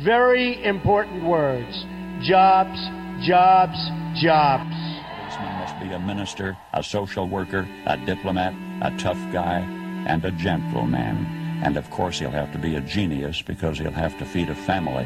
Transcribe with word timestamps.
very 0.00 0.62
important 0.64 1.24
words 1.24 1.86
jobs, 2.22 2.78
jobs, 3.26 3.78
jobs. 4.14 4.74
policeman 5.18 5.52
must 5.58 5.80
be 5.80 5.90
a 5.90 5.98
minister, 5.98 6.56
a 6.72 6.82
social 6.82 7.28
worker, 7.28 7.68
a 7.86 7.96
diplomat, 7.98 8.54
a 8.82 8.96
tough 8.96 9.18
guy, 9.32 9.60
and 10.06 10.24
a 10.24 10.30
gentleman. 10.30 11.26
And 11.62 11.76
of 11.76 11.90
course, 11.90 12.18
he'll 12.18 12.30
have 12.30 12.52
to 12.52 12.58
be 12.58 12.76
a 12.76 12.80
genius 12.80 13.42
because 13.42 13.78
he'll 13.78 13.90
have 13.92 14.16
to 14.18 14.24
feed 14.24 14.48
a 14.48 14.54
family 14.54 15.04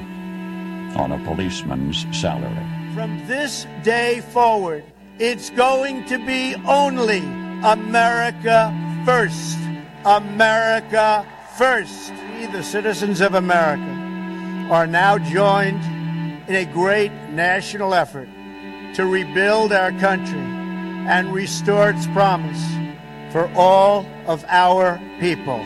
on 0.97 1.13
a 1.13 1.19
policeman's 1.25 2.07
salary. 2.17 2.67
From 2.95 3.27
this 3.27 3.67
day 3.83 4.21
forward, 4.21 4.85
it's 5.19 5.51
going 5.51 6.05
to 6.07 6.19
be 6.25 6.55
only 6.67 7.19
America 7.65 8.73
first. 9.05 9.59
America 10.05 11.27
first. 11.57 12.13
We, 12.35 12.47
the 12.47 12.63
citizens 12.63 13.21
of 13.21 13.35
America, 13.35 13.98
are 14.71 14.87
now 14.87 15.17
joined 15.17 15.83
in 16.49 16.55
a 16.55 16.65
great 16.67 17.13
national 17.31 17.95
effort 17.95 18.29
to 18.95 19.07
rebuild 19.07 19.73
our 19.73 19.93
country 19.93 20.39
and 20.39 21.33
restore 21.33 21.91
its 21.91 22.07
promise 22.09 22.63
for 23.33 23.51
all 23.55 24.05
of 24.27 24.45
our 24.49 25.01
people. 25.21 25.59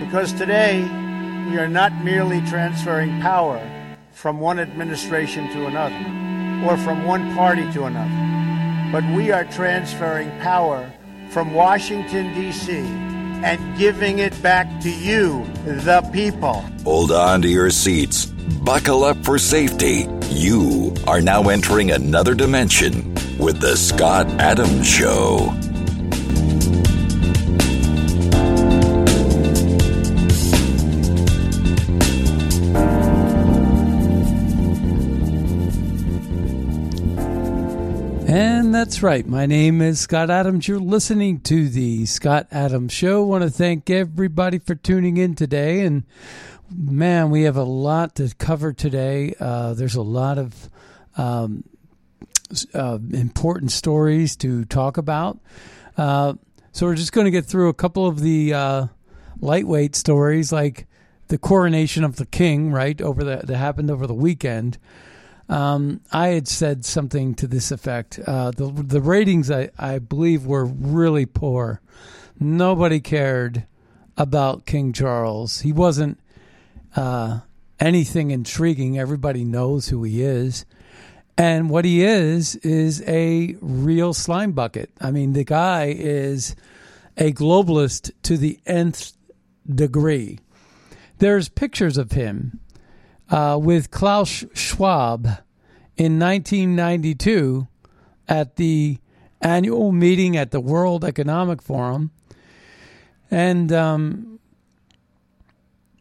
Because 0.00 0.32
today, 0.32 0.82
we 1.48 1.58
are 1.58 1.68
not 1.68 1.92
merely 2.02 2.40
transferring 2.42 3.20
power 3.20 3.60
from 4.10 4.40
one 4.40 4.58
administration 4.58 5.48
to 5.50 5.66
another 5.66 6.66
or 6.68 6.76
from 6.76 7.04
one 7.04 7.32
party 7.36 7.70
to 7.72 7.84
another, 7.84 8.90
but 8.90 9.04
we 9.14 9.30
are 9.30 9.44
transferring 9.44 10.30
power 10.40 10.90
from 11.30 11.54
Washington, 11.54 12.34
D.C. 12.34 13.09
and 13.44 13.78
giving 13.78 14.18
it 14.18 14.40
back 14.42 14.80
to 14.80 14.90
you, 14.90 15.44
the 15.64 16.08
people. 16.12 16.64
Hold 16.84 17.12
on 17.12 17.42
to 17.42 17.48
your 17.48 17.70
seats. 17.70 18.26
Buckle 18.62 19.04
up 19.04 19.24
for 19.24 19.38
safety. 19.38 20.06
You 20.28 20.94
are 21.06 21.20
now 21.20 21.48
entering 21.48 21.90
another 21.90 22.34
dimension 22.34 23.14
with 23.38 23.60
The 23.60 23.76
Scott 23.76 24.28
Adams 24.40 24.86
Show. 24.86 25.52
That's 38.90 39.04
right. 39.04 39.24
My 39.24 39.46
name 39.46 39.80
is 39.82 40.00
Scott 40.00 40.30
Adams. 40.30 40.66
You're 40.66 40.80
listening 40.80 41.42
to 41.42 41.68
the 41.68 42.06
Scott 42.06 42.48
Adams 42.50 42.92
Show. 42.92 43.22
I 43.22 43.24
want 43.24 43.44
to 43.44 43.48
thank 43.50 43.88
everybody 43.88 44.58
for 44.58 44.74
tuning 44.74 45.16
in 45.16 45.36
today. 45.36 45.82
And 45.82 46.02
man, 46.74 47.30
we 47.30 47.44
have 47.44 47.56
a 47.56 47.62
lot 47.62 48.16
to 48.16 48.34
cover 48.36 48.72
today. 48.72 49.32
Uh, 49.38 49.74
there's 49.74 49.94
a 49.94 50.02
lot 50.02 50.38
of 50.38 50.68
um, 51.16 51.62
uh, 52.74 52.98
important 53.12 53.70
stories 53.70 54.34
to 54.38 54.64
talk 54.64 54.96
about. 54.96 55.38
Uh, 55.96 56.34
so 56.72 56.86
we're 56.86 56.96
just 56.96 57.12
going 57.12 57.26
to 57.26 57.30
get 57.30 57.46
through 57.46 57.68
a 57.68 57.74
couple 57.74 58.08
of 58.08 58.18
the 58.18 58.52
uh, 58.52 58.86
lightweight 59.38 59.94
stories, 59.94 60.50
like 60.50 60.88
the 61.28 61.38
coronation 61.38 62.02
of 62.02 62.16
the 62.16 62.26
king, 62.26 62.72
right 62.72 63.00
over 63.00 63.22
the 63.22 63.36
that 63.44 63.56
happened 63.56 63.88
over 63.88 64.08
the 64.08 64.14
weekend. 64.14 64.78
Um, 65.50 66.00
I 66.12 66.28
had 66.28 66.46
said 66.46 66.84
something 66.84 67.34
to 67.34 67.48
this 67.48 67.72
effect. 67.72 68.20
Uh, 68.24 68.52
the 68.52 68.70
the 68.70 69.00
ratings, 69.00 69.50
I, 69.50 69.70
I 69.76 69.98
believe, 69.98 70.46
were 70.46 70.64
really 70.64 71.26
poor. 71.26 71.80
Nobody 72.38 73.00
cared 73.00 73.66
about 74.16 74.64
King 74.64 74.92
Charles. 74.92 75.60
He 75.60 75.72
wasn't 75.72 76.20
uh, 76.94 77.40
anything 77.80 78.30
intriguing. 78.30 78.96
Everybody 78.96 79.44
knows 79.44 79.88
who 79.88 80.04
he 80.04 80.22
is. 80.22 80.64
And 81.36 81.68
what 81.68 81.84
he 81.84 82.04
is, 82.04 82.56
is 82.56 83.02
a 83.06 83.56
real 83.60 84.14
slime 84.14 84.52
bucket. 84.52 84.90
I 85.00 85.10
mean, 85.10 85.32
the 85.32 85.44
guy 85.44 85.86
is 85.86 86.54
a 87.16 87.32
globalist 87.32 88.12
to 88.22 88.36
the 88.36 88.60
nth 88.66 89.14
degree. 89.68 90.38
There's 91.18 91.48
pictures 91.48 91.98
of 91.98 92.12
him 92.12 92.60
uh, 93.30 93.58
with 93.60 93.90
Klaus 93.90 94.44
Schwab 94.54 95.26
in 95.96 96.18
1992 96.18 97.68
at 98.28 98.56
the 98.56 98.98
annual 99.40 99.92
meeting 99.92 100.36
at 100.36 100.50
the 100.50 100.60
World 100.60 101.04
Economic 101.04 101.62
Forum, 101.62 102.10
and 103.30 103.72
um, 103.72 104.40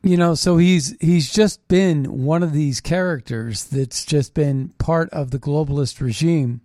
you 0.02 0.18
know, 0.18 0.34
so 0.34 0.58
he's 0.58 0.96
he's 1.00 1.32
just 1.32 1.68
been 1.68 2.24
one 2.24 2.44
of 2.44 2.54
these 2.54 2.82
characters 2.82 3.66
that's 3.66 4.06
just 4.06 4.34
been 4.34 4.70
part 4.78 5.10
of 5.12 5.32
the 5.32 5.40
globalist 5.40 6.02
regime, 6.02 6.62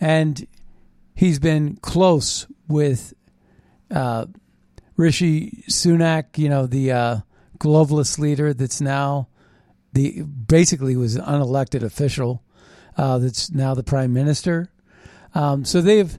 and 0.00 0.46
he's 1.14 1.38
been 1.38 1.76
close 1.76 2.46
with 2.66 3.14
uh, 3.90 4.26
Rishi 4.96 5.64
Sunak, 5.68 6.38
you 6.38 6.48
know, 6.48 6.66
the 6.66 6.92
uh, 6.92 7.16
globalist 7.58 8.18
leader 8.18 8.52
that's 8.52 8.80
now 8.80 9.27
the 9.98 10.22
basically 10.22 10.96
was 10.96 11.16
an 11.16 11.24
unelected 11.24 11.82
official 11.82 12.44
uh, 12.96 13.18
that's 13.18 13.50
now 13.50 13.74
the 13.74 13.82
prime 13.82 14.12
minister. 14.12 14.70
Um, 15.34 15.64
so 15.64 15.80
they've, 15.80 16.18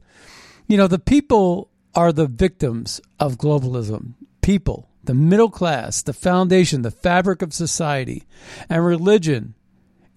you 0.67 0.75
know, 0.75 0.87
the 0.87 0.99
people 0.99 1.69
are 1.95 2.11
the 2.11 2.27
victims 2.27 2.99
of 3.21 3.37
globalism. 3.37 4.15
People, 4.41 4.89
the 5.05 5.13
middle 5.13 5.49
class, 5.49 6.01
the 6.01 6.13
foundation, 6.13 6.81
the 6.81 6.91
fabric 6.91 7.41
of 7.41 7.53
society, 7.53 8.25
and 8.69 8.85
religion 8.85 9.55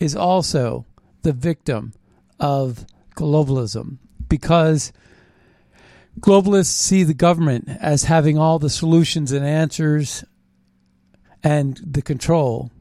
is 0.01 0.17
also 0.17 0.85
the 1.23 1.33
victim 1.33 1.93
of 2.41 2.85
globalism 3.15 3.99
because 4.29 4.93
globalists 6.19 6.67
see 6.67 7.05
the 7.05 7.15
government 7.15 7.69
as 7.81 8.05
having 8.05 8.37
all 8.37 8.59
the 8.59 8.71
solutions 8.71 9.31
and 9.31 9.47
answers 9.47 10.25
and 11.45 11.81
the 11.85 12.03
control 12.03 12.73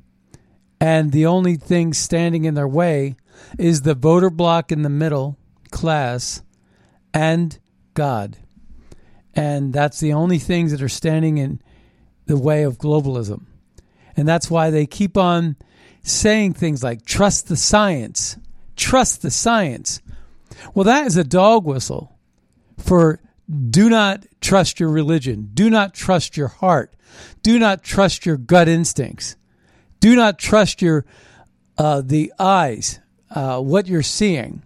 and 0.81 1.11
the 1.11 1.27
only 1.27 1.57
thing 1.57 1.93
standing 1.93 2.45
in 2.45 2.55
their 2.55 2.67
way 2.67 3.15
is 3.59 3.83
the 3.83 3.93
voter 3.93 4.31
block 4.31 4.71
in 4.71 4.81
the 4.81 4.89
middle 4.89 5.37
class 5.69 6.41
and 7.13 7.59
God. 7.93 8.37
And 9.35 9.71
that's 9.71 9.99
the 9.99 10.13
only 10.13 10.39
things 10.39 10.71
that 10.71 10.81
are 10.81 10.89
standing 10.89 11.37
in 11.37 11.61
the 12.25 12.35
way 12.35 12.63
of 12.63 12.79
globalism. 12.79 13.45
And 14.17 14.27
that's 14.27 14.49
why 14.49 14.71
they 14.71 14.87
keep 14.87 15.17
on 15.17 15.55
saying 16.01 16.53
things 16.53 16.83
like 16.83 17.05
trust 17.05 17.47
the 17.47 17.57
science, 17.57 18.37
trust 18.75 19.21
the 19.21 19.31
science. 19.31 20.01
Well, 20.73 20.85
that 20.85 21.05
is 21.05 21.15
a 21.15 21.23
dog 21.23 21.63
whistle 21.63 22.17
for 22.79 23.19
do 23.69 23.87
not 23.87 24.25
trust 24.41 24.79
your 24.79 24.89
religion, 24.89 25.51
do 25.53 25.69
not 25.69 25.93
trust 25.93 26.35
your 26.37 26.47
heart, 26.47 26.95
do 27.43 27.59
not 27.59 27.83
trust 27.83 28.25
your 28.25 28.37
gut 28.37 28.67
instincts. 28.67 29.35
Do 30.01 30.15
not 30.15 30.37
trust 30.39 30.81
your 30.81 31.05
uh, 31.77 32.01
the 32.01 32.33
eyes, 32.37 32.99
uh, 33.29 33.61
what 33.61 33.87
you're 33.87 34.01
seeing. 34.01 34.63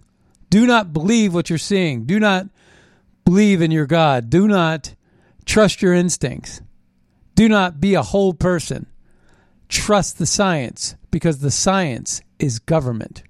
Do 0.49 0.65
not 0.65 0.93
believe 0.93 1.33
what 1.33 1.49
you're 1.49 1.59
seeing. 1.59 2.05
Do 2.05 2.19
not 2.19 2.47
believe 3.25 3.61
in 3.61 3.69
your 3.71 3.85
God. 3.85 4.29
Do 4.29 4.47
not 4.47 4.95
trust 5.45 5.81
your 5.81 5.93
instincts. 5.93 6.61
Do 7.35 7.49
not 7.49 7.79
be 7.79 7.93
a 7.93 8.01
whole 8.01 8.33
person. 8.33 8.87
Trust 9.67 10.17
the 10.17 10.25
science 10.25 10.95
because 11.11 11.39
the 11.39 11.51
science 11.51 12.21
is 12.39 12.59
government. 12.59 13.23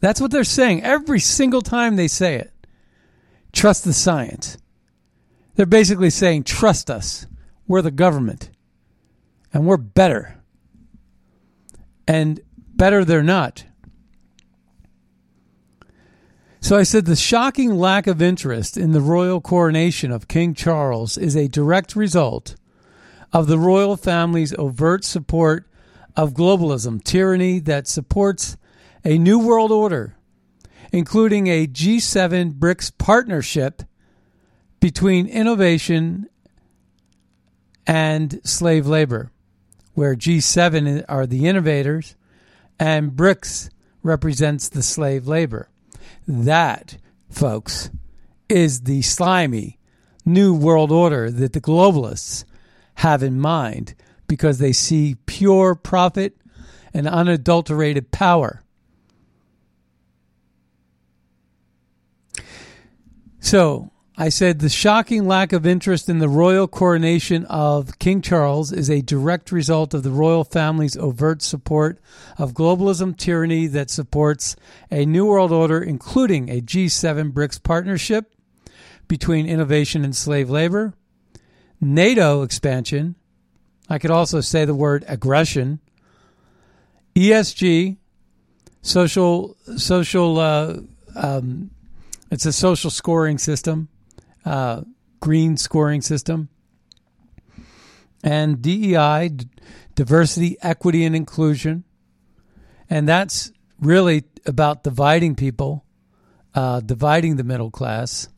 That's 0.00 0.20
what 0.20 0.30
they're 0.30 0.44
saying 0.44 0.82
every 0.82 1.20
single 1.20 1.62
time 1.62 1.96
they 1.96 2.08
say 2.08 2.36
it. 2.36 2.52
Trust 3.52 3.84
the 3.84 3.92
science. 3.92 4.56
They're 5.54 5.66
basically 5.66 6.10
saying, 6.10 6.44
trust 6.44 6.90
us. 6.90 7.26
We're 7.66 7.82
the 7.82 7.90
government 7.90 8.50
and 9.54 9.64
we're 9.64 9.76
better. 9.78 10.42
And 12.06 12.40
better 12.56 13.04
they're 13.04 13.22
not. 13.22 13.64
So 16.60 16.76
I 16.76 16.82
said 16.82 17.04
the 17.04 17.14
shocking 17.14 17.76
lack 17.76 18.06
of 18.06 18.20
interest 18.20 18.76
in 18.76 18.92
the 18.92 19.00
royal 19.00 19.40
coronation 19.40 20.10
of 20.10 20.28
King 20.28 20.54
Charles 20.54 21.16
is 21.16 21.36
a 21.36 21.48
direct 21.48 21.94
result 21.94 22.56
of 23.32 23.46
the 23.46 23.58
royal 23.58 23.96
family's 23.96 24.54
overt 24.58 25.04
support 25.04 25.66
of 26.16 26.34
globalism, 26.34 27.02
tyranny 27.02 27.58
that 27.60 27.86
supports 27.86 28.56
a 29.04 29.18
new 29.18 29.38
world 29.38 29.70
order, 29.70 30.16
including 30.90 31.46
a 31.46 31.66
G7 31.66 32.54
BRICS 32.54 32.96
partnership 32.98 33.82
between 34.80 35.26
innovation 35.26 36.28
and 37.86 38.40
slave 38.42 38.86
labor 38.86 39.30
where 39.94 40.14
G7 40.14 41.04
are 41.08 41.26
the 41.26 41.46
innovators 41.46 42.16
and 42.78 43.12
BRICS 43.12 43.70
represents 44.02 44.68
the 44.68 44.82
slave 44.82 45.26
labor. 45.26 45.68
That, 46.26 46.98
folks, 47.30 47.90
is 48.48 48.82
the 48.82 49.02
slimy 49.02 49.78
new 50.24 50.54
world 50.54 50.90
order 50.90 51.30
that 51.30 51.52
the 51.52 51.60
globalists 51.60 52.44
have 52.96 53.22
in 53.22 53.40
mind 53.40 53.94
because 54.26 54.58
they 54.58 54.72
see 54.72 55.16
pure 55.26 55.74
profit 55.74 56.36
and 56.92 57.06
unadulterated 57.06 58.10
power. 58.10 58.62
So, 63.40 63.90
I 64.16 64.28
said 64.28 64.60
the 64.60 64.68
shocking 64.68 65.26
lack 65.26 65.52
of 65.52 65.66
interest 65.66 66.08
in 66.08 66.20
the 66.20 66.28
royal 66.28 66.68
coronation 66.68 67.44
of 67.46 67.98
King 67.98 68.22
Charles 68.22 68.70
is 68.70 68.88
a 68.88 69.02
direct 69.02 69.50
result 69.50 69.92
of 69.92 70.04
the 70.04 70.12
royal 70.12 70.44
family's 70.44 70.96
overt 70.96 71.42
support 71.42 71.98
of 72.38 72.54
globalism 72.54 73.16
tyranny 73.16 73.66
that 73.66 73.90
supports 73.90 74.54
a 74.88 75.04
new 75.04 75.26
world 75.26 75.50
order, 75.50 75.82
including 75.82 76.48
a 76.48 76.60
G7 76.60 77.32
BRICS 77.32 77.60
partnership 77.64 78.32
between 79.08 79.46
innovation 79.46 80.04
and 80.04 80.14
slave 80.14 80.48
labor, 80.48 80.94
NATO 81.80 82.42
expansion. 82.42 83.16
I 83.88 83.98
could 83.98 84.12
also 84.12 84.40
say 84.40 84.64
the 84.64 84.76
word 84.76 85.04
aggression, 85.08 85.80
ESG, 87.16 87.96
social 88.80 89.56
social. 89.76 90.38
Uh, 90.38 90.76
um, 91.16 91.72
it's 92.30 92.46
a 92.46 92.52
social 92.52 92.90
scoring 92.90 93.38
system 93.38 93.88
uh, 94.44 94.82
green 95.20 95.56
scoring 95.56 96.02
system, 96.02 96.48
and 98.22 98.62
DEI, 98.62 99.30
diversity, 99.94 100.56
equity, 100.62 101.04
and 101.04 101.14
inclusion. 101.14 101.84
And 102.88 103.08
that's 103.08 103.52
really 103.80 104.24
about 104.46 104.82
dividing 104.82 105.34
people, 105.34 105.84
uh, 106.54 106.80
dividing 106.80 107.36
the 107.36 107.44
middle 107.44 107.70
class. 107.70 108.28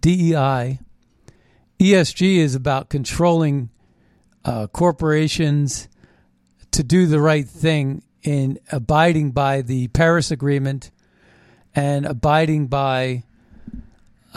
DEI. 0.00 0.78
ESG 1.78 2.36
is 2.36 2.54
about 2.54 2.88
controlling 2.88 3.70
uh, 4.44 4.66
corporations 4.68 5.88
to 6.72 6.82
do 6.82 7.06
the 7.06 7.20
right 7.20 7.48
thing 7.48 8.02
in 8.22 8.58
abiding 8.72 9.30
by 9.30 9.62
the 9.62 9.88
Paris 9.88 10.30
Agreement 10.30 10.90
and 11.74 12.06
abiding 12.06 12.66
by 12.66 13.24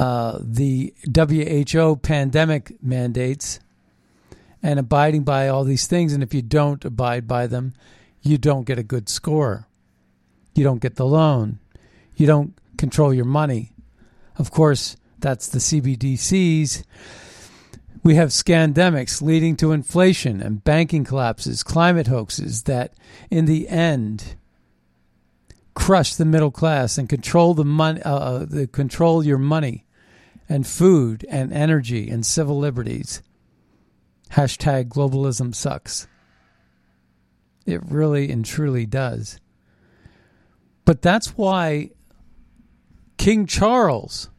uh, 0.02 0.40
the 0.42 0.96
WHO 1.16 1.98
pandemic 1.98 2.76
mandates 2.82 3.60
and 4.64 4.80
abiding 4.80 5.22
by 5.22 5.48
all 5.48 5.64
these 5.64 5.86
things. 5.86 6.12
And 6.12 6.24
if 6.24 6.34
you 6.34 6.42
don't 6.42 6.84
abide 6.84 7.28
by 7.28 7.46
them, 7.46 7.74
you 8.24 8.40
don't 8.40 8.66
get 8.66 8.80
a 8.80 8.84
good 8.84 9.08
score. 9.08 9.68
You 10.56 10.64
don't 10.64 10.82
get 10.82 10.96
the 10.96 11.06
loan. 11.06 11.60
You 12.16 12.26
don't 12.26 12.56
control 12.80 13.14
your 13.14 13.26
money. 13.26 13.74
Of 14.40 14.50
course, 14.50 14.98
that's 15.20 15.48
the 15.48 15.60
CBDCs. 15.60 16.84
We 18.02 18.16
have 18.16 18.30
scandemics 18.30 19.22
leading 19.22 19.56
to 19.58 19.72
inflation 19.72 20.42
and 20.42 20.64
banking 20.64 21.04
collapses, 21.04 21.62
climate 21.62 22.08
hoaxes 22.08 22.64
that, 22.64 22.96
in 23.30 23.46
the 23.46 23.70
end, 23.70 24.34
crush 25.76 26.16
the 26.16 26.26
middle 26.26 26.50
class 26.50 26.98
and 26.98 27.08
control 27.08 27.54
the 27.54 27.66
money, 27.66 28.02
uh, 28.02 28.16
uh, 28.16 28.46
the 28.46 28.66
control 28.66 29.24
your 29.24 29.38
money 29.38 29.86
and 30.52 30.68
food 30.68 31.26
and 31.30 31.54
energy 31.54 32.10
and 32.10 32.26
civil 32.26 32.60
liberties. 32.60 33.22
Hashtag 34.32 34.90
globalism 34.90 35.56
sucks. 35.56 36.10
It 37.66 37.82
really 37.86 38.30
and 38.30 38.44
truly 38.44 38.86
does. 38.86 39.40
But 40.84 41.02
that's 41.02 41.38
why 41.38 41.92
King 43.18 43.46
Charles 43.46 44.30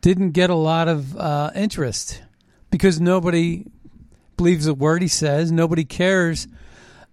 didn't 0.00 0.30
get 0.30 0.48
a 0.48 0.54
lot 0.54 0.86
of 0.86 1.16
uh, 1.16 1.50
interest 1.56 2.22
because 2.70 3.00
nobody 3.00 3.66
believes 4.36 4.68
a 4.68 4.74
word 4.74 5.02
he 5.02 5.08
says. 5.08 5.50
Nobody 5.50 5.84
cares 5.84 6.46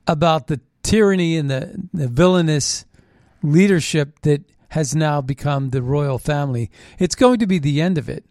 about 0.06 0.46
the 0.46 0.62
tyranny 0.84 1.36
and 1.36 1.50
the, 1.50 1.74
the 1.96 2.08
villainous 2.08 2.86
leadership 3.42 4.22
that 4.22 4.44
has 4.70 4.96
now 4.96 5.22
become 5.22 5.70
the 5.70 5.82
royal 5.82 6.18
family. 6.18 6.70
It's 7.00 7.16
going 7.16 7.40
to 7.40 7.48
be 7.48 7.60
the 7.60 7.82
end 7.82 7.98
of 7.98 8.10
it. 8.10 8.26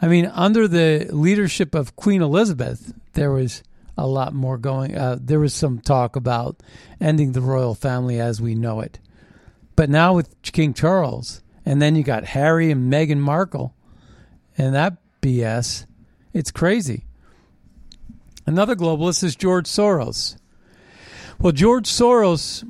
I 0.00 0.08
mean, 0.08 0.26
under 0.26 0.66
the 0.66 1.08
leadership 1.10 1.74
of 1.74 1.96
Queen 1.96 2.22
Elizabeth, 2.22 2.92
there 3.12 3.30
was 3.30 3.62
a 3.96 4.06
lot 4.06 4.32
more 4.32 4.58
going. 4.58 4.96
Uh, 4.96 5.18
there 5.20 5.40
was 5.40 5.54
some 5.54 5.78
talk 5.78 6.16
about 6.16 6.60
ending 7.00 7.32
the 7.32 7.40
royal 7.40 7.74
family 7.74 8.20
as 8.20 8.40
we 8.40 8.54
know 8.54 8.80
it. 8.80 8.98
But 9.76 9.90
now 9.90 10.14
with 10.14 10.40
King 10.42 10.74
Charles, 10.74 11.42
and 11.64 11.80
then 11.80 11.94
you 11.94 12.02
got 12.02 12.24
Harry 12.24 12.70
and 12.70 12.92
Meghan 12.92 13.18
Markle, 13.18 13.74
and 14.58 14.74
that 14.74 14.96
BS, 15.20 15.86
it's 16.32 16.50
crazy. 16.50 17.04
Another 18.44 18.74
globalist 18.74 19.22
is 19.22 19.36
George 19.36 19.66
Soros. 19.66 20.36
Well, 21.38 21.52
George 21.52 21.88
Soros 21.88 22.68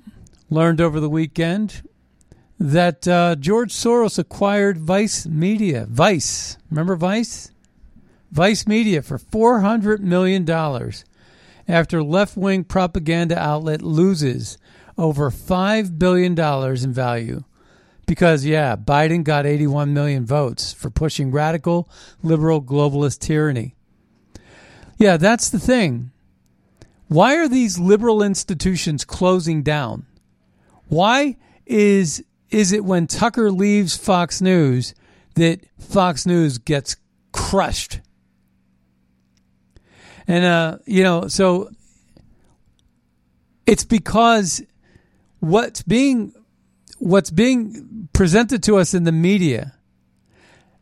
learned 0.51 0.81
over 0.81 1.01
the 1.01 1.09
weekend 1.09 1.83
that 2.63 3.09
uh, 3.09 3.35
George 3.35 3.73
Soros 3.73 4.21
acquired 4.21 4.79
Vice 4.79 5.27
Media. 5.27 5.85
Vice, 5.91 6.57
remember 6.71 6.95
Vice? 6.95 7.51
Vice 8.31 8.69
Media 8.69 9.03
for 9.03 9.19
$400 9.19 9.99
million 9.99 10.49
after 11.69 12.03
left 12.05 12.37
wing 12.37 12.63
propaganda 12.63 13.37
outlet 13.37 13.83
loses 13.83 14.59
over 14.97 15.29
$5 15.29 15.99
billion 15.99 16.39
in 16.39 16.93
value. 16.93 17.43
Because, 18.07 18.45
yeah, 18.45 18.77
Biden 18.77 19.25
got 19.25 19.45
81 19.45 19.93
million 19.93 20.25
votes 20.25 20.73
for 20.73 20.89
pushing 20.89 21.33
radical 21.33 21.89
liberal 22.23 22.63
globalist 22.63 23.19
tyranny. 23.19 23.75
Yeah, 24.99 25.17
that's 25.17 25.51
the 25.51 25.59
thing. 25.59 26.13
Why 27.09 27.37
are 27.37 27.49
these 27.49 27.81
liberal 27.81 28.23
institutions 28.23 29.05
closing 29.05 29.65
down? 29.65 30.07
Why 30.89 31.37
is 31.67 32.23
is 32.53 32.71
it 32.73 32.85
when 32.85 33.07
Tucker 33.07 33.51
leaves 33.51 33.97
Fox 33.97 34.41
News 34.41 34.95
that 35.35 35.61
Fox 35.81 36.27
News 36.27 36.59
gets 36.59 36.97
crushed? 37.33 38.01
And, 40.29 40.45
uh, 40.45 40.79
you 40.87 41.03
know, 41.03 41.29
so 41.29 41.71
it's 43.67 43.85
because 43.85 44.63
what's 45.41 45.83
being 45.83 46.35
what's 46.99 47.31
being 47.31 48.09
presented 48.13 48.63
to 48.63 48.77
us 48.77 48.95
in 48.95 49.03
the 49.03 49.11
media 49.11 49.75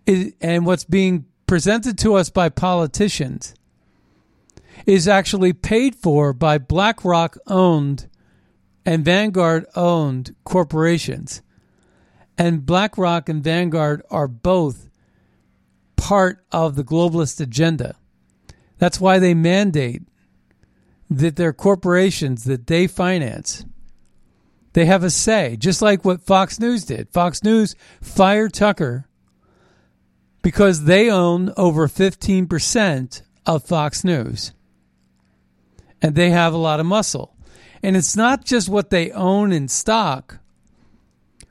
is, 0.04 0.34
and 0.42 0.66
what's 0.66 0.84
being 0.84 1.24
presented 1.46 1.96
to 1.96 2.14
us 2.14 2.28
by 2.28 2.50
politicians 2.50 3.54
is 4.84 5.08
actually 5.08 5.54
paid 5.54 5.94
for 5.94 6.34
by 6.34 6.58
BlackRock 6.58 7.38
owned 7.46 8.06
and 8.84 9.04
Vanguard 9.04 9.64
owned 9.74 10.34
corporations. 10.44 11.40
And 12.40 12.64
BlackRock 12.64 13.28
and 13.28 13.44
Vanguard 13.44 14.02
are 14.10 14.26
both 14.26 14.88
part 15.96 16.44
of 16.50 16.74
the 16.74 16.82
globalist 16.82 17.40
agenda. 17.40 17.96
That's 18.78 18.98
why 19.00 19.18
they 19.18 19.34
mandate 19.34 20.02
that 21.10 21.36
their 21.36 21.52
corporations 21.52 22.44
that 22.44 22.66
they 22.66 22.86
finance 22.86 23.64
they 24.72 24.86
have 24.86 25.02
a 25.02 25.10
say, 25.10 25.56
just 25.56 25.82
like 25.82 26.04
what 26.04 26.22
Fox 26.22 26.60
News 26.60 26.84
did. 26.84 27.10
Fox 27.10 27.42
News 27.42 27.74
fired 28.00 28.52
Tucker 28.52 29.08
because 30.42 30.84
they 30.84 31.10
own 31.10 31.52
over 31.56 31.88
15% 31.88 33.22
of 33.46 33.64
Fox 33.64 34.04
News. 34.04 34.52
And 36.00 36.14
they 36.14 36.30
have 36.30 36.54
a 36.54 36.58
lot 36.58 36.80
of 36.80 36.86
muscle. 36.86 37.36
And 37.82 37.96
it's 37.96 38.16
not 38.16 38.44
just 38.44 38.68
what 38.68 38.90
they 38.90 39.10
own 39.10 39.52
in 39.52 39.68
stock, 39.68 40.38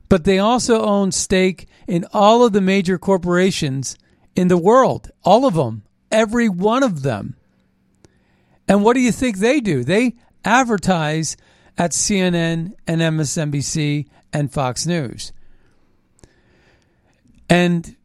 but 0.09 0.23
they 0.23 0.39
also 0.39 0.81
own 0.81 1.11
stake 1.11 1.67
in 1.87 2.05
all 2.11 2.43
of 2.43 2.51
the 2.51 2.61
major 2.61 2.97
corporations 2.97 3.95
in 4.35 4.47
the 4.47 4.57
world, 4.57 5.11
all 5.23 5.45
of 5.45 5.53
them, 5.53 5.83
every 6.11 6.49
one 6.49 6.83
of 6.83 7.03
them. 7.03 7.35
And 8.67 8.83
what 8.83 8.95
do 8.95 8.99
you 8.99 9.11
think 9.11 9.37
they 9.37 9.59
do? 9.59 9.83
They 9.83 10.15
advertise 10.43 11.37
at 11.77 11.91
CNN 11.91 12.73
and 12.87 13.01
MSNBC 13.01 14.07
and 14.33 14.51
Fox 14.51 14.85
News. 14.85 15.31
And 17.49 17.95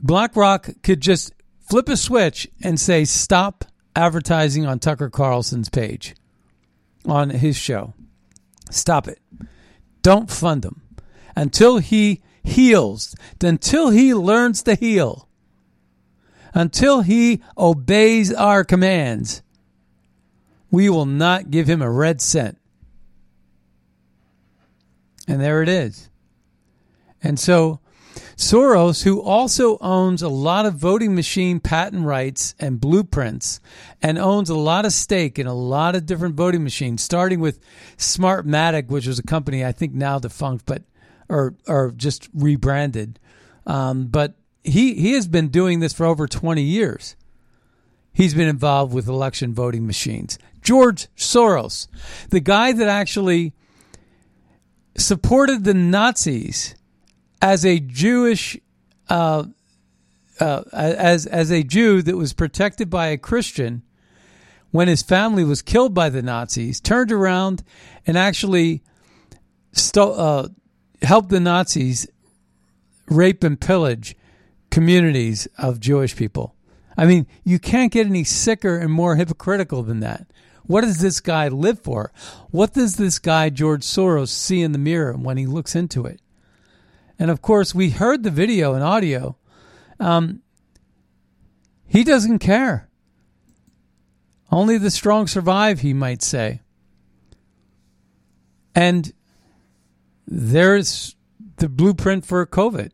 BlackRock 0.00 0.82
could 0.82 1.00
just 1.00 1.32
flip 1.60 1.88
a 1.88 1.96
switch 1.96 2.48
and 2.62 2.78
say, 2.78 3.04
stop 3.04 3.64
advertising 3.94 4.66
on 4.66 4.78
Tucker 4.78 5.08
Carlson's 5.08 5.70
page, 5.70 6.14
on 7.06 7.30
his 7.30 7.56
show. 7.56 7.94
Stop 8.70 9.08
it. 9.08 9.20
Don't 10.02 10.30
fund 10.30 10.64
him 10.64 10.85
until 11.36 11.78
he 11.78 12.22
heals, 12.42 13.14
until 13.40 13.90
he 13.90 14.14
learns 14.14 14.62
to 14.62 14.74
heal, 14.74 15.28
until 16.54 17.02
he 17.02 17.42
obeys 17.58 18.32
our 18.32 18.64
commands, 18.64 19.42
we 20.70 20.88
will 20.88 21.06
not 21.06 21.50
give 21.50 21.68
him 21.68 21.82
a 21.82 21.90
red 21.90 22.20
cent. 22.20 22.58
And 25.28 25.40
there 25.40 25.62
it 25.62 25.68
is. 25.68 26.08
And 27.22 27.38
so 27.38 27.80
Soros, 28.36 29.02
who 29.02 29.20
also 29.20 29.78
owns 29.78 30.22
a 30.22 30.28
lot 30.28 30.66
of 30.66 30.74
voting 30.74 31.14
machine 31.14 31.58
patent 31.58 32.04
rights 32.04 32.54
and 32.60 32.80
blueprints, 32.80 33.60
and 34.02 34.18
owns 34.18 34.50
a 34.50 34.54
lot 34.54 34.84
of 34.84 34.92
stake 34.92 35.38
in 35.38 35.46
a 35.46 35.54
lot 35.54 35.96
of 35.96 36.06
different 36.06 36.34
voting 36.34 36.62
machines, 36.62 37.02
starting 37.02 37.40
with 37.40 37.58
Smartmatic, 37.96 38.88
which 38.88 39.06
was 39.06 39.18
a 39.18 39.22
company 39.22 39.64
I 39.64 39.72
think 39.72 39.94
now 39.94 40.18
defunct, 40.18 40.66
but 40.66 40.82
or 41.28 41.54
or 41.66 41.92
just 41.96 42.28
rebranded. 42.34 43.18
Um, 43.66 44.06
but 44.06 44.34
he 44.62 44.94
he 44.94 45.12
has 45.12 45.28
been 45.28 45.48
doing 45.48 45.80
this 45.80 45.92
for 45.92 46.06
over 46.06 46.26
twenty 46.26 46.62
years. 46.62 47.16
He's 48.12 48.34
been 48.34 48.48
involved 48.48 48.94
with 48.94 49.08
election 49.08 49.52
voting 49.52 49.86
machines. 49.86 50.38
George 50.62 51.08
Soros, 51.16 51.86
the 52.30 52.40
guy 52.40 52.72
that 52.72 52.88
actually 52.88 53.52
supported 54.96 55.64
the 55.64 55.74
Nazis 55.74 56.74
as 57.42 57.64
a 57.64 57.78
Jewish, 57.78 58.58
uh, 59.08 59.44
uh, 60.40 60.62
as 60.72 61.26
as 61.26 61.52
a 61.52 61.62
Jew 61.62 62.02
that 62.02 62.16
was 62.16 62.32
protected 62.32 62.88
by 62.88 63.08
a 63.08 63.18
Christian 63.18 63.82
when 64.70 64.88
his 64.88 65.02
family 65.02 65.44
was 65.44 65.62
killed 65.62 65.94
by 65.94 66.08
the 66.08 66.22
Nazis, 66.22 66.80
turned 66.80 67.12
around 67.12 67.62
and 68.06 68.16
actually 68.18 68.82
sto- 69.72 70.12
uh, 70.12 70.48
helped 71.02 71.30
the 71.30 71.40
Nazis 71.40 72.06
rape 73.08 73.44
and 73.44 73.60
pillage 73.60 74.16
communities 74.70 75.46
of 75.58 75.80
Jewish 75.80 76.16
people. 76.16 76.54
I 76.96 77.06
mean, 77.06 77.26
you 77.44 77.58
can't 77.58 77.92
get 77.92 78.06
any 78.06 78.24
sicker 78.24 78.78
and 78.78 78.90
more 78.92 79.16
hypocritical 79.16 79.82
than 79.82 80.00
that. 80.00 80.26
What 80.64 80.80
does 80.80 80.98
this 80.98 81.20
guy 81.20 81.48
live 81.48 81.80
for? 81.80 82.12
What 82.50 82.72
does 82.72 82.96
this 82.96 83.18
guy, 83.18 83.50
George 83.50 83.82
Soros, 83.82 84.28
see 84.28 84.62
in 84.62 84.72
the 84.72 84.78
mirror 84.78 85.12
when 85.12 85.36
he 85.36 85.46
looks 85.46 85.76
into 85.76 86.06
it? 86.06 86.20
And 87.18 87.30
of 87.30 87.40
course, 87.40 87.74
we 87.74 87.90
heard 87.90 88.22
the 88.22 88.30
video 88.30 88.74
and 88.74 88.82
audio. 88.82 89.36
Um, 90.00 90.42
he 91.86 92.02
doesn't 92.02 92.40
care. 92.40 92.88
Only 94.50 94.78
the 94.78 94.90
strong 94.90 95.26
survive, 95.26 95.80
he 95.80 95.92
might 95.92 96.22
say. 96.22 96.60
And 98.74 99.12
there's 100.26 101.16
the 101.56 101.68
blueprint 101.68 102.26
for 102.26 102.44
COVID 102.46 102.90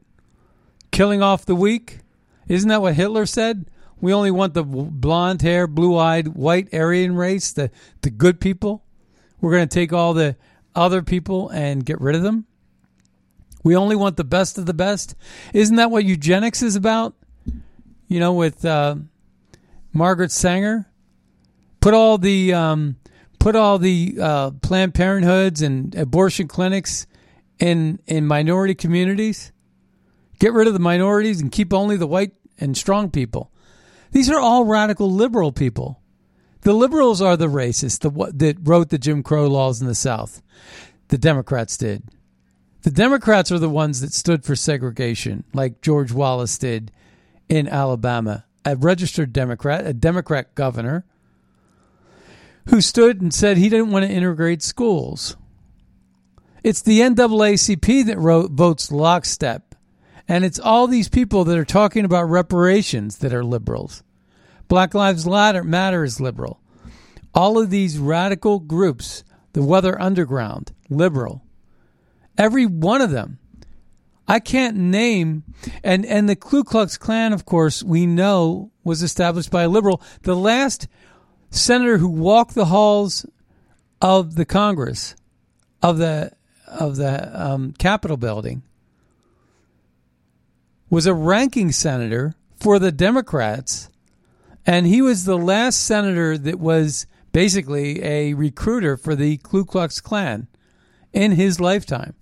killing 0.91 1.23
off 1.23 1.47
the 1.47 1.57
weak. 1.57 2.01
Isn't 2.47 2.69
that 2.69 2.83
what 2.83 2.95
Hitler 2.95 3.27
said? 3.27 3.67
We 4.01 4.13
only 4.13 4.31
want 4.31 4.55
the 4.55 4.65
blonde 4.65 5.43
hair, 5.43 5.67
blue 5.67 5.97
eyed, 5.97 6.29
white 6.29 6.73
Aryan 6.75 7.17
race, 7.17 7.53
the, 7.53 7.71
the 8.03 8.11
good 8.11 8.41
people. 8.41 8.85
We're 9.41 9.53
going 9.53 9.69
to 9.69 9.75
take 9.75 9.93
all 9.93 10.13
the 10.13 10.37
other 10.75 11.03
people 11.03 11.49
and 11.51 11.85
get 11.85 12.01
rid 12.01 12.15
of 12.15 12.23
them. 12.23 12.47
We 13.65 13.77
only 13.77 13.97
want 13.97 14.17
the 14.17 14.25
best 14.25 14.59
of 14.59 14.67
the 14.67 14.75
best. 14.75 15.15
Isn't 15.53 15.77
that 15.77 15.91
what 15.91 16.05
eugenics 16.05 16.63
is 16.63 16.75
about? 16.75 17.15
You 18.09 18.19
know, 18.21 18.33
with 18.33 18.65
uh, 18.65 18.97
Margaret 19.93 20.33
Sanger, 20.33 20.91
put 21.81 21.95
all 21.95 22.19
the 22.19 22.53
um, 22.53 22.97
put 23.39 23.55
all 23.55 23.79
the 23.79 24.17
uh, 24.21 24.51
Planned 24.63 24.95
Parenthoods 24.95 25.63
and 25.63 25.95
abortion 25.95 26.49
clinics 26.49 27.07
in 27.63 28.01
in 28.07 28.27
minority 28.27 28.75
communities. 28.75 29.53
Get 30.41 30.53
rid 30.53 30.67
of 30.67 30.75
the 30.75 30.81
minorities 30.81 31.41
and 31.41 31.53
keep 31.53 31.73
only 31.73 31.97
the 31.97 32.07
white 32.07 32.33
and 32.59 32.77
strong 32.77 33.11
people. 33.11 33.53
These 34.11 34.29
are 34.29 34.41
all 34.41 34.65
radical 34.65 35.11
liberal 35.11 35.53
people. 35.53 36.03
The 36.63 36.73
liberals 36.73 37.23
are 37.23 37.37
the 37.37 37.47
racists 37.47 38.01
the, 38.01 38.33
that 38.33 38.59
wrote 38.63 38.91
the 38.91 38.99
Jim 38.99 39.23
Crow 39.23 39.47
laws 39.47 39.81
in 39.81 39.87
the 39.87 39.95
South. 39.95 40.43
The 41.09 41.19
Democrats 41.19 41.77
did. 41.77 42.03
The 42.83 42.91
Democrats 42.91 43.53
are 43.53 43.59
the 43.59 43.69
ones 43.69 44.01
that 44.01 44.13
stood 44.13 44.45
for 44.45 44.57
segregation, 44.57 45.45
like 45.55 45.81
George 45.81 46.13
Wallace 46.13 46.59
did 46.59 46.91
in 47.49 47.69
Alabama. 47.69 48.45
A 48.65 48.77
registered 48.77 49.33
Democrat, 49.33 49.87
a 49.87 49.93
Democrat 49.93 50.55
governor, 50.55 51.05
who 52.69 52.81
stood 52.81 53.21
and 53.21 53.33
said 53.33 53.57
he 53.57 53.69
didn't 53.69 53.91
want 53.91 54.05
to 54.05 54.13
integrate 54.13 54.63
schools. 54.63 55.37
It's 56.63 56.83
the 56.83 57.01
NAACP 57.01 58.07
that 58.07 58.19
wrote, 58.19 58.53
votes 58.53 58.93
lockstep 58.93 59.73
and 60.29 60.45
it's 60.45 60.59
all 60.59 60.87
these 60.87 61.09
people 61.09 61.45
that 61.45 61.59
are 61.59 61.65
talking 61.65 62.05
about 62.05 62.25
reparations 62.25 63.19
that 63.19 63.35
are 63.35 63.45
liberals. 63.45 64.03
Black 64.69 64.95
Lives 64.95 65.27
Matter 65.27 66.05
is 66.05 66.21
liberal. 66.21 66.61
All 67.35 67.59
of 67.59 67.71
these 67.71 67.99
radical 67.99 68.61
groups, 68.61 69.25
the 69.53 69.63
Weather 69.63 70.01
Underground, 70.01 70.73
liberal. 70.89 71.43
Every 72.39 72.67
one 72.67 73.03
of 73.03 73.11
them. 73.11 73.39
I 74.29 74.39
can't 74.39 74.77
name 74.77 75.43
and 75.83 76.07
and 76.07 76.29
the 76.29 76.37
Ku 76.37 76.65
Klux 76.65 76.97
Klan, 76.97 77.33
of 77.33 77.45
course, 77.45 77.83
we 77.83 78.07
know 78.07 78.71
was 78.85 79.03
established 79.03 79.51
by 79.51 79.65
a 79.65 79.69
liberal. 79.69 80.01
The 80.23 80.37
last 80.37 80.87
senator 81.51 81.99
who 81.99 82.09
walked 82.09 82.55
the 82.55 82.67
halls 82.67 83.27
of 84.01 84.37
the 84.37 84.47
Congress, 84.47 85.17
of 85.83 85.99
the 85.99 86.33
of 86.79 86.97
the 86.97 87.31
um, 87.41 87.73
Capitol 87.73 88.17
building, 88.17 88.63
was 90.91 91.07
a 91.07 91.15
ranking 91.15 91.73
senator 91.73 92.35
for 92.61 92.79
the 92.79 92.93
Democrats, 92.93 93.89
and 94.67 94.87
he 94.87 95.01
was 95.03 95.25
the 95.25 95.39
last 95.39 95.85
senator 95.85 96.37
that 96.37 96.59
was 96.59 97.07
basically 97.33 98.03
a 98.05 98.35
recruiter 98.35 98.97
for 98.97 99.15
the 99.15 99.39
Ku 99.39 99.65
Klux 99.65 100.01
Klan 100.01 100.49
in 101.13 101.33
his 101.33 101.61
lifetime. 101.61 102.15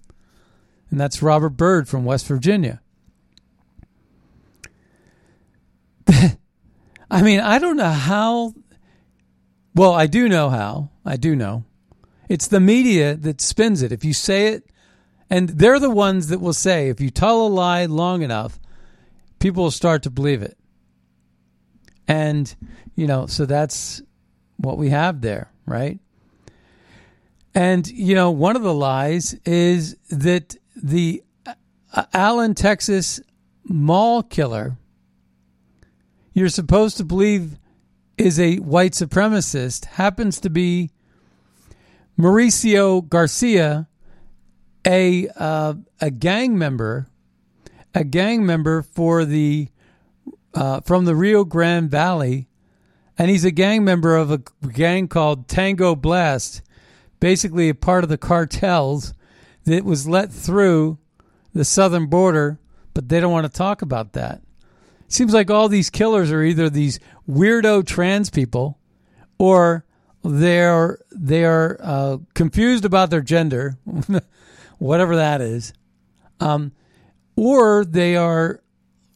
And 0.90 1.00
that's 1.00 1.22
Robert 1.22 1.50
Byrd 1.50 1.88
from 1.88 2.04
West 2.04 2.26
Virginia. 2.26 2.80
I 7.10 7.22
mean, 7.22 7.40
I 7.40 7.58
don't 7.58 7.76
know 7.76 7.90
how. 7.90 8.54
Well, 9.74 9.92
I 9.92 10.06
do 10.06 10.28
know 10.28 10.48
how. 10.48 10.90
I 11.04 11.16
do 11.16 11.36
know. 11.36 11.64
It's 12.30 12.46
the 12.46 12.60
media 12.60 13.16
that 13.16 13.40
spins 13.40 13.82
it. 13.82 13.90
If 13.90 14.04
you 14.04 14.14
say 14.14 14.54
it, 14.54 14.70
and 15.28 15.48
they're 15.48 15.80
the 15.80 15.90
ones 15.90 16.28
that 16.28 16.40
will 16.40 16.52
say, 16.52 16.88
if 16.88 17.00
you 17.00 17.10
tell 17.10 17.44
a 17.44 17.48
lie 17.48 17.86
long 17.86 18.22
enough, 18.22 18.60
people 19.40 19.64
will 19.64 19.72
start 19.72 20.04
to 20.04 20.10
believe 20.10 20.40
it. 20.40 20.56
And, 22.06 22.54
you 22.94 23.08
know, 23.08 23.26
so 23.26 23.46
that's 23.46 24.00
what 24.58 24.78
we 24.78 24.90
have 24.90 25.22
there, 25.22 25.50
right? 25.66 25.98
And, 27.52 27.84
you 27.88 28.14
know, 28.14 28.30
one 28.30 28.54
of 28.54 28.62
the 28.62 28.74
lies 28.74 29.34
is 29.44 29.96
that 30.10 30.56
the 30.76 31.24
uh, 31.44 32.04
Allen, 32.14 32.54
Texas 32.54 33.20
mall 33.64 34.22
killer, 34.22 34.76
you're 36.32 36.48
supposed 36.48 36.96
to 36.98 37.04
believe 37.04 37.58
is 38.16 38.38
a 38.38 38.58
white 38.58 38.92
supremacist, 38.92 39.86
happens 39.86 40.38
to 40.40 40.50
be 40.50 40.90
Mauricio 42.20 43.08
Garcia, 43.08 43.88
a 44.86 45.28
uh, 45.36 45.74
a 46.00 46.10
gang 46.10 46.58
member 46.58 47.10
a 47.94 48.04
gang 48.04 48.46
member 48.46 48.82
for 48.82 49.24
the 49.24 49.68
uh, 50.54 50.80
from 50.80 51.04
the 51.04 51.14
Rio 51.14 51.44
Grande 51.44 51.90
Valley, 51.90 52.48
and 53.18 53.30
he's 53.30 53.44
a 53.44 53.50
gang 53.50 53.84
member 53.84 54.16
of 54.16 54.30
a 54.30 54.42
gang 54.72 55.08
called 55.08 55.48
Tango 55.48 55.94
Blast, 55.94 56.62
basically 57.20 57.68
a 57.68 57.74
part 57.74 58.04
of 58.04 58.10
the 58.10 58.18
cartels 58.18 59.14
that 59.64 59.84
was 59.84 60.08
let 60.08 60.32
through 60.32 60.98
the 61.52 61.64
southern 61.64 62.06
border, 62.06 62.58
but 62.94 63.08
they 63.08 63.20
don't 63.20 63.32
want 63.32 63.46
to 63.46 63.52
talk 63.52 63.82
about 63.82 64.12
that. 64.12 64.40
Seems 65.08 65.34
like 65.34 65.50
all 65.50 65.68
these 65.68 65.90
killers 65.90 66.30
are 66.30 66.42
either 66.42 66.70
these 66.70 67.00
weirdo 67.28 67.86
trans 67.86 68.30
people, 68.30 68.78
or 69.38 69.84
they're 70.22 70.98
they 71.10 71.44
are 71.44 71.78
uh, 71.80 72.18
confused 72.34 72.84
about 72.84 73.10
their 73.10 73.22
gender, 73.22 73.78
whatever 74.78 75.16
that 75.16 75.40
is. 75.40 75.72
Um, 76.40 76.72
or 77.36 77.84
they 77.84 78.16
are 78.16 78.62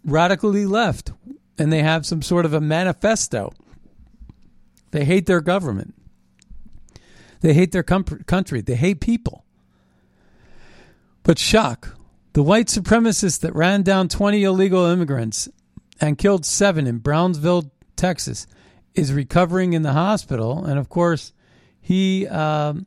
radically 0.04 0.66
left 0.66 1.12
and 1.58 1.72
they 1.72 1.82
have 1.82 2.06
some 2.06 2.22
sort 2.22 2.44
of 2.44 2.52
a 2.54 2.60
manifesto. 2.60 3.52
They 4.90 5.04
hate 5.04 5.26
their 5.26 5.40
government. 5.40 5.94
They 7.40 7.54
hate 7.54 7.72
their 7.72 7.82
com- 7.82 8.04
country. 8.04 8.60
They 8.60 8.76
hate 8.76 9.00
people. 9.00 9.44
But 11.22 11.38
shock 11.38 11.96
the 12.32 12.42
white 12.42 12.66
supremacist 12.66 13.40
that 13.40 13.54
ran 13.54 13.82
down 13.82 14.08
20 14.08 14.42
illegal 14.42 14.84
immigrants 14.86 15.48
and 16.00 16.18
killed 16.18 16.44
seven 16.44 16.86
in 16.86 16.98
Brownsville, 16.98 17.70
Texas, 17.96 18.46
is 18.94 19.12
recovering 19.12 19.72
in 19.72 19.82
the 19.82 19.92
hospital. 19.92 20.64
And 20.64 20.78
of 20.78 20.88
course, 20.88 21.32
he 21.80 22.26
um, 22.28 22.86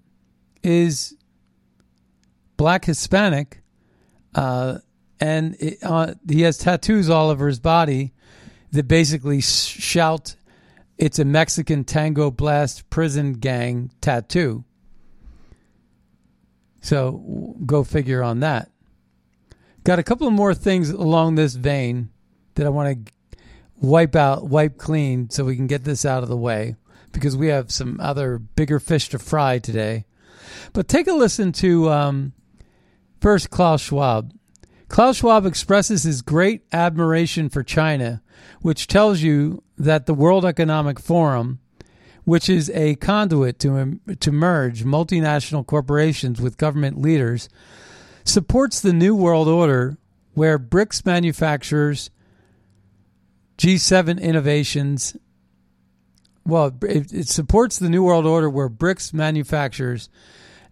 is 0.63 1.15
black 2.55 2.85
Hispanic. 2.85 3.61
Uh, 4.33 4.79
and 5.19 5.55
it, 5.59 5.79
uh, 5.83 6.13
he 6.29 6.41
has 6.41 6.57
tattoos 6.57 7.09
all 7.09 7.29
over 7.29 7.47
his 7.47 7.59
body 7.59 8.13
that 8.71 8.87
basically 8.87 9.41
shout, 9.41 10.35
"It's 10.97 11.19
a 11.19 11.25
Mexican 11.25 11.83
Tango 11.83 12.29
Blast 12.29 12.89
prison 12.89 13.33
gang 13.33 13.91
tattoo." 14.01 14.63
So 16.81 17.55
go 17.65 17.83
figure 17.83 18.23
on 18.23 18.41
that. 18.41 18.69
Got 19.83 19.99
a 19.99 20.03
couple 20.03 20.29
more 20.31 20.53
things 20.53 20.89
along 20.89 21.35
this 21.35 21.55
vein 21.55 22.09
that 22.55 22.65
I 22.65 22.69
want 22.69 23.05
to 23.05 23.11
wipe 23.79 24.15
out, 24.15 24.47
wipe 24.47 24.77
clean, 24.77 25.29
so 25.29 25.45
we 25.45 25.55
can 25.55 25.67
get 25.67 25.83
this 25.83 26.05
out 26.05 26.23
of 26.23 26.29
the 26.29 26.37
way 26.37 26.75
because 27.11 27.35
we 27.35 27.47
have 27.47 27.71
some 27.71 27.99
other 27.99 28.37
bigger 28.37 28.79
fish 28.79 29.09
to 29.09 29.19
fry 29.19 29.59
today. 29.59 30.05
But 30.73 30.87
take 30.87 31.07
a 31.07 31.13
listen 31.13 31.51
to 31.53 31.89
um, 31.89 32.33
first 33.19 33.49
Klaus 33.49 33.81
Schwab. 33.81 34.33
Klaus 34.89 35.17
Schwab 35.17 35.45
expresses 35.45 36.03
his 36.03 36.21
great 36.21 36.63
admiration 36.71 37.49
for 37.49 37.63
China, 37.63 38.21
which 38.61 38.87
tells 38.87 39.21
you 39.21 39.63
that 39.77 40.05
the 40.05 40.13
World 40.13 40.45
Economic 40.45 40.99
Forum, 40.99 41.59
which 42.23 42.49
is 42.49 42.69
a 42.71 42.95
conduit 42.95 43.59
to, 43.59 43.99
to 44.19 44.31
merge 44.31 44.83
multinational 44.83 45.65
corporations 45.65 46.41
with 46.41 46.57
government 46.57 47.01
leaders, 47.01 47.49
supports 48.23 48.79
the 48.79 48.93
New 48.93 49.15
World 49.15 49.47
Order 49.47 49.97
where 50.33 50.59
BRICS 50.59 51.05
manufacturers, 51.05 52.11
G7 53.57 54.21
innovations, 54.21 55.15
well, 56.45 56.75
it, 56.83 57.11
it 57.11 57.27
supports 57.27 57.79
the 57.79 57.89
New 57.89 58.03
World 58.03 58.25
Order 58.25 58.49
where 58.49 58.69
BRICS 58.69 59.13
manufactures 59.13 60.09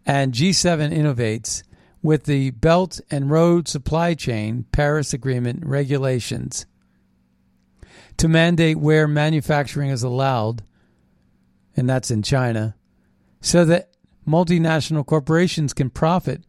and 0.05 0.33
G7 0.33 0.93
innovates 0.93 1.63
with 2.03 2.25
the 2.25 2.51
Belt 2.51 2.99
and 3.09 3.31
Road 3.31 3.67
Supply 3.67 4.13
Chain 4.13 4.65
Paris 4.71 5.13
Agreement 5.13 5.65
regulations 5.65 6.67
to 8.17 8.27
mandate 8.27 8.77
where 8.77 9.07
manufacturing 9.07 9.89
is 9.89 10.03
allowed, 10.03 10.63
and 11.75 11.89
that's 11.89 12.11
in 12.11 12.21
China, 12.21 12.75
so 13.41 13.65
that 13.65 13.89
multinational 14.27 15.05
corporations 15.05 15.73
can 15.73 15.89
profit 15.89 16.43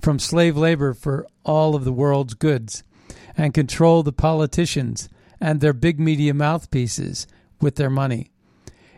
from 0.00 0.18
slave 0.18 0.56
labor 0.56 0.92
for 0.92 1.26
all 1.44 1.74
of 1.74 1.84
the 1.84 1.92
world's 1.92 2.34
goods 2.34 2.82
and 3.36 3.54
control 3.54 4.02
the 4.02 4.12
politicians 4.12 5.08
and 5.40 5.60
their 5.60 5.72
big 5.72 5.98
media 6.00 6.34
mouthpieces 6.34 7.26
with 7.60 7.76
their 7.76 7.90
money. 7.90 8.30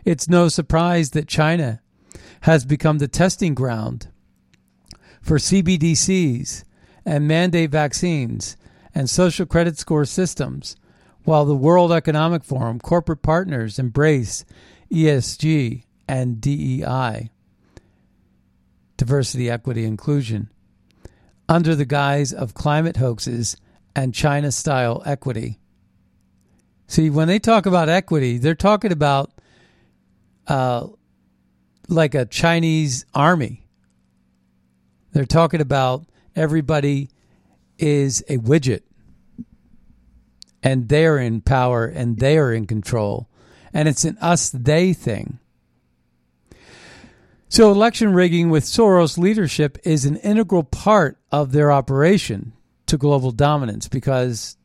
It's 0.05 0.29
no 0.29 0.47
surprise 0.47 1.11
that 1.11 1.27
China 1.27 1.81
has 2.41 2.65
become 2.65 2.97
the 2.97 3.07
testing 3.07 3.53
ground 3.53 4.07
for 5.21 5.37
CBDCs 5.37 6.63
and 7.05 7.27
mandate 7.27 7.71
vaccines 7.71 8.57
and 8.95 9.09
social 9.09 9.45
credit 9.45 9.77
score 9.77 10.05
systems, 10.05 10.75
while 11.23 11.45
the 11.45 11.55
World 11.55 11.91
Economic 11.91 12.43
Forum 12.43 12.79
corporate 12.79 13.21
partners 13.21 13.77
embrace 13.77 14.45
ESG 14.91 15.83
and 16.07 16.41
DEI, 16.41 17.29
diversity, 18.97 19.49
equity, 19.49 19.85
inclusion, 19.85 20.49
under 21.47 21.75
the 21.75 21.85
guise 21.85 22.33
of 22.33 22.53
climate 22.53 22.97
hoaxes 22.97 23.57
and 23.95 24.13
China 24.13 24.51
style 24.51 25.03
equity. 25.05 25.58
See, 26.89 27.11
when 27.11 27.27
they 27.27 27.37
talk 27.37 27.67
about 27.67 27.87
equity, 27.87 28.39
they're 28.39 28.55
talking 28.55 28.91
about 28.91 29.29
uh, 30.47 30.87
like 31.87 32.15
a 32.15 32.25
Chinese 32.25 33.05
army. 33.13 33.63
They're 35.11 35.25
talking 35.25 35.61
about 35.61 36.07
everybody 36.35 37.11
is 37.77 38.23
a 38.27 38.37
widget 38.37 38.81
and 40.63 40.89
they're 40.89 41.19
in 41.19 41.41
power 41.41 41.85
and 41.85 42.17
they 42.17 42.39
are 42.39 42.51
in 42.51 42.65
control. 42.65 43.29
And 43.71 43.87
it's 43.87 44.03
an 44.03 44.17
us 44.19 44.49
they 44.49 44.93
thing. 44.93 45.37
So, 47.49 47.71
election 47.71 48.13
rigging 48.13 48.49
with 48.49 48.63
Soros 48.63 49.15
leadership 49.15 49.77
is 49.83 50.05
an 50.05 50.15
integral 50.17 50.63
part 50.63 51.19
of 51.31 51.51
their 51.51 51.71
operation 51.71 52.53
to 52.87 52.97
global 52.97 53.29
dominance 53.29 53.87
because 53.87 54.57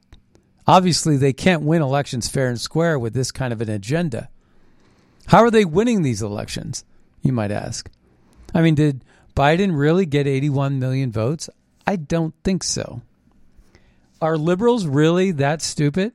obviously 0.67 1.17
they 1.17 1.33
can't 1.33 1.63
win 1.63 1.83
elections 1.83 2.29
fair 2.29 2.49
and 2.49 2.61
square 2.61 2.99
with 2.99 3.15
this 3.15 3.31
kind 3.31 3.53
of 3.53 3.61
an 3.61 3.71
agenda. 3.71 4.29
How 5.27 5.41
are 5.41 5.51
they 5.51 5.65
winning 5.65 6.03
these 6.03 6.23
elections, 6.23 6.85
you 7.23 7.33
might 7.33 7.51
ask? 7.51 7.91
I 8.55 8.61
mean, 8.61 8.75
did 8.75 9.05
Biden 9.35 9.77
really 9.77 10.07
get 10.07 10.27
81 10.27 10.79
million 10.79 11.11
votes? 11.11 11.49
I 11.87 11.97
don't 11.97 12.35
think 12.45 12.63
so. 12.63 13.03
Are 14.21 14.39
liberals 14.39 14.87
really 14.87 15.33
that 15.33 15.61
stupid? 15.61 16.13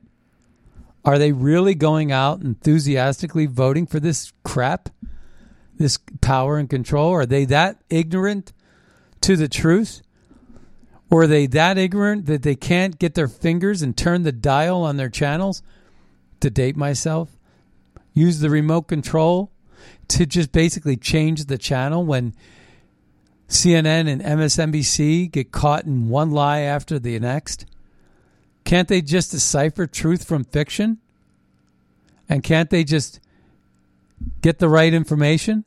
Are 1.04 1.18
they 1.18 1.32
really 1.32 1.74
going 1.74 2.12
out 2.12 2.40
enthusiastically 2.42 3.46
voting 3.46 3.86
for 3.86 4.00
this 4.00 4.32
crap? 4.44 4.88
This 5.78 5.98
power 6.20 6.58
and 6.58 6.68
control? 6.68 7.10
Are 7.12 7.26
they 7.26 7.44
that 7.46 7.80
ignorant 7.88 8.52
to 9.22 9.36
the 9.36 9.48
truth? 9.48 10.02
Or 11.10 11.22
are 11.22 11.26
they 11.26 11.46
that 11.46 11.76
ignorant 11.76 12.26
that 12.26 12.42
they 12.42 12.54
can't 12.54 12.98
get 12.98 13.14
their 13.14 13.28
fingers 13.28 13.82
and 13.82 13.96
turn 13.96 14.22
the 14.22 14.32
dial 14.32 14.82
on 14.82 14.96
their 14.96 15.08
channels? 15.08 15.62
To 16.40 16.48
date 16.48 16.76
myself, 16.76 17.36
use 18.14 18.38
the 18.38 18.48
remote 18.48 18.88
control 18.88 19.50
to 20.08 20.24
just 20.24 20.52
basically 20.52 20.96
change 20.96 21.44
the 21.44 21.58
channel 21.58 22.04
when 22.04 22.34
CNN 23.48 24.08
and 24.08 24.22
MSNBC 24.22 25.30
get 25.30 25.52
caught 25.52 25.84
in 25.84 26.08
one 26.08 26.30
lie 26.30 26.60
after 26.60 26.98
the 26.98 27.18
next? 27.18 27.66
Can't 28.64 28.88
they 28.88 29.02
just 29.02 29.32
decipher 29.32 29.86
truth 29.86 30.24
from 30.24 30.44
fiction? 30.44 30.98
And 32.28 32.44
can't 32.44 32.70
they 32.70 32.84
just 32.84 33.20
get 34.40 34.60
the 34.60 34.68
right 34.68 34.94
information? 34.94 35.64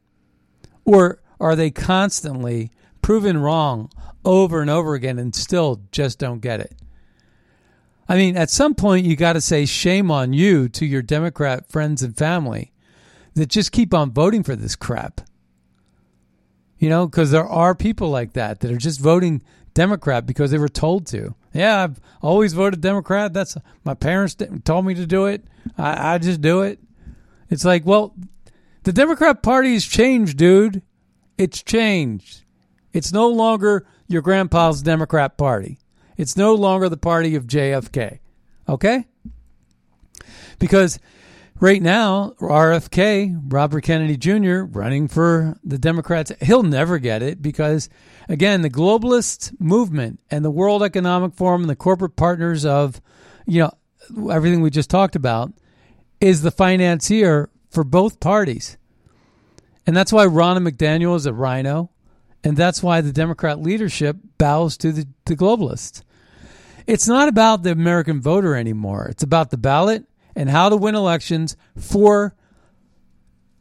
Or 0.86 1.20
are 1.40 1.56
they 1.56 1.70
constantly 1.70 2.72
proven 3.02 3.38
wrong 3.38 3.92
over 4.26 4.62
and 4.62 4.70
over 4.70 4.94
again 4.94 5.20
and 5.20 5.34
still 5.36 5.82
just 5.92 6.20
don't 6.20 6.40
get 6.40 6.60
it? 6.60 6.76
I 8.08 8.16
mean, 8.16 8.36
at 8.36 8.50
some 8.50 8.76
point, 8.76 9.06
you 9.06 9.16
got 9.16 9.34
to 9.34 9.42
say 9.42 9.66
shame 9.66 10.12
on 10.12 10.34
you 10.34 10.68
to 10.70 10.86
your 10.86 11.02
Democrat 11.02 11.70
friends 11.70 12.04
and 12.04 12.18
family 12.18 12.74
that 13.36 13.48
just 13.48 13.72
keep 13.72 13.94
on 13.94 14.12
voting 14.12 14.44
for 14.44 14.56
this 14.56 14.76
crap. 14.76 15.22
You 16.78 16.90
know, 16.90 17.08
because 17.08 17.32
there 17.32 17.48
are 17.48 17.74
people 17.74 18.10
like 18.10 18.34
that 18.34 18.60
that 18.60 18.72
are 18.72 18.78
just 18.78 19.00
voting 19.00 19.42
Democrat 19.74 20.26
because 20.26 20.52
they 20.52 20.58
were 20.58 20.68
told 20.70 21.08
to. 21.08 21.34
Yeah, 21.54 21.84
I've 21.84 22.00
always 22.22 22.54
voted 22.54 22.82
Democrat. 22.82 23.34
That's 23.34 23.58
my 23.86 23.94
parents 23.94 24.36
told 24.66 24.86
me 24.86 24.94
to 24.96 25.06
do 25.06 25.26
it. 25.26 25.46
I, 25.78 26.16
I 26.16 26.18
just 26.18 26.42
do 26.42 26.62
it. 26.62 26.80
It's 27.50 27.64
like, 27.64 27.86
well, 27.86 28.14
the 28.84 28.92
Democrat 28.92 29.42
Party 29.42 29.74
has 29.74 29.86
changed, 29.86 30.38
dude. 30.38 30.82
It's 31.38 31.64
changed. 31.64 32.44
It's 32.92 33.14
no 33.14 33.28
longer 33.30 33.88
your 34.14 34.22
grandpa's 34.22 34.82
Democrat 34.82 35.38
Party. 35.38 35.80
It's 36.16 36.38
no 36.38 36.54
longer 36.54 36.90
the 36.90 36.98
party 36.98 37.36
of 37.36 37.48
JFK. 37.48 38.20
Okay? 38.70 39.06
Because 40.60 41.00
right 41.60 41.82
now, 41.82 42.36
RFK, 42.40 43.42
Robert 43.52 43.82
Kennedy 43.82 44.16
Jr., 44.18 44.64
running 44.64 45.08
for 45.08 45.58
the 45.64 45.78
Democrats, 45.78 46.32
he'll 46.42 46.64
never 46.64 47.00
get 47.00 47.22
it 47.22 47.42
because, 47.42 47.90
again, 48.30 48.62
the 48.62 48.70
globalist 48.70 49.60
movement 49.60 50.20
and 50.30 50.46
the 50.46 50.52
World 50.52 50.84
Economic 50.84 51.34
Forum 51.34 51.62
and 51.62 51.70
the 51.70 51.76
corporate 51.76 52.16
partners 52.16 52.66
of, 52.66 53.02
you 53.46 53.60
know, 53.60 54.32
everything 54.32 54.62
we 54.62 54.70
just 54.70 54.90
talked 54.90 55.16
about 55.16 55.52
is 56.22 56.42
the 56.42 56.52
financier 56.52 57.50
for 57.70 57.84
both 57.84 58.20
parties. 58.20 58.78
And 59.86 59.98
that's 59.98 60.14
why 60.14 60.26
Ronna 60.26 60.66
McDaniel 60.66 61.16
is 61.16 61.26
a 61.26 61.34
RINO. 61.34 61.90
And 62.44 62.58
that's 62.58 62.84
why 62.84 63.02
the 63.02 63.14
Democrat 63.14 63.62
leadership 63.62 64.18
bows 64.38 64.78
to 64.78 64.92
the, 64.92 65.08
the 65.26 65.36
globalists. 65.36 66.04
It's 66.86 67.08
not 67.08 67.30
about 67.30 67.64
the 67.64 67.72
American 67.72 68.22
voter 68.22 68.56
anymore. 68.56 69.08
It's 69.10 69.24
about 69.24 69.50
the 69.50 69.58
ballot 69.58 70.06
and 70.36 70.50
how 70.50 70.70
to 70.70 70.76
win 70.76 70.96
elections 70.96 71.56
for 71.78 72.36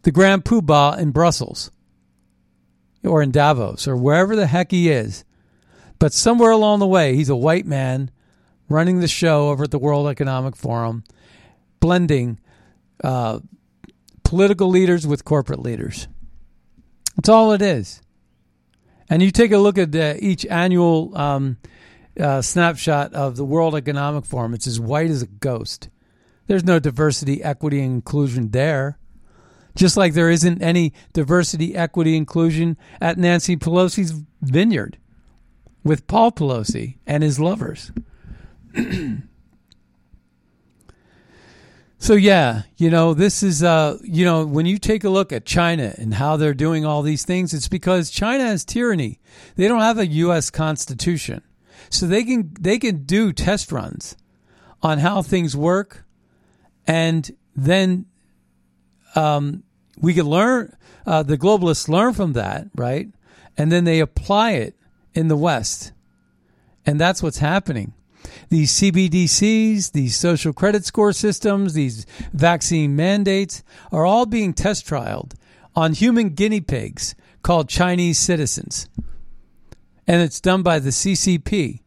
the 0.02 0.10
Grand 0.10 0.44
Poobah 0.44 0.98
in 0.98 1.12
Brussels 1.12 1.70
or 3.04 3.22
in 3.22 3.30
Davos 3.30 3.86
or 3.86 3.96
wherever 3.96 4.34
the 4.34 4.46
heck 4.46 4.72
he 4.72 4.90
is. 4.90 5.24
But 5.98 6.12
somewhere 6.12 6.50
along 6.50 6.80
the 6.80 6.86
way, 6.86 7.14
he's 7.14 7.28
a 7.28 7.36
white 7.36 7.66
man 7.66 8.10
running 8.68 8.98
the 8.98 9.08
show 9.08 9.50
over 9.50 9.64
at 9.64 9.70
the 9.70 9.78
World 9.78 10.08
Economic 10.08 10.56
Forum, 10.56 11.04
blending 11.78 12.40
uh, 13.04 13.38
political 14.24 14.68
leaders 14.68 15.06
with 15.06 15.24
corporate 15.24 15.60
leaders. 15.60 16.08
That's 17.16 17.28
all 17.28 17.52
it 17.52 17.62
is. 17.62 18.02
And 19.08 19.22
you 19.22 19.30
take 19.30 19.52
a 19.52 19.58
look 19.58 19.78
at 19.78 19.94
uh, 19.94 20.14
each 20.18 20.46
annual 20.46 21.16
um, 21.16 21.58
uh, 22.18 22.42
snapshot 22.42 23.12
of 23.14 23.36
the 23.36 23.44
World 23.44 23.74
Economic 23.74 24.24
Forum, 24.24 24.54
it's 24.54 24.66
as 24.66 24.80
white 24.80 25.10
as 25.10 25.22
a 25.22 25.26
ghost. 25.26 25.88
There's 26.46 26.64
no 26.64 26.78
diversity, 26.78 27.42
equity, 27.42 27.80
and 27.80 27.94
inclusion 27.94 28.50
there. 28.50 28.98
Just 29.74 29.96
like 29.96 30.12
there 30.12 30.30
isn't 30.30 30.60
any 30.60 30.92
diversity, 31.14 31.74
equity, 31.74 32.16
inclusion 32.16 32.76
at 33.00 33.16
Nancy 33.16 33.56
Pelosi's 33.56 34.22
vineyard 34.42 34.98
with 35.82 36.06
Paul 36.06 36.30
Pelosi 36.30 36.98
and 37.06 37.22
his 37.22 37.40
lovers. 37.40 37.90
so 42.02 42.14
yeah, 42.14 42.62
you 42.76 42.90
know, 42.90 43.14
this 43.14 43.44
is 43.44 43.62
uh, 43.62 43.96
you 44.02 44.24
know, 44.24 44.44
when 44.44 44.66
you 44.66 44.76
take 44.76 45.04
a 45.04 45.08
look 45.08 45.32
at 45.32 45.44
China 45.44 45.94
and 45.96 46.14
how 46.14 46.36
they're 46.36 46.52
doing 46.52 46.84
all 46.84 47.02
these 47.02 47.24
things, 47.24 47.54
it's 47.54 47.68
because 47.68 48.10
China 48.10 48.42
has 48.42 48.64
tyranny. 48.64 49.20
They 49.54 49.68
don't 49.68 49.80
have 49.80 49.98
a 49.98 50.06
US 50.08 50.50
constitution. 50.50 51.42
so 51.90 52.08
they 52.08 52.24
can 52.24 52.50
they 52.60 52.80
can 52.80 53.04
do 53.04 53.32
test 53.32 53.70
runs 53.70 54.16
on 54.82 54.98
how 54.98 55.22
things 55.22 55.56
work, 55.56 56.04
and 56.88 57.30
then 57.54 58.06
um, 59.14 59.62
we 59.96 60.12
can 60.12 60.26
learn. 60.26 60.76
Uh, 61.06 61.22
the 61.22 61.38
globalists 61.38 61.88
learn 61.88 62.14
from 62.14 62.32
that, 62.32 62.66
right? 62.74 63.10
And 63.56 63.70
then 63.70 63.84
they 63.84 64.00
apply 64.00 64.52
it 64.52 64.74
in 65.14 65.28
the 65.28 65.36
West, 65.36 65.92
and 66.84 67.00
that's 67.00 67.22
what's 67.22 67.38
happening. 67.38 67.92
These 68.52 68.72
CBDCs, 68.72 69.92
these 69.92 70.14
social 70.14 70.52
credit 70.52 70.84
score 70.84 71.14
systems, 71.14 71.72
these 71.72 72.04
vaccine 72.34 72.94
mandates 72.94 73.62
are 73.90 74.04
all 74.04 74.26
being 74.26 74.52
test 74.52 74.86
trialed 74.86 75.32
on 75.74 75.94
human 75.94 76.34
guinea 76.34 76.60
pigs 76.60 77.14
called 77.42 77.70
Chinese 77.70 78.18
citizens. 78.18 78.90
And 80.06 80.20
it's 80.20 80.38
done 80.38 80.62
by 80.62 80.80
the 80.80 80.90
CCP. 80.90 81.80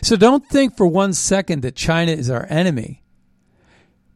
So 0.00 0.16
don't 0.16 0.46
think 0.46 0.78
for 0.78 0.86
one 0.86 1.12
second 1.12 1.60
that 1.60 1.76
China 1.76 2.12
is 2.12 2.30
our 2.30 2.46
enemy 2.48 3.02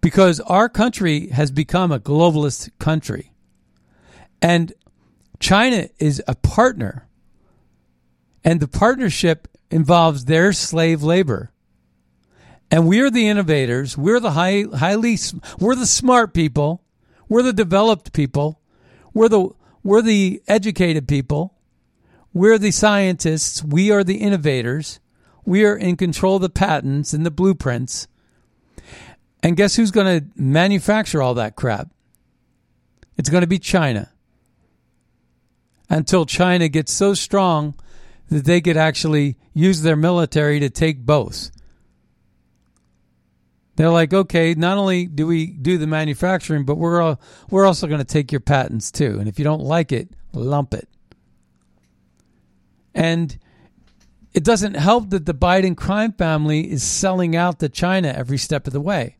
because 0.00 0.40
our 0.40 0.70
country 0.70 1.26
has 1.26 1.50
become 1.50 1.92
a 1.92 2.00
globalist 2.00 2.70
country. 2.78 3.34
And 4.40 4.72
China 5.40 5.90
is 5.98 6.22
a 6.26 6.36
partner. 6.36 7.06
And 8.42 8.60
the 8.60 8.68
partnership 8.68 9.46
involves 9.70 10.24
their 10.24 10.54
slave 10.54 11.02
labor. 11.02 11.52
And 12.70 12.88
we're 12.88 13.10
the 13.10 13.28
innovators. 13.28 13.96
We're 13.96 14.20
the 14.20 14.32
high, 14.32 14.64
highly, 14.74 15.18
we're 15.58 15.76
the 15.76 15.86
smart 15.86 16.34
people. 16.34 16.82
We're 17.28 17.42
the 17.42 17.52
developed 17.52 18.12
people. 18.12 18.60
We're 19.14 19.28
the, 19.28 19.50
we're 19.82 20.02
the 20.02 20.42
educated 20.48 21.06
people. 21.06 21.54
We're 22.32 22.58
the 22.58 22.70
scientists. 22.70 23.62
We 23.62 23.90
are 23.90 24.04
the 24.04 24.16
innovators. 24.16 25.00
We 25.44 25.64
are 25.64 25.76
in 25.76 25.96
control 25.96 26.36
of 26.36 26.42
the 26.42 26.50
patents 26.50 27.12
and 27.12 27.24
the 27.24 27.30
blueprints. 27.30 28.08
And 29.42 29.56
guess 29.56 29.76
who's 29.76 29.92
going 29.92 30.20
to 30.20 30.26
manufacture 30.34 31.22
all 31.22 31.34
that 31.34 31.54
crap? 31.54 31.88
It's 33.16 33.30
going 33.30 33.42
to 33.42 33.46
be 33.46 33.58
China. 33.58 34.10
Until 35.88 36.26
China 36.26 36.68
gets 36.68 36.92
so 36.92 37.14
strong 37.14 37.74
that 38.28 38.44
they 38.44 38.60
could 38.60 38.76
actually 38.76 39.36
use 39.54 39.82
their 39.82 39.96
military 39.96 40.58
to 40.60 40.68
take 40.68 40.98
both. 41.06 41.50
They're 43.76 43.90
like, 43.90 44.14
okay, 44.14 44.54
not 44.54 44.78
only 44.78 45.06
do 45.06 45.26
we 45.26 45.48
do 45.48 45.76
the 45.78 45.86
manufacturing, 45.86 46.64
but 46.64 46.76
we're 46.76 47.00
all, 47.00 47.20
we're 47.50 47.66
also 47.66 47.86
going 47.86 47.98
to 47.98 48.04
take 48.04 48.32
your 48.32 48.40
patents 48.40 48.90
too. 48.90 49.18
And 49.18 49.28
if 49.28 49.38
you 49.38 49.44
don't 49.44 49.60
like 49.60 49.92
it, 49.92 50.08
lump 50.32 50.72
it. 50.72 50.88
And 52.94 53.38
it 54.32 54.44
doesn't 54.44 54.74
help 54.74 55.10
that 55.10 55.26
the 55.26 55.34
Biden 55.34 55.76
crime 55.76 56.12
family 56.12 56.70
is 56.70 56.82
selling 56.82 57.36
out 57.36 57.58
to 57.60 57.68
China 57.68 58.08
every 58.08 58.38
step 58.38 58.66
of 58.66 58.72
the 58.72 58.80
way. 58.80 59.18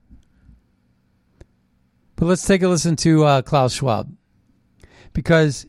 But 2.17 2.27
let's 2.27 2.47
take 2.47 2.63
a 2.63 2.69
listen 2.69 2.97
to 2.97 3.25
uh, 3.25 3.43
Klaus 3.43 3.75
Schwab 3.75 4.15
because 5.13 5.67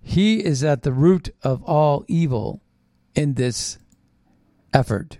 he 0.00 0.42
is 0.42 0.64
at 0.64 0.82
the 0.82 0.92
root 0.92 1.28
of 1.42 1.62
all 1.64 2.06
evil 2.08 2.62
in 3.14 3.34
this 3.34 3.78
effort 4.72 5.18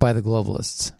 by 0.00 0.12
the 0.12 0.22
globalists. 0.22 0.92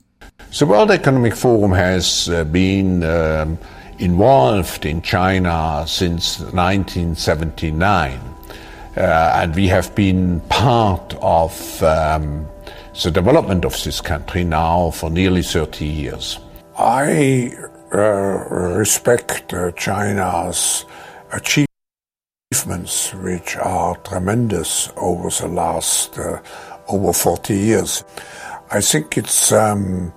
The 0.58 0.66
World 0.66 0.90
Economic 0.90 1.34
Forum 1.34 1.72
has 1.72 2.28
uh, 2.28 2.44
been 2.44 3.04
um, 3.04 3.58
involved 3.98 4.86
in 4.86 5.02
China 5.02 5.84
since 5.86 6.40
1979, 6.40 8.18
uh, 8.96 9.00
and 9.34 9.54
we 9.54 9.66
have 9.68 9.94
been 9.94 10.40
part 10.48 11.14
of 11.20 11.82
um, 11.82 12.46
the 13.02 13.10
development 13.10 13.64
of 13.64 13.72
this 13.84 14.00
country 14.00 14.44
now 14.44 14.90
for 14.92 15.10
nearly 15.10 15.42
30 15.42 15.84
years. 15.84 16.38
I 16.78 17.52
uh, 17.92 17.98
respect 17.98 19.52
uh, 19.52 19.70
China's 19.72 20.84
achievements 21.32 21.66
which 23.14 23.56
are 23.56 23.96
tremendous 23.98 24.90
over 24.96 25.28
the 25.28 25.48
last 25.48 26.18
uh, 26.18 26.40
over 26.88 27.12
40 27.12 27.54
years. 27.54 28.04
I 28.70 28.81
think 28.81 29.16
it's 29.16 29.52
um, 29.52 30.12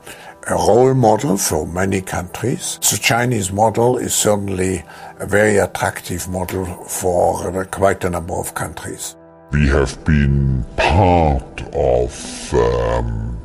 a 0.48 0.54
role 0.56 0.94
model 0.96 1.38
for 1.38 1.68
many 1.68 2.02
countries. 2.02 2.80
The 2.90 2.98
Chinese 2.98 3.52
model 3.52 3.98
is 3.98 4.14
certainly 4.14 4.84
a 5.20 5.28
very 5.28 5.58
attractive 5.58 6.28
model 6.28 6.66
for 6.86 7.60
uh, 7.60 7.66
quite 7.66 8.04
a 8.04 8.10
number 8.10 8.34
of 8.34 8.56
countries. 8.56 9.16
We 9.52 9.68
have 9.68 10.04
been 10.04 10.66
part 10.78 11.62
of 11.74 12.54
um, 12.54 13.40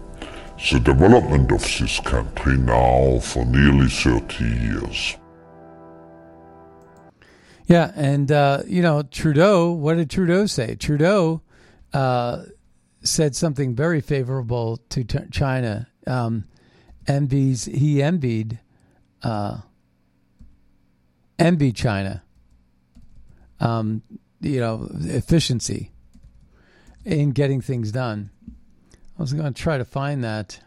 the 0.70 0.80
development 0.80 1.52
of 1.52 1.60
this 1.60 2.00
country 2.00 2.56
now 2.56 3.18
for 3.20 3.44
nearly 3.44 3.88
30 3.88 4.44
years. 4.44 5.16
Yeah, 7.66 7.92
and 7.94 8.30
uh, 8.30 8.62
you 8.66 8.82
know 8.82 9.02
Trudeau. 9.02 9.72
What 9.72 9.96
did 9.96 10.10
Trudeau 10.10 10.46
say? 10.46 10.74
Trudeau 10.74 11.40
uh, 11.94 12.44
said 13.04 13.36
something 13.36 13.74
very 13.74 14.00
favorable 14.00 14.78
to 14.88 15.04
t- 15.04 15.18
China. 15.30 15.88
Um, 16.06 16.44
envies 17.06 17.66
he 17.66 18.02
envied 18.02 18.58
uh, 19.22 19.60
China. 21.74 22.22
Um, 23.60 24.02
you 24.40 24.60
know 24.60 24.88
efficiency 25.00 25.90
in 27.04 27.30
getting 27.30 27.60
things 27.60 27.92
done. 27.92 28.30
I 29.18 29.22
was 29.22 29.32
going 29.32 29.52
to 29.52 29.62
try 29.62 29.78
to 29.78 29.84
find 29.84 30.24
that 30.24 30.60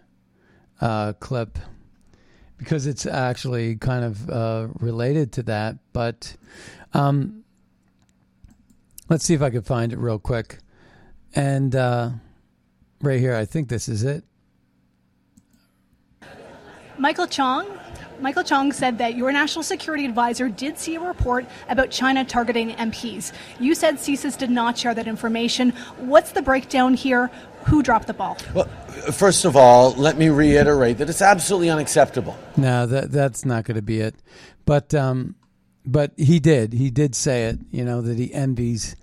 uh, 0.80 1.14
clip 1.14 1.58
because 2.58 2.88
it's 2.88 3.06
actually 3.06 3.76
kind 3.76 4.04
of 4.04 4.30
uh, 4.30 4.68
related 4.80 5.32
to 5.34 5.44
that, 5.44 5.78
but 5.94 6.36
um, 6.94 7.44
let's 9.10 9.24
see 9.26 9.34
if 9.34 9.42
I 9.42 9.50
can 9.50 9.62
find 9.62 9.94
it 9.94 10.00
real 10.00 10.18
quick. 10.18 10.60
And 11.36 11.76
uh, 11.76 12.12
right 13.02 13.20
here, 13.20 13.36
I 13.36 13.46
think 13.46 13.70
this 13.70 13.88
is 13.88 14.04
it. 14.04 14.24
Michael 16.98 17.28
Chong. 17.28 17.68
Michael 18.20 18.44
Chong 18.44 18.72
said 18.72 18.98
that 18.98 19.16
your 19.16 19.32
national 19.32 19.62
security 19.62 20.06
advisor 20.06 20.50
did 20.50 20.80
see 20.80 20.96
a 20.96 21.00
report 21.00 21.46
about 21.70 21.92
China 21.92 22.26
targeting 22.26 22.72
MPs. 22.72 23.32
You 23.60 23.76
said 23.76 23.98
CSIS 23.98 24.38
did 24.38 24.50
not 24.50 24.78
share 24.78 24.96
that 24.96 25.08
information. 25.08 25.70
What's 25.98 26.32
the 26.32 26.42
breakdown 26.42 26.96
here? 26.96 27.30
Who 27.66 27.84
dropped 27.84 28.08
the 28.08 28.14
ball? 28.14 28.38
Well, 28.56 28.66
first 29.12 29.46
of 29.46 29.56
all, 29.56 29.92
let 29.92 30.18
me 30.18 30.30
reiterate 30.30 30.98
that 30.98 31.10
it's 31.10 31.22
absolutely 31.22 31.70
unacceptable. 31.70 32.36
No, 32.56 32.88
that 32.88 33.12
that's 33.12 33.46
not 33.46 33.66
going 33.66 33.76
to 33.76 33.84
be 33.84 34.00
it. 34.00 34.16
But 34.66 34.94
um, 34.96 35.36
but 35.86 36.14
he 36.18 36.40
did. 36.40 36.74
He 36.74 36.90
did 36.90 37.14
say 37.14 37.46
it. 37.46 37.60
You 37.72 37.86
know 37.86 38.02
that 38.02 38.18
he 38.18 38.34
envies 38.34 38.96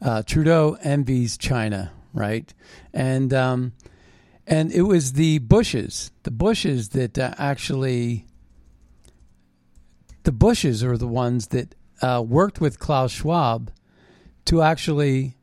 uh, 0.00 0.22
Trudeau 0.22 0.76
envies 0.82 1.36
China, 1.36 1.92
right? 2.12 2.52
And 2.92 3.32
um, 3.32 3.72
and 4.46 4.72
it 4.72 4.82
was 4.82 5.14
the 5.14 5.38
Bushes, 5.38 6.10
the 6.24 6.30
Bushes 6.30 6.90
that 6.90 7.18
uh, 7.18 7.34
actually 7.38 8.26
the 10.24 10.32
Bushes 10.32 10.82
are 10.84 10.96
the 10.96 11.06
ones 11.06 11.48
that 11.48 11.74
uh, 12.00 12.22
worked 12.26 12.60
with 12.60 12.78
Klaus 12.78 13.12
Schwab 13.12 13.70
to 14.46 14.62
actually 14.62 15.36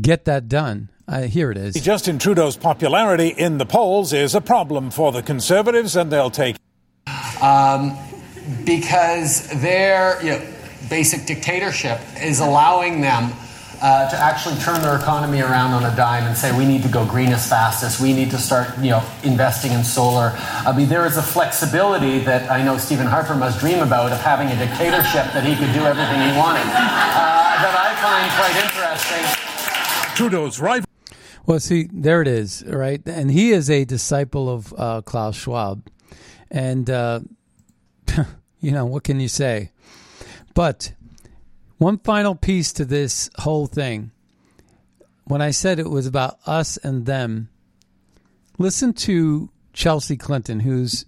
get 0.00 0.24
that 0.24 0.48
done. 0.48 0.90
Uh, 1.06 1.22
here 1.22 1.50
it 1.50 1.56
is. 1.56 1.74
Justin 1.74 2.18
Trudeau's 2.18 2.56
popularity 2.56 3.28
in 3.28 3.58
the 3.58 3.66
polls 3.66 4.12
is 4.12 4.34
a 4.34 4.40
problem 4.40 4.90
for 4.90 5.10
the 5.10 5.22
Conservatives, 5.22 5.96
and 5.96 6.12
they'll 6.12 6.30
take. 6.30 6.56
Um, 7.42 7.96
because 8.64 9.48
their 9.60 10.22
you 10.22 10.30
know, 10.30 10.46
basic 10.88 11.26
dictatorship 11.26 12.00
is 12.22 12.40
allowing 12.40 13.00
them 13.00 13.32
uh, 13.82 14.08
to 14.10 14.16
actually 14.16 14.56
turn 14.56 14.80
their 14.82 14.96
economy 14.96 15.40
around 15.40 15.72
on 15.72 15.84
a 15.84 15.96
dime 15.96 16.24
and 16.24 16.36
say 16.36 16.56
we 16.56 16.66
need 16.66 16.82
to 16.82 16.88
go 16.88 17.06
green 17.06 17.28
as 17.28 17.48
fast 17.48 17.82
as 17.82 18.00
we 18.00 18.12
need 18.12 18.30
to 18.30 18.38
start 18.38 18.76
you 18.78 18.90
know 18.90 19.02
investing 19.22 19.72
in 19.72 19.82
solar. 19.82 20.32
I 20.66 20.76
mean 20.76 20.88
there 20.88 21.06
is 21.06 21.16
a 21.16 21.22
flexibility 21.22 22.18
that 22.20 22.50
I 22.50 22.62
know 22.62 22.76
Stephen 22.78 23.06
Harper 23.06 23.34
must 23.34 23.60
dream 23.60 23.80
about 23.80 24.12
of 24.12 24.20
having 24.20 24.48
a 24.48 24.56
dictatorship 24.56 25.32
that 25.32 25.44
he 25.44 25.56
could 25.56 25.72
do 25.72 25.84
everything 25.86 26.20
he 26.20 26.36
wanted. 26.36 26.66
Uh, 26.66 27.40
that 27.60 27.74
I 27.76 27.90
find 28.00 28.30
quite 28.36 28.56
interesting. 28.64 30.16
Trudeau's 30.16 30.60
rival. 30.60 30.86
Well, 31.46 31.60
see, 31.60 31.88
there 31.92 32.20
it 32.22 32.28
is, 32.28 32.62
right? 32.66 33.00
And 33.06 33.30
he 33.30 33.50
is 33.52 33.70
a 33.70 33.84
disciple 33.84 34.48
of 34.48 34.74
uh, 34.76 35.00
Klaus 35.02 35.36
Schwab, 35.36 35.88
and 36.50 36.88
uh, 36.88 37.20
you 38.60 38.72
know, 38.72 38.84
what 38.84 39.04
can 39.04 39.20
you 39.20 39.28
say? 39.28 39.72
But 40.54 40.92
one 41.80 41.96
final 41.98 42.34
piece 42.34 42.74
to 42.74 42.84
this 42.84 43.30
whole 43.38 43.66
thing. 43.66 44.10
When 45.24 45.40
I 45.40 45.50
said 45.50 45.78
it 45.78 45.88
was 45.88 46.06
about 46.06 46.38
us 46.46 46.76
and 46.76 47.06
them, 47.06 47.48
listen 48.58 48.92
to 48.92 49.48
Chelsea 49.72 50.18
Clinton, 50.18 50.60
who's, 50.60 51.06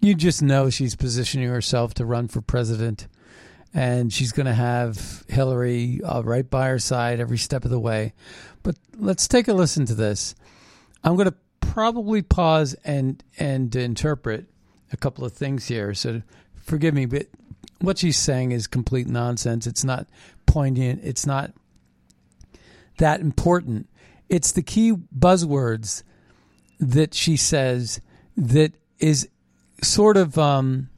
you 0.00 0.14
just 0.14 0.42
know 0.42 0.70
she's 0.70 0.96
positioning 0.96 1.50
herself 1.50 1.92
to 1.94 2.06
run 2.06 2.26
for 2.28 2.40
president. 2.40 3.06
and 3.72 4.12
she's 4.12 4.32
going 4.32 4.46
to 4.46 4.54
have 4.54 5.24
Hillary 5.28 6.00
uh, 6.04 6.22
right 6.22 6.48
by 6.48 6.68
her 6.68 6.78
side 6.78 7.20
every 7.20 7.38
step 7.38 7.64
of 7.64 7.70
the 7.70 7.78
way. 7.78 8.12
But 8.62 8.76
let's 8.98 9.28
take 9.28 9.48
a 9.48 9.52
listen 9.52 9.86
to 9.86 9.94
this. 9.94 10.34
I'm 11.04 11.16
going 11.16 11.28
to 11.28 11.36
probably 11.60 12.22
pause 12.22 12.74
and 12.84 13.22
and 13.38 13.74
interpret 13.74 14.46
a 14.92 14.96
couple 14.96 15.24
of 15.24 15.32
things 15.32 15.66
here. 15.68 15.94
So 15.94 16.22
forgive 16.56 16.94
me, 16.94 17.06
but 17.06 17.26
what 17.80 17.98
she's 17.98 18.18
saying 18.18 18.52
is 18.52 18.66
complete 18.66 19.06
nonsense. 19.06 19.66
It's 19.66 19.84
not 19.84 20.06
poignant. 20.46 21.00
It's 21.02 21.26
not 21.26 21.52
that 22.98 23.20
important. 23.20 23.88
It's 24.28 24.52
the 24.52 24.62
key 24.62 24.92
buzzwords 25.16 26.02
that 26.78 27.14
she 27.14 27.36
says 27.36 28.00
that 28.36 28.72
is 28.98 29.28
sort 29.82 30.16
of 30.16 30.38
um, 30.38 30.88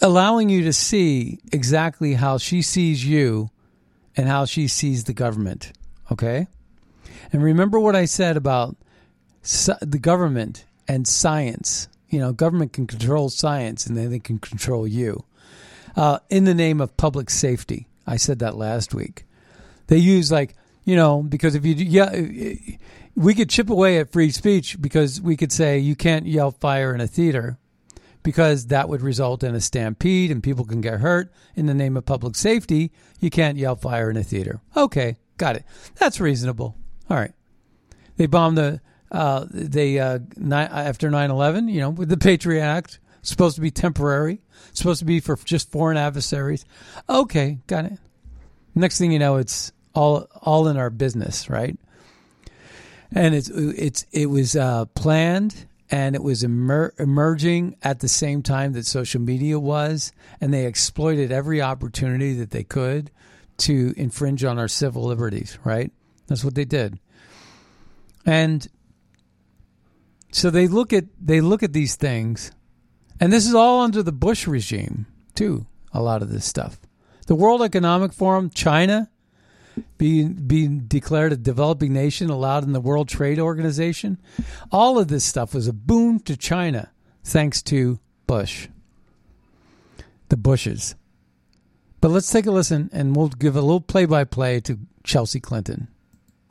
allowing 0.00 0.48
you 0.48 0.64
to 0.64 0.72
see 0.72 1.38
exactly 1.52 2.14
how 2.14 2.38
she 2.38 2.62
sees 2.62 3.04
you 3.04 3.50
and 4.16 4.28
how 4.28 4.44
she 4.44 4.68
sees 4.68 5.04
the 5.04 5.12
government. 5.12 5.72
Okay? 6.10 6.48
And 7.32 7.42
remember 7.42 7.78
what 7.78 7.96
I 7.96 8.04
said 8.04 8.36
about 8.36 8.76
the 9.80 9.98
government 9.98 10.64
and 10.88 11.06
science. 11.06 11.88
You 12.12 12.18
know, 12.18 12.32
government 12.32 12.74
can 12.74 12.86
control 12.86 13.30
science 13.30 13.86
and 13.86 13.96
then 13.96 14.10
they 14.10 14.18
can 14.18 14.38
control 14.38 14.86
you. 14.86 15.24
Uh, 15.96 16.18
in 16.28 16.44
the 16.44 16.54
name 16.54 16.80
of 16.80 16.96
public 16.96 17.30
safety. 17.30 17.88
I 18.06 18.16
said 18.16 18.38
that 18.40 18.56
last 18.56 18.94
week. 18.94 19.24
They 19.86 19.96
use 19.96 20.30
like, 20.30 20.54
you 20.84 20.94
know, 20.94 21.22
because 21.22 21.54
if 21.54 21.64
you, 21.64 21.74
yeah, 21.74 22.54
we 23.14 23.34
could 23.34 23.48
chip 23.48 23.70
away 23.70 23.98
at 23.98 24.12
free 24.12 24.30
speech 24.30 24.80
because 24.80 25.20
we 25.20 25.36
could 25.36 25.52
say 25.52 25.78
you 25.78 25.96
can't 25.96 26.26
yell 26.26 26.50
fire 26.50 26.94
in 26.94 27.00
a 27.00 27.06
theater 27.06 27.58
because 28.22 28.66
that 28.66 28.88
would 28.88 29.00
result 29.00 29.42
in 29.42 29.54
a 29.54 29.60
stampede 29.60 30.30
and 30.30 30.42
people 30.42 30.64
can 30.64 30.80
get 30.80 31.00
hurt. 31.00 31.32
In 31.54 31.66
the 31.66 31.74
name 31.74 31.96
of 31.96 32.04
public 32.04 32.36
safety, 32.36 32.92
you 33.20 33.30
can't 33.30 33.58
yell 33.58 33.76
fire 33.76 34.10
in 34.10 34.16
a 34.16 34.22
theater. 34.22 34.60
Okay, 34.76 35.16
got 35.38 35.56
it. 35.56 35.64
That's 35.96 36.20
reasonable. 36.20 36.76
All 37.08 37.16
right. 37.16 37.32
They 38.16 38.26
bombed 38.26 38.58
the 38.58 38.80
uh, 39.12 39.46
they 39.50 39.98
uh, 39.98 40.18
ni- 40.36 40.56
after 40.56 41.10
9/11, 41.10 41.70
you 41.70 41.80
know, 41.80 41.90
with 41.90 42.08
the 42.08 42.16
Patriot 42.16 42.62
Act, 42.62 42.98
supposed 43.20 43.54
to 43.56 43.60
be 43.60 43.70
temporary, 43.70 44.40
supposed 44.72 45.00
to 45.00 45.04
be 45.04 45.20
for 45.20 45.36
just 45.36 45.70
foreign 45.70 45.98
adversaries. 45.98 46.64
Okay, 47.08 47.58
got 47.66 47.84
it. 47.84 47.98
Next 48.74 48.98
thing 48.98 49.12
you 49.12 49.18
know, 49.18 49.36
it's 49.36 49.70
all 49.94 50.26
all 50.40 50.66
in 50.66 50.78
our 50.78 50.88
business, 50.88 51.50
right? 51.50 51.78
And 53.14 53.34
it's 53.34 53.50
it's 53.50 54.06
it 54.12 54.26
was 54.26 54.56
uh, 54.56 54.86
planned 54.86 55.66
and 55.90 56.14
it 56.14 56.22
was 56.22 56.42
emer- 56.42 56.94
emerging 56.98 57.76
at 57.82 58.00
the 58.00 58.08
same 58.08 58.42
time 58.42 58.72
that 58.72 58.86
social 58.86 59.20
media 59.20 59.60
was, 59.60 60.10
and 60.40 60.54
they 60.54 60.64
exploited 60.64 61.30
every 61.30 61.60
opportunity 61.60 62.32
that 62.32 62.50
they 62.50 62.64
could 62.64 63.10
to 63.58 63.92
infringe 63.98 64.42
on 64.42 64.58
our 64.58 64.68
civil 64.68 65.04
liberties. 65.04 65.58
Right? 65.64 65.92
That's 66.28 66.44
what 66.44 66.54
they 66.54 66.64
did, 66.64 66.98
and 68.24 68.66
so 70.32 70.50
they 70.50 70.66
look 70.66 70.92
at 70.92 71.04
they 71.20 71.40
look 71.40 71.62
at 71.62 71.72
these 71.72 71.96
things, 71.96 72.52
and 73.20 73.32
this 73.32 73.46
is 73.46 73.54
all 73.54 73.82
under 73.82 74.02
the 74.02 74.12
Bush 74.12 74.46
regime 74.46 75.06
too. 75.34 75.66
A 75.92 76.02
lot 76.02 76.22
of 76.22 76.30
this 76.30 76.44
stuff, 76.44 76.80
the 77.26 77.34
World 77.34 77.62
Economic 77.62 78.12
Forum, 78.12 78.50
China 78.50 79.10
being 79.98 80.34
being 80.34 80.80
declared 80.80 81.32
a 81.32 81.36
developing 81.36 81.92
nation 81.92 82.30
allowed 82.30 82.64
in 82.64 82.72
the 82.72 82.80
World 82.80 83.08
Trade 83.08 83.38
Organization. 83.38 84.18
All 84.70 84.98
of 84.98 85.08
this 85.08 85.24
stuff 85.24 85.54
was 85.54 85.68
a 85.68 85.72
boon 85.72 86.20
to 86.20 86.36
China 86.36 86.90
thanks 87.24 87.62
to 87.62 87.98
Bush. 88.26 88.68
The 90.28 90.36
Bushes. 90.36 90.94
But 92.00 92.10
let's 92.10 92.30
take 92.30 92.46
a 92.46 92.50
listen 92.50 92.90
and 92.92 93.14
we'll 93.14 93.28
give 93.28 93.54
a 93.54 93.60
little 93.60 93.80
play 93.80 94.06
by 94.06 94.24
play 94.24 94.60
to 94.60 94.78
Chelsea 95.04 95.40
Clinton. 95.40 95.88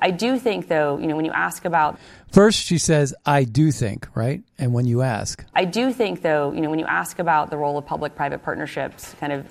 I 0.01 0.11
do 0.11 0.39
think, 0.39 0.67
though, 0.67 0.97
you 0.97 1.07
know, 1.07 1.15
when 1.15 1.25
you 1.25 1.31
ask 1.31 1.65
about. 1.65 1.99
First, 2.31 2.59
she 2.59 2.77
says, 2.77 3.13
I 3.25 3.43
do 3.43 3.71
think, 3.71 4.07
right? 4.15 4.41
And 4.57 4.73
when 4.73 4.85
you 4.85 5.01
ask. 5.01 5.45
I 5.53 5.65
do 5.65 5.93
think, 5.93 6.21
though, 6.21 6.51
you 6.51 6.61
know, 6.61 6.69
when 6.69 6.79
you 6.79 6.85
ask 6.85 7.19
about 7.19 7.49
the 7.49 7.57
role 7.57 7.77
of 7.77 7.85
public 7.85 8.15
private 8.15 8.43
partnerships, 8.43 9.13
kind 9.19 9.33
of. 9.33 9.45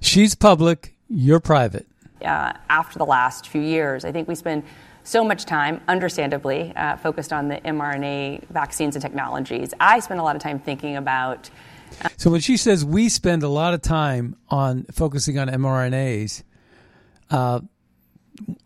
She's 0.00 0.34
public, 0.34 0.94
you're 1.08 1.40
private 1.40 1.86
uh, 2.24 2.52
after 2.68 2.98
the 2.98 3.06
last 3.06 3.48
few 3.48 3.60
years. 3.60 4.04
I 4.04 4.12
think 4.12 4.28
we 4.28 4.34
spend 4.34 4.64
so 5.04 5.22
much 5.22 5.44
time, 5.44 5.80
understandably, 5.86 6.72
uh, 6.74 6.96
focused 6.96 7.32
on 7.32 7.48
the 7.48 7.56
mRNA 7.56 8.48
vaccines 8.48 8.96
and 8.96 9.02
technologies. 9.02 9.74
I 9.78 10.00
spend 10.00 10.18
a 10.18 10.22
lot 10.22 10.34
of 10.34 10.42
time 10.42 10.58
thinking 10.58 10.96
about. 10.96 11.50
Uh, 12.02 12.08
so 12.16 12.30
when 12.30 12.40
she 12.40 12.56
says 12.56 12.84
we 12.84 13.08
spend 13.08 13.42
a 13.42 13.48
lot 13.48 13.74
of 13.74 13.82
time 13.82 14.36
on 14.48 14.84
focusing 14.90 15.38
on 15.38 15.48
mRNAs, 15.48 16.42
uh, 17.30 17.60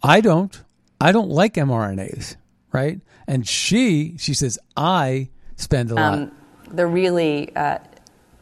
I 0.02 0.20
don't. 0.20 0.62
I 1.00 1.12
don't 1.12 1.30
like 1.30 1.54
mRNAs, 1.54 2.36
right? 2.72 3.00
And 3.26 3.46
she, 3.46 4.16
she 4.18 4.34
says, 4.34 4.58
I 4.76 5.28
spend 5.56 5.90
a 5.90 5.94
lot. 5.94 6.14
Um, 6.14 6.32
they're 6.70 6.88
really 6.88 7.54
uh, 7.54 7.78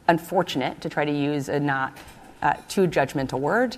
unfortunate 0.09 0.81
to 0.81 0.89
try 0.89 1.05
to 1.05 1.13
use 1.13 1.49
a 1.49 1.61
not 1.61 1.97
uh, 2.43 2.55
too 2.69 2.87
judgmental 2.87 3.41
word 3.41 3.77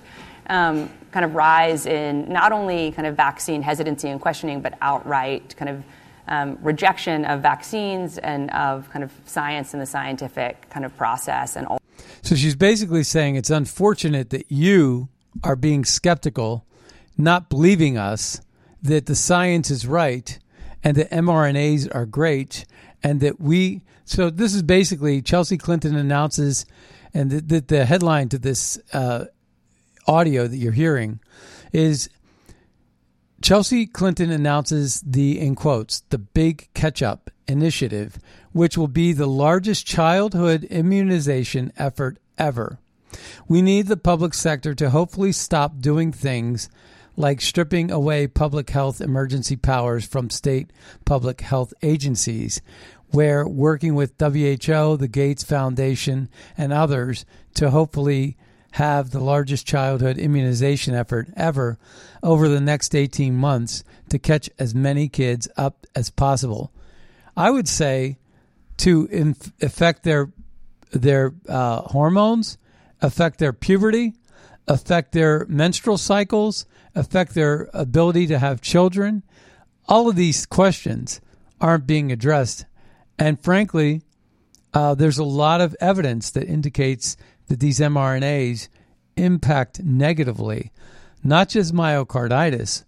um, 0.49 0.89
kind 1.11 1.23
of 1.23 1.35
rise 1.35 1.85
in 1.85 2.31
not 2.31 2.51
only 2.51 2.91
kind 2.91 3.07
of 3.07 3.15
vaccine 3.15 3.61
hesitancy 3.61 4.09
and 4.09 4.19
questioning, 4.19 4.61
but 4.61 4.73
outright 4.81 5.55
kind 5.57 5.69
of 5.69 5.83
um, 6.27 6.57
rejection 6.61 7.25
of 7.25 7.41
vaccines 7.41 8.17
and 8.17 8.51
of 8.51 8.89
kind 8.91 9.03
of 9.03 9.11
science 9.25 9.73
and 9.73 9.81
the 9.81 9.85
scientific 9.85 10.69
kind 10.69 10.85
of 10.85 10.95
process 10.97 11.55
and 11.55 11.67
all. 11.67 11.79
So 12.21 12.35
she's 12.35 12.55
basically 12.55 13.03
saying 13.03 13.35
it's 13.35 13.49
unfortunate 13.49 14.29
that 14.31 14.51
you 14.51 15.09
are 15.43 15.55
being 15.55 15.85
skeptical, 15.85 16.65
not 17.17 17.49
believing 17.49 17.97
us 17.97 18.41
that 18.81 19.05
the 19.05 19.15
science 19.15 19.69
is 19.69 19.85
right 19.85 20.39
and 20.83 20.95
that 20.97 21.11
mRNAs 21.11 21.93
are 21.93 22.05
great 22.05 22.65
and 23.03 23.19
that 23.21 23.39
we. 23.39 23.81
So 24.05 24.29
this 24.29 24.53
is 24.53 24.63
basically 24.63 25.21
Chelsea 25.21 25.57
Clinton 25.57 25.95
announces, 25.95 26.65
and 27.13 27.29
the, 27.29 27.41
the, 27.41 27.61
the 27.61 27.85
headline 27.85 28.29
to 28.29 28.39
this 28.39 28.79
uh, 28.93 29.25
audio 30.07 30.47
that 30.47 30.57
you're 30.57 30.71
hearing 30.71 31.19
is 31.71 32.09
Chelsea 33.41 33.85
Clinton 33.85 34.31
announces 34.31 35.01
the, 35.01 35.39
in 35.39 35.55
quotes, 35.55 36.01
the 36.09 36.17
Big 36.17 36.67
Catch 36.73 37.01
Up 37.01 37.29
Initiative, 37.47 38.19
which 38.51 38.77
will 38.77 38.87
be 38.87 39.13
the 39.13 39.27
largest 39.27 39.85
childhood 39.85 40.65
immunization 40.65 41.71
effort 41.77 42.17
ever. 42.37 42.79
We 43.47 43.61
need 43.61 43.87
the 43.87 43.97
public 43.97 44.33
sector 44.33 44.73
to 44.75 44.89
hopefully 44.89 45.31
stop 45.31 45.79
doing 45.79 46.11
things 46.11 46.69
like 47.19 47.41
stripping 47.41 47.91
away 47.91 48.25
public 48.27 48.69
health 48.69 49.01
emergency 49.01 49.57
powers 49.57 50.05
from 50.07 50.29
state 50.29 50.71
public 51.03 51.41
health 51.41 51.73
agencies, 51.83 52.61
where 53.11 53.45
working 53.45 53.93
with 53.93 54.13
WHO, 54.17 54.95
the 54.95 55.09
Gates 55.11 55.43
Foundation, 55.43 56.29
and 56.57 56.71
others 56.71 57.25
to 57.55 57.71
hopefully 57.71 58.37
have 58.71 59.11
the 59.11 59.19
largest 59.19 59.67
childhood 59.67 60.17
immunization 60.17 60.95
effort 60.95 61.27
ever 61.35 61.77
over 62.23 62.47
the 62.47 62.61
next 62.61 62.95
18 62.95 63.35
months 63.35 63.83
to 64.07 64.17
catch 64.17 64.49
as 64.57 64.73
many 64.73 65.09
kids 65.09 65.49
up 65.57 65.85
as 65.93 66.09
possible. 66.09 66.71
I 67.35 67.51
would 67.51 67.67
say 67.67 68.17
to 68.77 69.07
inf- 69.11 69.51
affect 69.61 70.03
their 70.03 70.31
their 70.91 71.33
uh, 71.49 71.81
hormones, 71.81 72.57
affect 73.01 73.39
their 73.39 73.53
puberty, 73.53 74.13
affect 74.67 75.11
their 75.11 75.45
menstrual 75.49 75.97
cycles, 75.97 76.65
affect 76.99 77.33
their 77.33 77.69
ability 77.73 78.27
to 78.27 78.39
have 78.39 78.61
children. 78.61 79.23
All 79.87 80.09
of 80.09 80.15
these 80.15 80.45
questions 80.45 81.21
aren't 81.59 81.87
being 81.87 82.11
addressed, 82.11 82.65
and 83.17 83.39
frankly, 83.39 84.01
uh, 84.73 84.95
there's 84.95 85.17
a 85.17 85.23
lot 85.23 85.61
of 85.61 85.75
evidence 85.81 86.29
that 86.31 86.47
indicates 86.47 87.17
that 87.47 87.59
these 87.59 87.79
mRNAs 87.79 88.69
impact 89.17 89.81
negatively 89.83 90.71
not 91.23 91.49
just 91.49 91.73
myocarditis, 91.73 92.83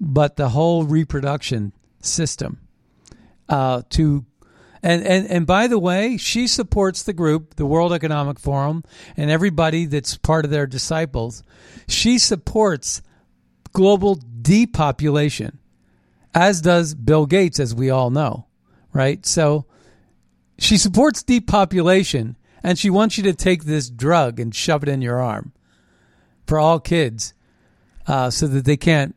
but 0.00 0.36
the 0.36 0.50
whole 0.50 0.84
reproduction 0.84 1.72
system. 2.00 2.60
Uh, 3.48 3.82
to 3.90 4.24
and, 4.82 5.02
and 5.06 5.26
and 5.30 5.46
by 5.46 5.66
the 5.66 5.78
way, 5.78 6.16
she 6.16 6.46
supports 6.46 7.02
the 7.02 7.12
group, 7.12 7.56
the 7.56 7.66
World 7.66 7.92
Economic 7.92 8.38
Forum, 8.38 8.84
and 9.16 9.30
everybody 9.30 9.86
that's 9.86 10.16
part 10.16 10.44
of 10.44 10.50
their 10.50 10.66
disciples. 10.66 11.42
She 11.88 12.18
supports 12.18 13.02
global 13.74 14.18
depopulation, 14.40 15.58
as 16.34 16.62
does 16.62 16.94
Bill 16.94 17.26
Gates, 17.26 17.60
as 17.60 17.74
we 17.74 17.90
all 17.90 18.10
know, 18.10 18.46
right? 18.94 19.24
So 19.26 19.66
she 20.58 20.78
supports 20.78 21.22
depopulation 21.22 22.36
and 22.62 22.78
she 22.78 22.88
wants 22.88 23.18
you 23.18 23.24
to 23.24 23.34
take 23.34 23.64
this 23.64 23.90
drug 23.90 24.40
and 24.40 24.54
shove 24.54 24.82
it 24.82 24.88
in 24.88 25.02
your 25.02 25.20
arm 25.20 25.52
for 26.46 26.58
all 26.58 26.80
kids 26.80 27.34
uh, 28.06 28.30
so 28.30 28.46
that 28.46 28.64
they 28.64 28.78
can't 28.78 29.14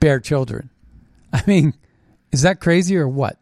bear 0.00 0.20
children. 0.20 0.70
I 1.32 1.42
mean, 1.46 1.74
is 2.32 2.42
that 2.42 2.60
crazy 2.60 2.96
or 2.96 3.08
what? 3.08 3.38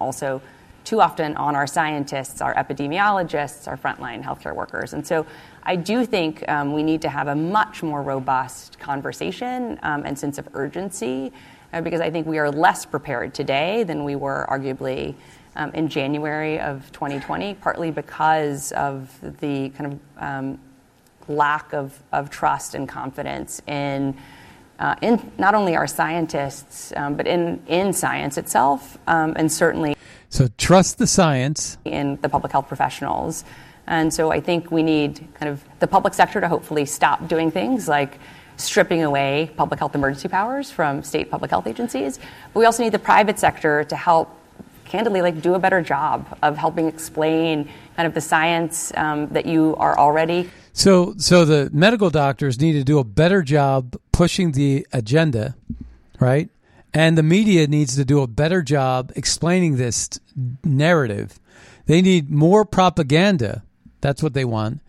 Also, 0.00 0.40
too 0.84 1.00
often 1.00 1.36
on 1.36 1.56
our 1.56 1.66
scientists, 1.66 2.40
our 2.40 2.54
epidemiologists, 2.54 3.66
our 3.66 3.76
frontline 3.76 4.22
healthcare 4.22 4.54
workers. 4.54 4.92
And 4.92 5.06
so 5.06 5.26
I 5.66 5.74
do 5.74 6.06
think 6.06 6.48
um, 6.48 6.72
we 6.72 6.84
need 6.84 7.02
to 7.02 7.08
have 7.08 7.26
a 7.26 7.34
much 7.34 7.82
more 7.82 8.00
robust 8.00 8.78
conversation 8.78 9.80
um, 9.82 10.04
and 10.06 10.16
sense 10.16 10.38
of 10.38 10.48
urgency 10.54 11.32
uh, 11.72 11.80
because 11.80 12.00
I 12.00 12.08
think 12.08 12.28
we 12.28 12.38
are 12.38 12.52
less 12.52 12.86
prepared 12.86 13.34
today 13.34 13.82
than 13.82 14.04
we 14.04 14.14
were 14.14 14.46
arguably 14.48 15.16
um, 15.56 15.72
in 15.72 15.88
January 15.88 16.60
of 16.60 16.92
2020, 16.92 17.54
partly 17.54 17.90
because 17.90 18.70
of 18.72 19.10
the 19.40 19.70
kind 19.70 19.92
of 19.92 20.22
um, 20.22 20.60
lack 21.26 21.72
of, 21.72 22.00
of 22.12 22.30
trust 22.30 22.74
and 22.74 22.88
confidence 22.88 23.60
in. 23.66 24.16
Uh, 24.78 24.94
in 25.00 25.32
not 25.38 25.54
only 25.54 25.74
our 25.74 25.86
scientists, 25.86 26.92
um, 26.96 27.16
but 27.16 27.26
in, 27.26 27.58
in 27.66 27.94
science 27.94 28.36
itself, 28.36 28.98
um, 29.06 29.32
and 29.36 29.50
certainly. 29.50 29.96
So 30.28 30.48
trust 30.58 30.98
the 30.98 31.06
science. 31.06 31.78
In 31.86 32.18
the 32.20 32.28
public 32.28 32.52
health 32.52 32.68
professionals. 32.68 33.42
And 33.86 34.12
so 34.12 34.30
I 34.32 34.40
think 34.40 34.70
we 34.70 34.82
need 34.82 35.26
kind 35.34 35.50
of 35.50 35.64
the 35.78 35.86
public 35.86 36.14
sector 36.14 36.40
to 36.40 36.48
hopefully 36.48 36.86
stop 36.86 37.28
doing 37.28 37.50
things 37.50 37.88
like 37.88 38.18
stripping 38.56 39.02
away 39.02 39.50
public 39.56 39.78
health 39.78 39.94
emergency 39.94 40.28
powers 40.28 40.70
from 40.70 41.02
state 41.02 41.30
public 41.30 41.50
health 41.50 41.66
agencies. 41.66 42.18
But 42.52 42.60
we 42.60 42.66
also 42.66 42.82
need 42.82 42.92
the 42.92 42.98
private 42.98 43.38
sector 43.38 43.84
to 43.84 43.96
help 43.96 44.30
candidly 44.86 45.20
like 45.20 45.40
do 45.42 45.54
a 45.54 45.58
better 45.58 45.82
job 45.82 46.38
of 46.42 46.56
helping 46.56 46.86
explain 46.86 47.68
kind 47.96 48.06
of 48.06 48.14
the 48.14 48.20
science 48.20 48.92
um, 48.96 49.28
that 49.28 49.46
you 49.46 49.76
are 49.76 49.98
already. 49.98 50.50
So 50.72 51.14
so 51.18 51.44
the 51.44 51.70
medical 51.72 52.10
doctors 52.10 52.60
need 52.60 52.72
to 52.72 52.84
do 52.84 52.98
a 52.98 53.04
better 53.04 53.42
job 53.42 53.96
pushing 54.12 54.52
the 54.52 54.86
agenda 54.92 55.56
right? 56.20 56.48
And 56.92 57.18
the 57.18 57.22
media 57.22 57.66
needs 57.66 57.96
to 57.96 58.04
do 58.04 58.20
a 58.22 58.26
better 58.26 58.62
job 58.62 59.12
explaining 59.16 59.76
this 59.76 60.08
narrative. 60.64 61.38
They 61.86 62.02
need 62.02 62.30
more 62.30 62.64
propaganda 62.64 63.62
that's 64.06 64.22
what 64.22 64.34
they 64.34 64.44
want 64.44 64.80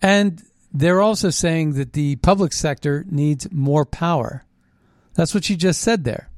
and 0.00 0.42
they're 0.72 1.00
also 1.00 1.30
saying 1.30 1.72
that 1.72 1.92
the 1.94 2.16
public 2.16 2.52
sector 2.52 3.04
needs 3.10 3.50
more 3.50 3.84
power 3.84 4.44
that's 5.14 5.34
what 5.34 5.44
she 5.44 5.56
just 5.56 5.80
said 5.80 6.04
there 6.04 6.30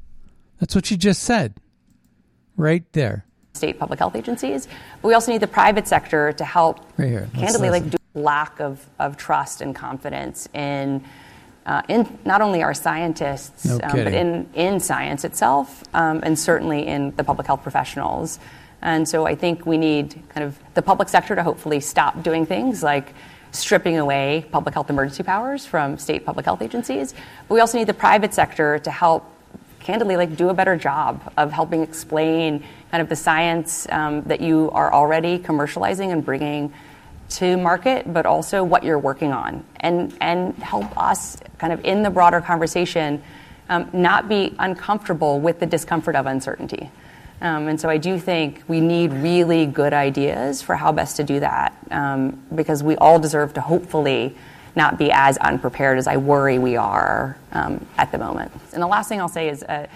that's 0.58 0.74
what 0.74 0.86
she 0.86 0.96
just 0.96 1.22
said 1.22 1.54
right 2.56 2.84
there. 2.92 3.24
State 3.54 3.78
public 3.78 3.98
health 3.98 4.16
agencies. 4.16 4.66
But 5.00 5.08
we 5.08 5.14
also 5.14 5.32
need 5.32 5.42
the 5.42 5.46
private 5.46 5.86
sector 5.86 6.32
to 6.32 6.44
help 6.44 6.80
right 6.96 7.08
here. 7.08 7.28
candidly 7.34 7.70
like 7.70 7.90
do 7.90 7.98
lack 8.14 8.60
of, 8.60 8.86
of 8.98 9.16
trust 9.16 9.60
and 9.60 9.74
confidence 9.74 10.48
in 10.54 11.04
uh, 11.64 11.82
in 11.88 12.18
not 12.24 12.40
only 12.40 12.62
our 12.62 12.74
scientists, 12.74 13.64
no 13.64 13.74
um, 13.74 13.90
but 13.92 14.12
in, 14.12 14.48
in 14.54 14.80
science 14.80 15.24
itself, 15.24 15.84
um, 15.94 16.20
and 16.24 16.36
certainly 16.36 16.86
in 16.86 17.14
the 17.14 17.22
public 17.22 17.46
health 17.46 17.62
professionals. 17.62 18.40
And 18.82 19.08
so 19.08 19.26
I 19.26 19.34
think 19.34 19.64
we 19.64 19.78
need 19.78 20.20
kind 20.28 20.44
of 20.44 20.58
the 20.74 20.82
public 20.82 21.08
sector 21.08 21.34
to 21.34 21.42
hopefully 21.42 21.80
stop 21.80 22.22
doing 22.22 22.46
things 22.46 22.82
like 22.82 23.14
stripping 23.52 23.98
away 23.98 24.46
public 24.50 24.74
health 24.74 24.90
emergency 24.90 25.22
powers 25.22 25.66
from 25.66 25.98
state 25.98 26.24
public 26.24 26.46
health 26.46 26.62
agencies. 26.62 27.14
But 27.48 27.54
we 27.54 27.60
also 27.60 27.78
need 27.78 27.86
the 27.86 27.94
private 27.94 28.34
sector 28.34 28.78
to 28.80 28.90
help 28.90 29.28
candidly 29.80 30.16
like 30.16 30.36
do 30.36 30.48
a 30.48 30.54
better 30.54 30.76
job 30.76 31.32
of 31.36 31.52
helping 31.52 31.82
explain 31.82 32.64
kind 32.90 33.02
of 33.02 33.08
the 33.08 33.16
science 33.16 33.86
um, 33.90 34.22
that 34.22 34.40
you 34.40 34.70
are 34.70 34.92
already 34.92 35.38
commercializing 35.38 36.12
and 36.12 36.24
bringing 36.24 36.72
to 37.28 37.56
market, 37.56 38.12
but 38.12 38.26
also 38.26 38.62
what 38.62 38.84
you're 38.84 38.98
working 38.98 39.32
on, 39.32 39.64
and 39.80 40.14
and 40.20 40.54
help 40.56 40.96
us 40.98 41.38
kind 41.58 41.72
of 41.72 41.82
in 41.84 42.02
the 42.02 42.10
broader 42.10 42.40
conversation 42.40 43.22
um, 43.70 43.88
not 43.92 44.28
be 44.28 44.54
uncomfortable 44.58 45.40
with 45.40 45.58
the 45.58 45.66
discomfort 45.66 46.14
of 46.14 46.26
uncertainty. 46.26 46.90
Um, 47.42 47.66
and 47.66 47.78
so 47.78 47.88
I 47.90 47.98
do 47.98 48.20
think 48.20 48.62
we 48.68 48.80
need 48.80 49.12
really 49.12 49.66
good 49.66 49.92
ideas 49.92 50.62
for 50.62 50.76
how 50.76 50.92
best 50.92 51.16
to 51.16 51.24
do 51.24 51.40
that, 51.40 51.76
um, 51.90 52.40
because 52.54 52.84
we 52.84 52.96
all 52.96 53.18
deserve 53.18 53.52
to 53.54 53.60
hopefully 53.60 54.36
not 54.76 54.96
be 54.96 55.10
as 55.10 55.38
unprepared 55.38 55.98
as 55.98 56.06
I 56.06 56.16
worry 56.18 56.60
we 56.60 56.76
are 56.76 57.36
um, 57.50 57.84
at 57.98 58.12
the 58.12 58.18
moment. 58.18 58.52
And 58.72 58.80
the 58.80 58.86
last 58.86 59.08
thing 59.08 59.20
I'll 59.20 59.28
say 59.28 59.48
is 59.48 59.64
a, 59.64 59.88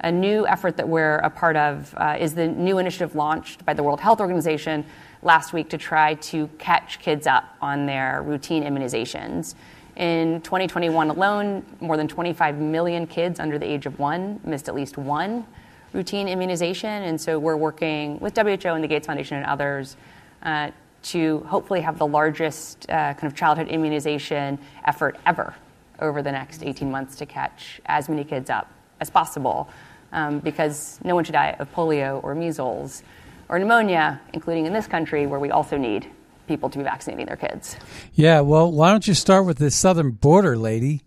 a 0.00 0.10
new 0.10 0.44
effort 0.48 0.76
that 0.76 0.88
we're 0.88 1.18
a 1.18 1.30
part 1.30 1.54
of 1.54 1.94
uh, 1.96 2.16
is 2.18 2.34
the 2.34 2.48
new 2.48 2.78
initiative 2.78 3.14
launched 3.14 3.64
by 3.64 3.74
the 3.74 3.82
World 3.84 4.00
Health 4.00 4.20
Organization 4.20 4.84
last 5.22 5.52
week 5.52 5.70
to 5.70 5.78
try 5.78 6.14
to 6.14 6.48
catch 6.58 6.98
kids 6.98 7.28
up 7.28 7.56
on 7.62 7.86
their 7.86 8.22
routine 8.22 8.64
immunizations. 8.64 9.54
In 9.94 10.40
2021 10.42 11.10
alone, 11.10 11.64
more 11.80 11.96
than 11.96 12.08
25 12.08 12.58
million 12.58 13.06
kids 13.06 13.38
under 13.38 13.56
the 13.56 13.66
age 13.66 13.86
of 13.86 14.00
one 14.00 14.40
missed 14.44 14.68
at 14.68 14.74
least 14.74 14.98
one 14.98 15.46
routine 15.92 16.28
immunization. 16.28 17.02
And 17.02 17.20
so 17.20 17.38
we're 17.38 17.56
working 17.56 18.18
with 18.20 18.36
WHO 18.36 18.68
and 18.68 18.82
the 18.82 18.88
Gates 18.88 19.06
Foundation 19.06 19.36
and 19.36 19.46
others 19.46 19.96
uh, 20.42 20.70
to 21.02 21.40
hopefully 21.40 21.80
have 21.80 21.98
the 21.98 22.06
largest 22.06 22.88
uh, 22.88 23.14
kind 23.14 23.24
of 23.24 23.34
childhood 23.34 23.68
immunization 23.68 24.58
effort 24.84 25.18
ever 25.26 25.54
over 26.00 26.22
the 26.22 26.32
next 26.32 26.62
18 26.62 26.90
months 26.90 27.16
to 27.16 27.26
catch 27.26 27.80
as 27.86 28.08
many 28.08 28.24
kids 28.24 28.50
up 28.50 28.70
as 29.00 29.10
possible 29.10 29.68
um, 30.12 30.38
because 30.40 30.98
no 31.04 31.14
one 31.14 31.24
should 31.24 31.32
die 31.32 31.56
of 31.58 31.72
polio 31.74 32.22
or 32.22 32.34
measles 32.34 33.02
or 33.48 33.58
pneumonia, 33.58 34.20
including 34.32 34.66
in 34.66 34.72
this 34.72 34.86
country 34.86 35.26
where 35.26 35.40
we 35.40 35.50
also 35.50 35.76
need 35.76 36.10
people 36.46 36.70
to 36.70 36.78
be 36.78 36.84
vaccinating 36.84 37.26
their 37.26 37.36
kids. 37.36 37.76
Yeah, 38.14 38.40
well, 38.40 38.70
why 38.72 38.90
don't 38.90 39.06
you 39.06 39.14
start 39.14 39.44
with 39.44 39.58
the 39.58 39.70
southern 39.70 40.12
border, 40.12 40.56
lady? 40.56 41.02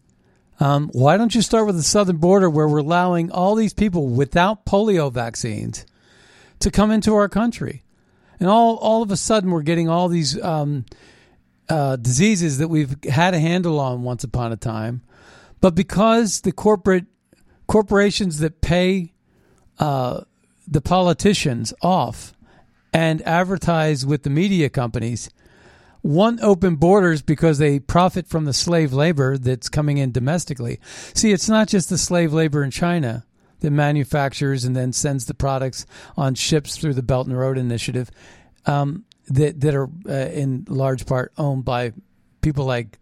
Um, 0.62 0.90
why 0.94 1.18
don't 1.18 1.34
you 1.34 1.42
start 1.42 1.66
with 1.66 1.76
the 1.76 1.84
southern 1.84 2.18
border 2.18 2.50
where 2.50 2.68
we're 2.68 2.78
allowing 2.78 3.32
all 3.32 3.56
these 3.56 3.74
people 3.74 4.08
without 4.08 4.66
polio 4.66 5.12
vaccines 5.12 5.86
to 6.60 6.72
come 6.72 6.92
into 6.92 7.16
our 7.16 7.28
country? 7.28 7.84
and 8.42 8.50
all 8.50 8.76
all 8.78 9.04
of 9.04 9.12
a 9.12 9.16
sudden 9.16 9.52
we're 9.52 9.62
getting 9.62 9.88
all 9.88 10.10
these 10.10 10.42
um, 10.42 10.84
uh, 11.70 11.96
diseases 11.96 12.58
that 12.58 12.68
we've 12.68 13.02
had 13.06 13.34
a 13.34 13.40
handle 13.40 13.80
on 13.80 14.02
once 14.02 14.26
upon 14.26 14.52
a 14.52 14.58
time, 14.58 15.02
but 15.62 15.76
because 15.76 16.42
the 16.42 16.52
corporate 16.52 17.06
corporations 17.68 18.40
that 18.40 18.60
pay 18.60 19.14
uh, 19.80 20.22
the 20.68 20.82
politicians 20.82 21.74
off 21.82 22.34
and 22.92 23.22
advertise 23.22 24.06
with 24.06 24.24
the 24.24 24.30
media 24.30 24.70
companies 24.70 25.30
want 26.04 26.42
open 26.42 26.76
borders 26.76 27.22
because 27.22 27.58
they 27.58 27.80
profit 27.80 28.28
from 28.28 28.46
the 28.46 28.54
slave 28.54 28.94
labor 28.94 29.38
that's 29.38 29.70
coming 29.70 29.98
in 29.98 30.12
domestically. 30.12 30.80
See, 31.14 31.32
it's 31.32 31.50
not 31.50 31.68
just 31.68 31.90
the 31.90 31.98
slave 31.98 32.34
labor 32.34 32.64
in 32.64 32.72
China 32.72 33.26
that 33.60 33.72
manufactures 33.72 34.66
and 34.66 34.76
then 34.76 34.92
sends 34.92 35.26
the 35.26 35.34
products 35.34 35.86
on 36.18 36.36
ships 36.36 36.78
through 36.78 36.96
the 36.96 37.04
Belt 37.04 37.28
and 37.28 37.38
Road 37.38 37.58
Initiative 37.58 38.10
um, 38.66 39.06
that 39.28 39.62
that 39.62 39.76
are 39.76 39.90
uh, 40.08 40.12
in 40.12 40.66
large 40.68 41.06
part 41.06 41.32
owned 41.38 41.64
by 41.64 41.94
people 42.42 42.66
like 42.66 42.98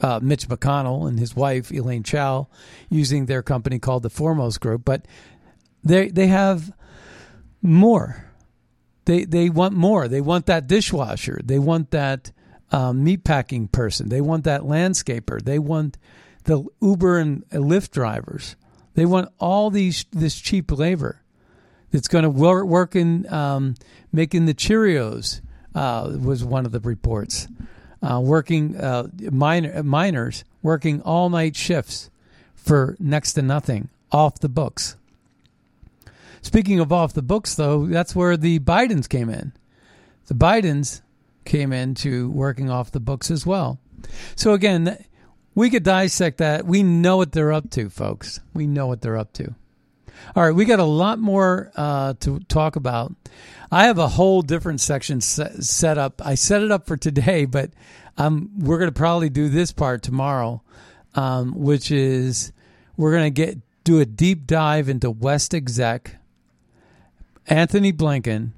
uh, 0.00 0.18
Mitch 0.22 0.48
McConnell 0.48 1.06
and 1.06 1.18
his 1.18 1.36
wife 1.36 1.70
Elaine 1.70 2.02
Chao, 2.02 2.48
using 2.88 3.26
their 3.26 3.42
company 3.42 3.78
called 3.78 4.02
the 4.02 4.10
Foremost 4.10 4.60
Group. 4.60 4.84
But 4.84 5.06
they 5.84 6.08
they 6.08 6.28
have 6.28 6.72
more. 7.62 8.29
They 9.10 9.24
they 9.24 9.50
want 9.50 9.74
more. 9.74 10.06
They 10.06 10.20
want 10.20 10.46
that 10.46 10.68
dishwasher. 10.68 11.40
They 11.42 11.58
want 11.58 11.90
that 11.90 12.30
um, 12.70 13.04
meatpacking 13.04 13.72
person. 13.72 14.08
They 14.08 14.20
want 14.20 14.44
that 14.44 14.60
landscaper. 14.60 15.42
They 15.42 15.58
want 15.58 15.98
the 16.44 16.64
Uber 16.80 17.18
and 17.18 17.48
Lyft 17.48 17.90
drivers. 17.90 18.54
They 18.94 19.04
want 19.06 19.28
all 19.40 19.68
these 19.70 20.04
this 20.12 20.40
cheap 20.40 20.70
labor 20.70 21.22
that's 21.90 22.06
going 22.06 22.22
to 22.22 22.30
work, 22.30 22.66
work 22.66 22.94
in 22.94 23.28
um, 23.32 23.74
making 24.12 24.46
the 24.46 24.54
Cheerios. 24.54 25.40
Uh, 25.74 26.16
was 26.20 26.44
one 26.44 26.64
of 26.64 26.70
the 26.70 26.78
reports. 26.78 27.48
Uh, 28.00 28.20
working 28.22 28.76
uh, 28.76 29.08
miner, 29.32 29.82
miners 29.82 30.44
working 30.62 31.02
all 31.02 31.28
night 31.30 31.56
shifts 31.56 32.10
for 32.54 32.96
next 33.00 33.32
to 33.32 33.42
nothing 33.42 33.88
off 34.12 34.38
the 34.38 34.48
books. 34.48 34.96
Speaking 36.42 36.80
of 36.80 36.92
off 36.92 37.12
the 37.12 37.22
books, 37.22 37.54
though, 37.54 37.86
that's 37.86 38.14
where 38.14 38.36
the 38.36 38.58
Bidens 38.60 39.08
came 39.08 39.28
in. 39.28 39.52
The 40.26 40.34
Bidens 40.34 41.02
came 41.44 41.72
into 41.72 42.30
working 42.30 42.70
off 42.70 42.90
the 42.90 43.00
books 43.00 43.30
as 43.30 43.44
well. 43.44 43.78
So 44.36 44.52
again, 44.52 45.04
we 45.54 45.70
could 45.70 45.82
dissect 45.82 46.38
that. 46.38 46.64
We 46.64 46.82
know 46.82 47.16
what 47.16 47.32
they're 47.32 47.52
up 47.52 47.70
to, 47.70 47.90
folks. 47.90 48.40
We 48.54 48.66
know 48.66 48.86
what 48.86 49.02
they're 49.02 49.16
up 49.16 49.32
to. 49.34 49.54
All 50.36 50.44
right, 50.44 50.54
we 50.54 50.64
got 50.64 50.78
a 50.78 50.84
lot 50.84 51.18
more 51.18 51.72
uh, 51.76 52.14
to 52.20 52.40
talk 52.40 52.76
about. 52.76 53.14
I 53.72 53.84
have 53.86 53.98
a 53.98 54.08
whole 54.08 54.42
different 54.42 54.80
section 54.80 55.20
set, 55.20 55.98
up. 55.98 56.20
I 56.24 56.34
set 56.34 56.62
it 56.62 56.70
up 56.70 56.86
for 56.86 56.96
today, 56.96 57.44
but 57.46 57.70
um, 58.18 58.50
we're 58.58 58.78
going 58.78 58.90
to 58.90 58.98
probably 58.98 59.30
do 59.30 59.48
this 59.48 59.72
part 59.72 60.02
tomorrow, 60.02 60.62
um, 61.14 61.52
which 61.54 61.90
is 61.90 62.52
we're 62.96 63.12
going 63.12 63.32
to 63.32 63.46
get 63.46 63.58
do 63.82 63.98
a 63.98 64.06
deep 64.06 64.46
dive 64.46 64.88
into 64.88 65.10
West 65.10 65.54
Exec, 65.54 66.16
Antony 67.46 67.92
Blinken, 67.92 68.52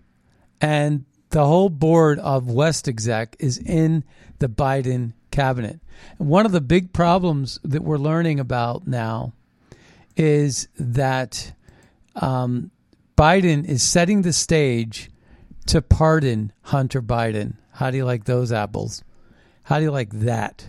and 0.61 1.05
the 1.31 1.47
whole 1.47 1.71
board 1.71 2.19
of 2.19 2.51
West 2.51 2.89
Exec 2.89 3.37
is 3.39 3.59
in 3.59 4.05
the 4.39 4.49
Biden 4.49 5.15
cabinet. 5.31 5.81
One 6.19 6.47
of 6.47 6.53
the 6.53 6.61
big 6.61 6.93
problems 6.93 7.59
that 7.65 7.83
we're 7.83 7.99
learning 7.99 8.39
about 8.39 8.87
now 8.87 9.33
is 10.17 10.69
that 10.79 11.55
um, 12.17 12.71
Biden 13.17 13.65
is 13.65 13.83
setting 13.83 14.23
the 14.23 14.33
stage 14.33 15.11
to 15.67 15.81
pardon 15.81 16.53
Hunter 16.63 17.01
Biden. 17.01 17.55
How 17.73 17.91
do 17.91 17.97
you 17.97 18.05
like 18.05 18.25
those 18.25 18.53
apples? 18.53 19.03
How 19.65 19.79
do 19.79 19.85
you 19.85 19.91
like 19.91 20.11
that? 20.11 20.69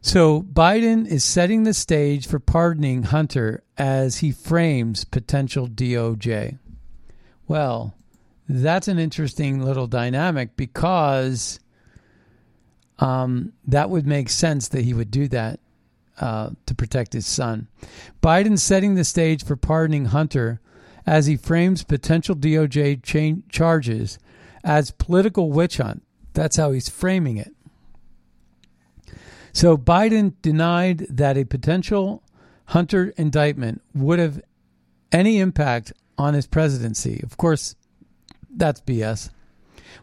So 0.00 0.42
Biden 0.42 1.06
is 1.06 1.22
setting 1.22 1.62
the 1.62 1.72
stage 1.72 2.26
for 2.26 2.40
pardoning 2.40 3.04
Hunter 3.04 3.62
as 3.78 4.18
he 4.18 4.32
frames 4.32 5.04
potential 5.04 5.68
DOJ. 5.68 6.58
Well, 7.48 7.94
that's 8.48 8.88
an 8.88 8.98
interesting 8.98 9.64
little 9.64 9.86
dynamic 9.86 10.56
because 10.56 11.60
um, 12.98 13.52
that 13.66 13.90
would 13.90 14.06
make 14.06 14.28
sense 14.28 14.68
that 14.68 14.84
he 14.84 14.94
would 14.94 15.10
do 15.10 15.28
that 15.28 15.60
uh, 16.20 16.50
to 16.66 16.74
protect 16.74 17.12
his 17.12 17.26
son. 17.26 17.68
Biden 18.22 18.58
setting 18.58 18.94
the 18.94 19.04
stage 19.04 19.44
for 19.44 19.56
pardoning 19.56 20.06
Hunter 20.06 20.60
as 21.06 21.26
he 21.26 21.36
frames 21.36 21.82
potential 21.82 22.36
DOJ 22.36 23.02
cha- 23.02 23.42
charges 23.50 24.18
as 24.62 24.90
political 24.92 25.50
witch 25.50 25.78
hunt. 25.78 26.02
That's 26.34 26.56
how 26.56 26.72
he's 26.72 26.88
framing 26.88 27.38
it. 27.38 27.52
So 29.52 29.76
Biden 29.76 30.34
denied 30.40 31.06
that 31.10 31.36
a 31.36 31.44
potential 31.44 32.22
Hunter 32.66 33.12
indictment 33.16 33.82
would 33.94 34.18
have 34.18 34.40
any 35.10 35.40
impact 35.40 35.92
on 36.18 36.34
his 36.34 36.46
presidency. 36.46 37.20
Of 37.22 37.36
course, 37.36 37.74
that's 38.54 38.80
BS. 38.80 39.30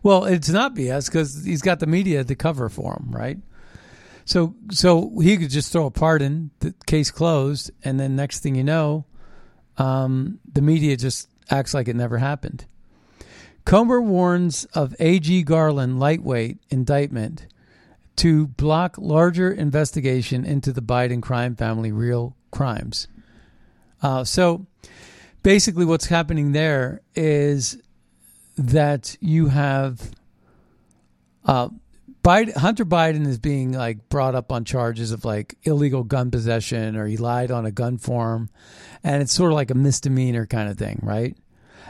Well, 0.04 0.26
it's 0.26 0.50
not 0.50 0.76
BS 0.76 1.08
because 1.08 1.44
he's 1.44 1.62
got 1.62 1.80
the 1.80 1.88
media 1.88 2.24
to 2.24 2.36
cover 2.36 2.70
for 2.70 2.94
him, 2.94 3.12
right? 3.12 3.38
So, 4.26 4.56
so 4.72 5.20
he 5.20 5.38
could 5.38 5.50
just 5.50 5.72
throw 5.72 5.88
a 5.88 5.92
pardon, 5.92 6.52
the 6.60 6.74
case 6.86 7.10
closed, 7.10 7.72
and 7.84 8.00
then 8.00 8.16
next 8.16 8.42
thing 8.42 8.56
you 8.56 8.64
know, 8.64 9.06
um, 9.78 10.40
the 10.52 10.62
media 10.62 10.96
just 10.98 11.28
acts 11.50 11.74
like 11.74 11.88
it 11.88 11.96
never 11.96 12.20
happened. 12.20 12.66
Comer 13.66 14.02
warns 14.02 14.66
of 14.66 14.96
A.G. 15.00 15.44
Garland 15.44 16.00
lightweight 16.00 16.60
indictment 16.70 17.48
to 18.18 18.48
block 18.48 18.98
larger 18.98 19.52
investigation 19.52 20.46
into 20.46 20.74
the 20.74 20.82
Biden 20.82 21.22
crime 21.22 21.56
family 21.56 21.92
real 21.92 22.36
crimes. 22.52 23.08
Uh, 24.02 24.24
so 24.24 24.66
basically, 25.44 25.86
what's 25.86 26.08
happening 26.08 26.52
there 26.52 27.02
is 27.16 27.82
that 28.58 29.16
you 29.22 29.48
have 29.48 30.12
uh, 31.46 31.70
Biden, 32.24 32.56
Hunter 32.56 32.86
Biden 32.86 33.26
is 33.26 33.40
being 33.40 33.72
like 33.72 34.10
brought 34.10 34.36
up 34.36 34.52
on 34.52 34.66
charges 34.66 35.12
of 35.12 35.24
like 35.24 35.56
illegal 35.64 36.04
gun 36.04 36.32
possession 36.32 36.96
or 36.96 37.08
he 37.08 37.18
lied 37.18 37.52
on 37.52 37.66
a 37.66 37.72
gun 37.72 37.98
form, 37.98 38.50
and 39.04 39.22
it's 39.22 39.34
sort 39.34 39.52
of 39.52 39.56
like 39.56 39.72
a 39.72 39.76
misdemeanor 39.76 40.46
kind 40.46 40.70
of 40.70 40.78
thing, 40.78 41.00
right? 41.02 41.38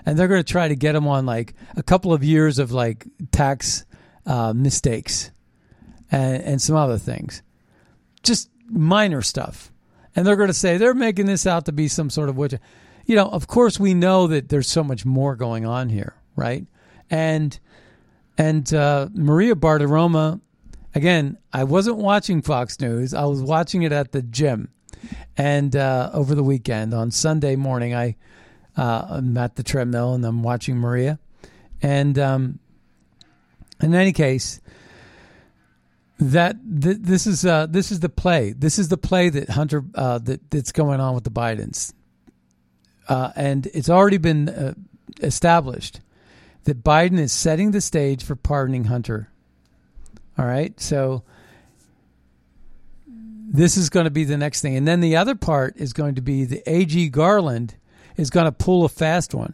And 0.05 0.17
they're 0.17 0.27
going 0.27 0.43
to 0.43 0.51
try 0.51 0.67
to 0.67 0.75
get 0.75 0.95
him 0.95 1.07
on 1.07 1.25
like 1.25 1.55
a 1.75 1.83
couple 1.83 2.13
of 2.13 2.23
years 2.23 2.59
of 2.59 2.71
like 2.71 3.07
tax 3.31 3.85
uh, 4.25 4.53
mistakes 4.53 5.31
and, 6.11 6.41
and 6.43 6.61
some 6.61 6.75
other 6.75 6.97
things, 6.97 7.41
just 8.23 8.49
minor 8.69 9.21
stuff. 9.21 9.71
And 10.15 10.25
they're 10.25 10.35
going 10.35 10.47
to 10.47 10.53
say 10.53 10.77
they're 10.77 10.93
making 10.93 11.25
this 11.25 11.45
out 11.47 11.65
to 11.65 11.71
be 11.71 11.87
some 11.87 12.09
sort 12.09 12.29
of 12.29 12.37
witch. 12.37 12.53
You 13.09 13.15
know, 13.15 13.25
of 13.25 13.47
course, 13.47 13.79
we 13.79 13.95
know 13.95 14.27
that 14.27 14.49
there's 14.49 14.67
so 14.67 14.83
much 14.83 15.03
more 15.03 15.35
going 15.35 15.65
on 15.65 15.89
here, 15.89 16.13
right? 16.35 16.67
And 17.09 17.59
and 18.37 18.71
uh, 18.71 19.09
Maria 19.15 19.55
Bartiromo, 19.55 20.41
again, 20.93 21.39
I 21.51 21.63
wasn't 21.63 21.97
watching 21.97 22.43
Fox 22.43 22.79
News. 22.79 23.15
I 23.15 23.25
was 23.25 23.41
watching 23.41 23.81
it 23.81 23.91
at 23.91 24.11
the 24.11 24.21
gym, 24.21 24.69
and 25.35 25.75
uh, 25.75 26.11
over 26.13 26.35
the 26.35 26.43
weekend 26.43 26.93
on 26.93 27.09
Sunday 27.09 27.55
morning, 27.55 27.95
I 27.95 28.15
uh, 28.77 29.07
I'm 29.09 29.35
at 29.39 29.55
the 29.55 29.63
treadmill 29.63 30.13
and 30.13 30.23
I'm 30.23 30.43
watching 30.43 30.77
Maria, 30.77 31.17
and 31.81 32.19
um, 32.19 32.59
in 33.81 33.95
any 33.95 34.13
case, 34.13 34.61
that 36.19 36.57
th- 36.79 36.97
this 36.99 37.25
is 37.25 37.43
uh, 37.43 37.65
this 37.65 37.91
is 37.91 38.01
the 38.01 38.09
play. 38.09 38.53
This 38.53 38.77
is 38.77 38.89
the 38.89 38.97
play 38.97 39.29
that 39.29 39.49
Hunter 39.49 39.83
uh, 39.95 40.19
that 40.19 40.51
that's 40.51 40.71
going 40.71 40.99
on 40.99 41.15
with 41.15 41.23
the 41.23 41.31
Bidens, 41.31 41.91
uh, 43.09 43.31
and 43.35 43.65
it's 43.67 43.89
already 43.89 44.17
been 44.17 44.47
uh, 44.49 44.73
established 45.21 45.99
that 46.63 46.83
Biden 46.83 47.19
is 47.19 47.33
setting 47.33 47.71
the 47.71 47.81
stage 47.81 48.23
for 48.23 48.35
pardoning 48.35 48.85
Hunter. 48.85 49.29
All 50.37 50.45
right, 50.45 50.79
so 50.79 51.23
this 53.07 53.75
is 53.75 53.89
going 53.89 54.05
to 54.05 54.11
be 54.11 54.23
the 54.23 54.37
next 54.37 54.61
thing, 54.61 54.77
and 54.77 54.87
then 54.87 55.01
the 55.01 55.17
other 55.17 55.35
part 55.35 55.75
is 55.77 55.91
going 55.91 56.15
to 56.15 56.21
be 56.21 56.45
the 56.45 56.63
A.G. 56.65 57.09
Garland 57.09 57.75
is 58.15 58.29
going 58.29 58.45
to 58.45 58.51
pull 58.51 58.85
a 58.85 58.89
fast 58.89 59.33
one 59.33 59.53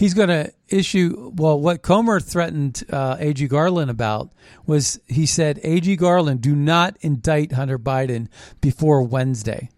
he's 0.00 0.14
going 0.14 0.28
to 0.28 0.50
issue. 0.68 1.30
Well, 1.34 1.60
what 1.60 1.82
Comer 1.82 2.20
threatened 2.20 2.84
uh, 2.90 3.16
A.G. 3.18 3.46
Garland 3.48 3.90
about 3.90 4.32
was 4.66 4.98
he 5.06 5.26
said, 5.26 5.60
A.G. 5.62 5.96
Garland, 5.96 6.40
do 6.40 6.56
not 6.56 6.96
indict 7.02 7.52
Hunter 7.52 7.78
Biden 7.78 8.28
before 8.60 9.02
Wednesday. 9.02 9.68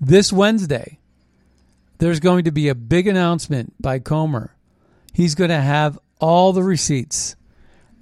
This 0.00 0.32
Wednesday, 0.32 1.00
there's 1.98 2.20
going 2.20 2.44
to 2.44 2.52
be 2.52 2.68
a 2.68 2.74
big 2.74 3.06
announcement 3.06 3.74
by 3.80 3.98
Comer. 3.98 4.54
He's 5.12 5.34
going 5.34 5.50
to 5.50 5.60
have 5.60 5.98
all 6.20 6.52
the 6.52 6.62
receipts 6.62 7.36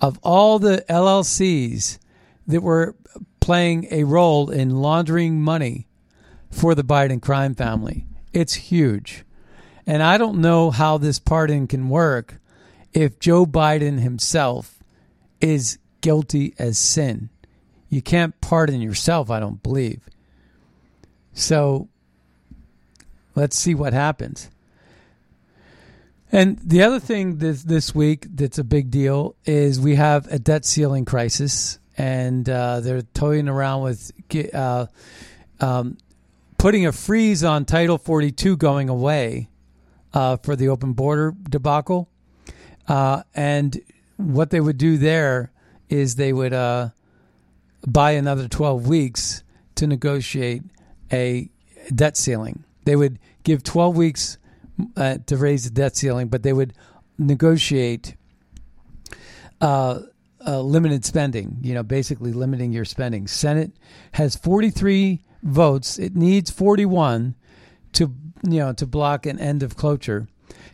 of 0.01 0.19
all 0.23 0.59
the 0.59 0.85
LLCs 0.89 1.99
that 2.47 2.63
were 2.63 2.97
playing 3.41 3.87
a 3.91 4.05
role 4.05 4.51
in 4.51 4.71
laundering 4.71 5.41
money 5.41 5.87
for 6.51 6.75
the 6.75 6.85
Biden 6.85 7.21
crime 7.21 7.55
family. 7.55 8.07
It's 8.33 8.55
huge. 8.55 9.25
And 9.87 10.03
I 10.03 10.19
don't 10.19 10.41
know 10.41 10.71
how 10.71 10.99
this 10.99 11.19
pardon 11.19 11.67
can 11.67 11.89
work 11.89 12.41
if 12.93 13.19
Joe 13.19 13.45
Biden 13.45 14.01
himself 14.01 14.83
is 15.41 15.79
guilty 16.01 16.55
as 16.59 16.79
sin. 16.79 17.29
You 17.89 18.03
can't 18.03 18.41
pardon 18.41 18.81
yourself, 18.81 19.31
I 19.31 19.41
don't 19.41 19.63
believe. 19.63 20.09
So 21.33 21.89
let's 23.35 23.57
see 23.57 23.75
what 23.75 23.93
happens. 23.93 24.51
And 26.33 26.59
the 26.59 26.83
other 26.83 26.99
thing 26.99 27.39
this 27.39 27.63
this 27.63 27.95
week 27.95 28.27
that's 28.35 28.59
a 28.59 28.65
big 28.65 28.91
deal 28.91 29.37
is 29.45 29.79
we 29.79 29.95
have 29.95 30.27
a 30.33 30.39
debt 30.39 30.65
ceiling 30.65 31.05
crisis, 31.05 31.79
and 31.97 32.49
uh, 32.49 32.81
they're 32.81 33.03
toying 33.03 33.49
around 33.49 33.83
with 33.83 34.11
uh, 34.53 34.87
um, 35.61 35.97
putting 36.59 36.87
a 36.87 36.93
freeze 36.93 37.45
on 37.45 37.65
Title 37.65 37.99
42 37.99 38.57
going 38.57 38.89
away 38.89 39.49
uh, 40.13 40.37
for 40.39 40.57
the 40.57 40.69
open 40.69 40.93
border 40.93 41.35
debacle. 41.49 42.09
Uh, 42.89 43.23
and 43.35 43.81
what 44.17 44.51
they 44.51 44.61
would 44.61 44.79
do 44.79 44.97
there 44.97 45.53
is 45.89 46.17
they 46.17 46.33
would 46.33 46.53
uh, 46.53 46.89
buy 47.87 48.13
another 48.13 48.49
12 48.49 48.89
weeks 48.89 49.43
to 49.77 49.87
negotiate 49.87 50.63
a 51.13 51.49
debt 51.95 52.17
ceiling. 52.17 52.65
They 52.85 52.97
would 52.97 53.19
give 53.43 53.63
12 53.63 53.97
weeks 53.97 54.39
uh, 54.97 55.19
to 55.27 55.37
raise 55.37 55.65
the 55.65 55.71
debt 55.71 55.97
ceiling, 55.97 56.29
but 56.29 56.43
they 56.43 56.53
would 56.53 56.75
negotiate 57.19 58.17
uh, 59.61 60.01
uh, 60.47 60.61
limited 60.61 61.05
spending, 61.05 61.59
you 61.63 61.75
know, 61.75 61.83
basically 61.83 62.33
limiting 62.33 62.73
your 62.73 62.85
spending. 62.85 63.27
Senate 63.27 63.73
has 64.13 64.37
43 64.37 65.23
votes. 65.43 65.99
It 65.99 66.17
needs 66.17 66.51
41 66.51 67.35
to 67.93 68.13
you 68.43 68.59
know 68.59 68.73
to 68.73 68.87
block 68.87 69.27
an 69.27 69.39
end 69.39 69.63
of 69.63 69.77
cloture, 69.77 70.29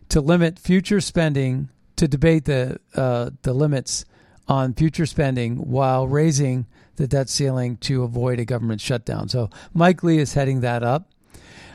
to 0.08 0.20
limit 0.20 0.58
future 0.58 1.00
spending, 1.00 1.68
to 1.96 2.08
debate 2.08 2.46
the 2.46 2.78
uh, 2.94 3.30
the 3.42 3.52
limits 3.52 4.04
on 4.48 4.74
future 4.74 5.06
spending 5.06 5.56
while 5.56 6.08
raising 6.08 6.66
the 6.96 7.06
debt 7.06 7.28
ceiling 7.28 7.76
to 7.76 8.02
avoid 8.02 8.40
a 8.40 8.44
government 8.44 8.80
shutdown. 8.80 9.28
So 9.28 9.50
Mike 9.72 10.02
Lee 10.02 10.18
is 10.18 10.34
heading 10.34 10.60
that 10.62 10.82
up. 10.82 11.08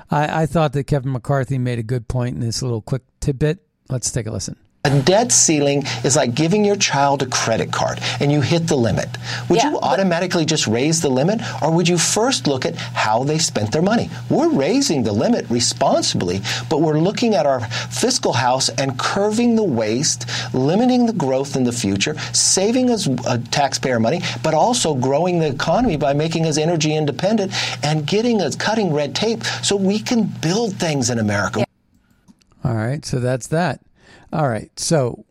I, 0.09 0.43
I 0.43 0.45
thought 0.45 0.73
that 0.73 0.85
Kevin 0.85 1.11
McCarthy 1.11 1.57
made 1.57 1.79
a 1.79 1.83
good 1.83 2.07
point 2.07 2.35
in 2.35 2.41
this 2.41 2.61
little 2.61 2.81
quick 2.81 3.03
tidbit. 3.19 3.59
Let's 3.89 4.11
take 4.11 4.27
a 4.27 4.31
listen. 4.31 4.57
A 4.85 5.01
debt 5.01 5.31
ceiling 5.31 5.83
is 6.03 6.15
like 6.15 6.35
giving 6.35 6.63
your 6.63 6.75
child 6.75 7.23
a 7.23 7.25
credit 7.25 7.71
card 7.71 7.99
and 8.19 8.31
you 8.31 8.41
hit 8.41 8.67
the 8.67 8.75
limit. 8.75 9.09
Would 9.49 9.57
yeah, 9.57 9.71
you 9.71 9.79
automatically 9.79 10.45
just 10.45 10.67
raise 10.67 11.01
the 11.01 11.09
limit 11.09 11.41
or 11.63 11.71
would 11.71 11.87
you 11.87 11.97
first 11.97 12.45
look 12.45 12.67
at 12.67 12.75
how 12.75 13.23
they 13.23 13.39
spent 13.39 13.71
their 13.71 13.81
money? 13.81 14.11
We're 14.29 14.51
raising 14.51 15.01
the 15.01 15.11
limit 15.11 15.49
responsibly, 15.49 16.41
but 16.69 16.81
we're 16.81 16.99
looking 16.99 17.33
at 17.33 17.47
our 17.47 17.61
fiscal 17.89 18.33
house 18.33 18.69
and 18.69 18.99
curving 18.99 19.55
the 19.55 19.63
waste, 19.63 20.29
limiting 20.53 21.07
the 21.07 21.13
growth 21.13 21.55
in 21.55 21.63
the 21.63 21.71
future, 21.71 22.15
saving 22.31 22.91
us 22.91 23.07
uh, 23.07 23.39
taxpayer 23.49 23.99
money, 23.99 24.21
but 24.43 24.53
also 24.53 24.93
growing 24.93 25.39
the 25.39 25.47
economy 25.47 25.97
by 25.97 26.13
making 26.13 26.45
us 26.45 26.59
energy 26.59 26.95
independent 26.95 27.51
and 27.83 28.05
getting 28.05 28.39
us 28.39 28.55
cutting 28.55 28.93
red 28.93 29.15
tape 29.15 29.43
so 29.63 29.75
we 29.75 29.97
can 29.97 30.25
build 30.41 30.75
things 30.75 31.09
in 31.09 31.17
America. 31.17 31.61
Yeah. 31.61 31.65
All 32.63 32.75
right, 32.75 33.03
so 33.03 33.19
that's 33.19 33.47
that. 33.47 33.81
All 34.33 34.47
right. 34.47 34.71
So 34.79 35.25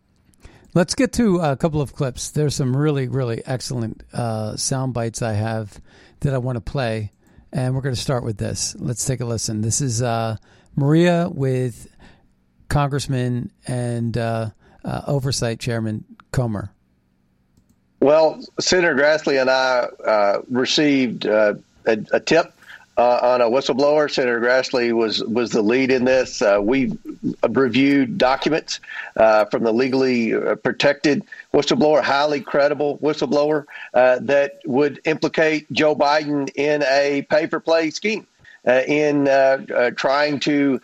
let's 0.75 0.95
get 0.95 1.13
to 1.15 1.41
a 1.41 1.57
couple 1.57 1.81
of 1.81 1.95
clips. 1.95 2.31
There's 2.31 2.55
some 2.55 2.77
really, 2.77 3.09
really 3.09 3.43
excellent 3.47 4.03
uh, 4.13 4.57
sound 4.57 4.95
bites 4.95 5.23
I 5.23 5.33
have 5.33 5.81
that 6.21 6.35
I 6.35 6.39
want 6.39 6.57
to 6.57 6.61
play. 6.61 7.11
And 7.53 7.75
we're 7.75 7.83
going 7.83 7.95
to 7.95 8.01
start 8.01 8.25
with 8.25 8.39
this. 8.39 8.75
Let's 8.79 9.05
take 9.05 9.21
a 9.21 9.25
listen. 9.25 9.61
This 9.61 9.81
is 9.81 10.03
uh, 10.03 10.37
Maria 10.75 11.29
with 11.29 11.89
Congressman 12.69 13.53
and 13.67 14.17
uh, 14.19 14.51
uh 14.85 15.03
Oversight 15.07 15.61
Chairman 15.61 16.05
Comer. 16.33 16.73
Well, 18.01 18.45
Senator 18.61 18.95
Grassley 18.95 19.41
and 19.41 19.49
I 19.49 19.89
uh, 20.05 20.43
received 20.51 21.27
uh, 21.27 21.55
a, 21.87 21.99
a, 22.13 22.21
tip 22.21 22.53
uh, 22.97 23.19
on 23.23 23.41
a 23.41 23.45
whistleblower. 23.45 24.11
Senator 24.11 24.41
Grassley 24.41 24.93
was 24.93 25.23
was 25.25 25.51
the 25.51 25.63
lead 25.63 25.91
in 25.91 26.05
this. 26.05 26.43
Uh, 26.43 26.59
we 26.61 26.97
reviewed 27.49 28.19
documents 28.19 28.81
uh, 29.17 29.45
from 29.47 29.65
the 29.65 29.73
legally 29.73 30.35
uh, 30.35 30.55
protected 30.57 31.25
whistleblower, 31.53 32.03
highly 32.03 32.41
credible 32.41 32.99
whistleblower 32.99 33.65
that 33.93 34.61
would 34.67 35.01
implicate 35.05 35.71
Joe 35.73 35.95
Biden 35.95 36.51
in 36.55 36.83
a 36.85 37.23
pay 37.23 37.47
for 37.47 37.61
play 37.61 37.91
scheme, 37.91 38.27
in 38.67 39.27
trying 39.97 40.41
to 40.41 40.81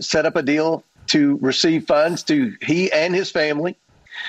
set 0.00 0.26
up 0.26 0.36
a 0.36 0.42
deal 0.42 0.84
to 1.08 1.36
receive 1.40 1.86
funds 1.86 2.22
to 2.24 2.54
he 2.60 2.92
and 2.92 3.14
his 3.14 3.30
family 3.30 3.76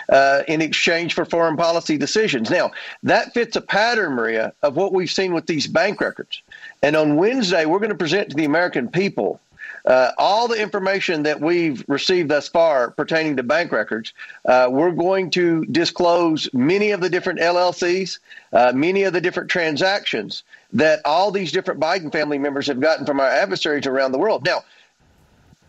uh, 0.10 0.44
in 0.48 0.62
exchange 0.62 1.14
for 1.14 1.26
foreign 1.26 1.58
policy 1.58 1.98
decisions. 1.98 2.50
Now, 2.50 2.72
that 3.04 3.34
fits 3.34 3.56
a 3.56 3.62
pattern, 3.62 4.14
Maria, 4.14 4.54
of 4.62 4.76
what 4.76 4.94
we've 4.94 5.12
seen 5.12 5.34
with 5.34 5.46
these 5.46 5.68
bank 5.68 6.02
records. 6.02 6.42
And 6.82 6.96
on 6.96 7.16
Wednesday, 7.16 7.66
we're 7.66 7.80
going 7.80 7.90
to 7.90 7.98
present 7.98 8.30
to 8.30 8.36
the 8.36 8.46
American 8.46 8.88
people 8.88 9.40
uh, 9.86 10.12
all 10.18 10.48
the 10.48 10.62
information 10.62 11.24
that 11.24 11.40
we've 11.40 11.84
received 11.88 12.30
thus 12.30 12.48
far 12.48 12.92
pertaining 12.92 13.38
to 13.38 13.44
bank 13.44 13.72
records. 13.72 14.14
Uh, 14.46 14.68
we're 14.70 14.92
going 14.92 15.32
to 15.32 15.66
disclose 15.66 16.50
many 16.54 16.92
of 16.92 17.02
the 17.02 17.10
different 17.10 17.40
LLCs, 17.40 18.20
uh, 18.54 18.72
many 18.74 19.04
of 19.04 19.14
the 19.14 19.22
different 19.22 19.50
transactions 19.50 20.44
that 20.74 21.02
all 21.06 21.32
these 21.32 21.52
different 21.52 21.80
Biden 21.80 22.12
family 22.12 22.38
members 22.38 22.68
have 22.68 22.80
gotten 22.80 23.06
from 23.06 23.20
our 23.20 23.28
adversaries 23.28 23.88
around 23.88 24.12
the 24.12 24.20
world. 24.20 24.46
Now, 24.46 24.64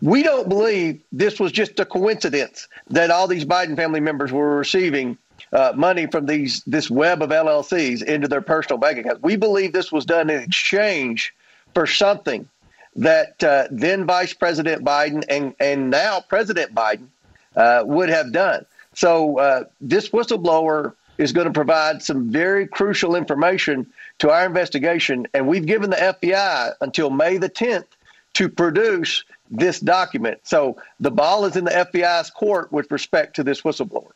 we 0.01 0.23
don't 0.23 0.49
believe 0.49 1.01
this 1.11 1.39
was 1.39 1.51
just 1.51 1.79
a 1.79 1.85
coincidence 1.85 2.67
that 2.89 3.11
all 3.11 3.27
these 3.27 3.45
Biden 3.45 3.75
family 3.75 3.99
members 3.99 4.31
were 4.31 4.57
receiving 4.57 5.17
uh, 5.53 5.73
money 5.75 6.07
from 6.07 6.25
these 6.25 6.63
this 6.65 6.89
web 6.89 7.21
of 7.21 7.29
LLCs 7.29 8.03
into 8.03 8.27
their 8.27 8.41
personal 8.41 8.77
bank 8.77 8.99
accounts. 8.99 9.21
We 9.21 9.35
believe 9.35 9.73
this 9.73 9.91
was 9.91 10.05
done 10.05 10.29
in 10.29 10.41
exchange 10.41 11.33
for 11.73 11.85
something 11.87 12.47
that 12.95 13.43
uh, 13.43 13.67
then 13.71 14.05
Vice 14.05 14.33
President 14.33 14.83
Biden 14.83 15.23
and 15.29 15.53
and 15.59 15.89
now 15.89 16.21
President 16.21 16.73
Biden 16.73 17.07
uh, 17.55 17.83
would 17.85 18.09
have 18.09 18.31
done. 18.31 18.65
So 18.93 19.39
uh, 19.39 19.63
this 19.79 20.09
whistleblower 20.09 20.93
is 21.17 21.31
going 21.31 21.47
to 21.47 21.53
provide 21.53 22.01
some 22.01 22.31
very 22.31 22.67
crucial 22.67 23.15
information 23.15 23.87
to 24.19 24.29
our 24.29 24.45
investigation, 24.45 25.27
and 25.33 25.47
we've 25.47 25.65
given 25.65 25.89
the 25.89 25.95
FBI 25.95 26.73
until 26.81 27.09
May 27.09 27.37
the 27.37 27.49
10th 27.49 27.85
to 28.33 28.49
produce 28.49 29.23
this 29.49 29.79
document. 29.79 30.39
So 30.43 30.77
the 30.99 31.11
ball 31.11 31.45
is 31.45 31.55
in 31.55 31.65
the 31.65 31.71
FBI's 31.71 32.29
court 32.29 32.71
with 32.71 32.89
respect 32.91 33.35
to 33.35 33.43
this 33.43 33.61
whistleblower. 33.61 34.11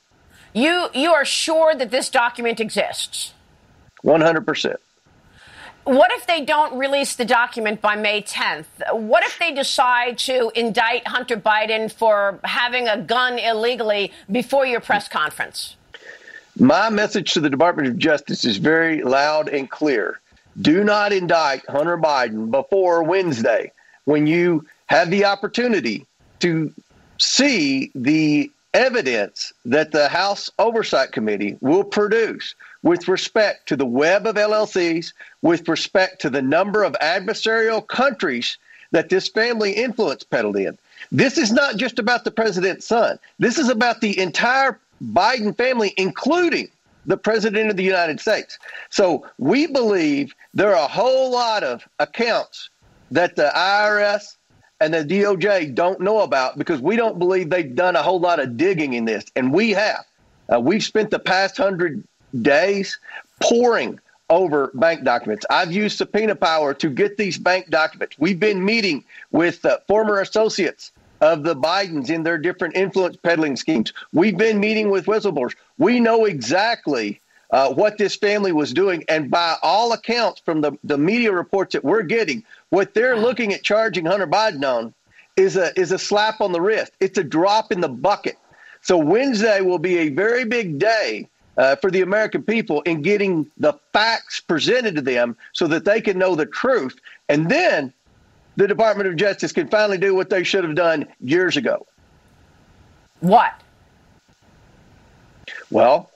You 0.56 0.88
you 0.94 1.14
are 1.14 1.26
sure 1.26 1.76
that 1.76 1.92
this 1.92 2.10
document 2.10 2.62
exists? 2.62 3.34
100%. 4.06 4.76
What 5.84 6.12
if 6.14 6.26
they 6.26 6.46
don't 6.46 6.80
release 6.80 7.16
the 7.16 7.26
document 7.26 7.82
by 7.82 7.96
May 7.98 8.22
10th? 8.22 8.66
What 8.94 9.24
if 9.26 9.38
they 9.38 9.54
decide 9.54 10.18
to 10.20 10.52
indict 10.56 11.08
Hunter 11.08 11.36
Biden 11.36 11.92
for 11.92 12.40
having 12.44 12.88
a 12.88 12.98
gun 12.98 13.38
illegally 13.38 14.14
before 14.32 14.66
your 14.66 14.80
press 14.80 15.10
conference? 15.10 15.76
My 16.58 16.90
message 16.90 17.34
to 17.34 17.42
the 17.42 17.50
Department 17.50 17.90
of 17.90 17.98
Justice 17.98 18.46
is 18.46 18.58
very 18.58 19.04
loud 19.04 19.50
and 19.50 19.70
clear. 19.70 20.22
Do 20.60 20.86
not 20.86 21.12
indict 21.12 21.68
Hunter 21.68 21.98
Biden 21.98 22.50
before 22.50 23.04
Wednesday 23.04 23.74
when 24.06 24.26
you 24.26 24.66
have 24.86 25.12
the 25.12 25.26
opportunity 25.26 26.06
to 26.40 26.74
see 27.18 27.92
the 27.94 28.50
evidence 28.76 29.54
that 29.64 29.94
the 29.94 30.10
House 30.10 30.52
Oversight 30.60 31.14
Committee 31.14 31.58
will 31.62 31.84
produce 31.84 32.56
with 32.84 33.08
respect 33.08 33.70
to 33.70 33.78
the 33.78 33.86
web 33.86 34.28
of 34.28 34.36
LLCs, 34.36 35.14
with 35.42 35.70
respect 35.70 36.22
to 36.22 36.30
the 36.30 36.42
number 36.42 36.84
of 36.84 36.92
adversarial 37.02 37.88
countries 37.88 38.58
that 38.92 39.08
this 39.08 39.30
family 39.30 39.72
influence 39.72 40.24
peddled 40.24 40.58
in. 40.58 40.78
This 41.10 41.38
is 41.38 41.54
not 41.54 41.78
just 41.78 42.00
about 42.00 42.26
the 42.26 42.32
president's 42.32 42.86
son. 42.86 43.18
This 43.40 43.58
is 43.58 43.70
about 43.70 44.02
the 44.02 44.20
entire 44.20 44.78
Biden 45.02 45.56
family, 45.56 45.94
including 45.96 46.68
the 47.06 47.18
president 47.18 47.70
of 47.70 47.78
the 47.78 47.84
United 47.84 48.20
States. 48.20 48.60
So 48.90 49.26
we 49.38 49.68
believe 49.68 50.36
there 50.54 50.76
are 50.76 50.84
a 50.84 50.88
whole 50.88 51.32
lot 51.32 51.64
of 51.64 51.88
accounts 52.00 52.70
that 53.12 53.38
the 53.38 53.52
IRS 53.56 54.36
and 54.82 54.94
the 54.94 55.04
DOJ 55.04 55.74
don't 55.74 56.02
know 56.02 56.22
about 56.22 56.58
because 56.58 56.82
we 56.82 56.96
don't 56.96 57.18
believe 57.18 57.50
they've 57.50 57.76
done 57.76 57.96
a 57.96 58.04
whole 58.04 58.20
lot 58.20 58.40
of 58.40 58.58
digging 58.58 58.94
in 58.94 59.06
this. 59.06 59.26
And 59.36 59.54
we 59.54 59.72
have. 59.72 60.06
Uh, 60.54 60.60
we've 60.60 60.84
spent 60.84 61.12
the 61.12 61.20
past 61.20 61.58
hundred 61.58 62.04
days 62.42 63.00
pouring 63.42 64.00
over 64.30 64.72
bank 64.74 65.04
documents. 65.04 65.46
I've 65.50 65.72
used 65.72 65.98
subpoena 65.98 66.36
power 66.36 66.74
to 66.76 66.90
get 66.90 67.18
these 67.18 67.38
bank 67.38 67.70
documents. 67.70 68.18
We've 68.20 68.40
been 68.40 68.64
meeting 68.64 69.04
with 69.32 69.64
uh, 69.66 69.80
former 69.88 70.20
associates 70.20 70.92
of 71.22 71.44
the 71.44 71.56
Bidens 71.56 72.10
in 72.10 72.24
their 72.24 72.38
different 72.38 72.76
influence 72.76 73.16
peddling 73.18 73.56
schemes. 73.56 73.94
We've 74.14 74.38
been 74.38 74.60
meeting 74.60 74.90
with 74.90 75.06
whistleblowers. 75.06 75.56
We 75.78 76.00
know 76.00 76.26
exactly 76.26 77.22
uh, 77.52 77.70
what 77.74 77.98
this 77.98 78.16
family 78.16 78.52
was 78.52 78.74
doing. 78.74 79.04
And 79.08 79.30
by 79.30 79.56
all 79.62 79.94
accounts, 79.94 80.42
from 80.42 80.62
the, 80.62 80.78
the 80.84 80.98
media 80.98 81.32
reports 81.32 81.74
that 81.74 81.84
we're 81.84 82.04
getting, 82.04 82.44
what 82.76 82.94
they're 82.94 83.16
looking 83.16 83.54
at 83.54 83.64
charging 83.64 84.06
Hunter 84.06 84.28
Biden 84.28 84.64
on 84.66 84.94
is 85.38 85.56
a 85.56 85.78
is 85.80 85.94
a 85.94 85.98
slap 85.98 86.42
on 86.42 86.52
the 86.52 86.60
wrist. 86.60 86.92
It's 87.00 87.18
a 87.18 87.24
drop 87.24 87.72
in 87.72 87.80
the 87.80 87.88
bucket. 87.88 88.38
So 88.82 88.98
Wednesday 88.98 89.62
will 89.62 89.80
be 89.80 89.98
a 90.00 90.10
very 90.10 90.44
big 90.44 90.78
day 90.78 91.30
uh, 91.58 91.78
for 91.78 91.90
the 91.90 92.02
American 92.02 92.44
people 92.44 92.82
in 92.82 93.02
getting 93.02 93.50
the 93.58 93.74
facts 93.94 94.42
presented 94.42 94.96
to 94.96 95.02
them 95.02 95.38
so 95.54 95.68
that 95.68 95.86
they 95.86 96.02
can 96.02 96.18
know 96.18 96.36
the 96.36 96.46
truth, 96.46 97.00
and 97.30 97.50
then 97.50 97.94
the 98.58 98.68
Department 98.68 99.08
of 99.08 99.16
Justice 99.16 99.54
can 99.54 99.70
finally 99.70 99.98
do 99.98 100.14
what 100.14 100.30
they 100.30 100.44
should 100.44 100.66
have 100.66 100.76
done 100.76 101.08
years 101.22 101.56
ago. 101.56 101.88
What? 103.22 103.54
Well, 105.72 106.12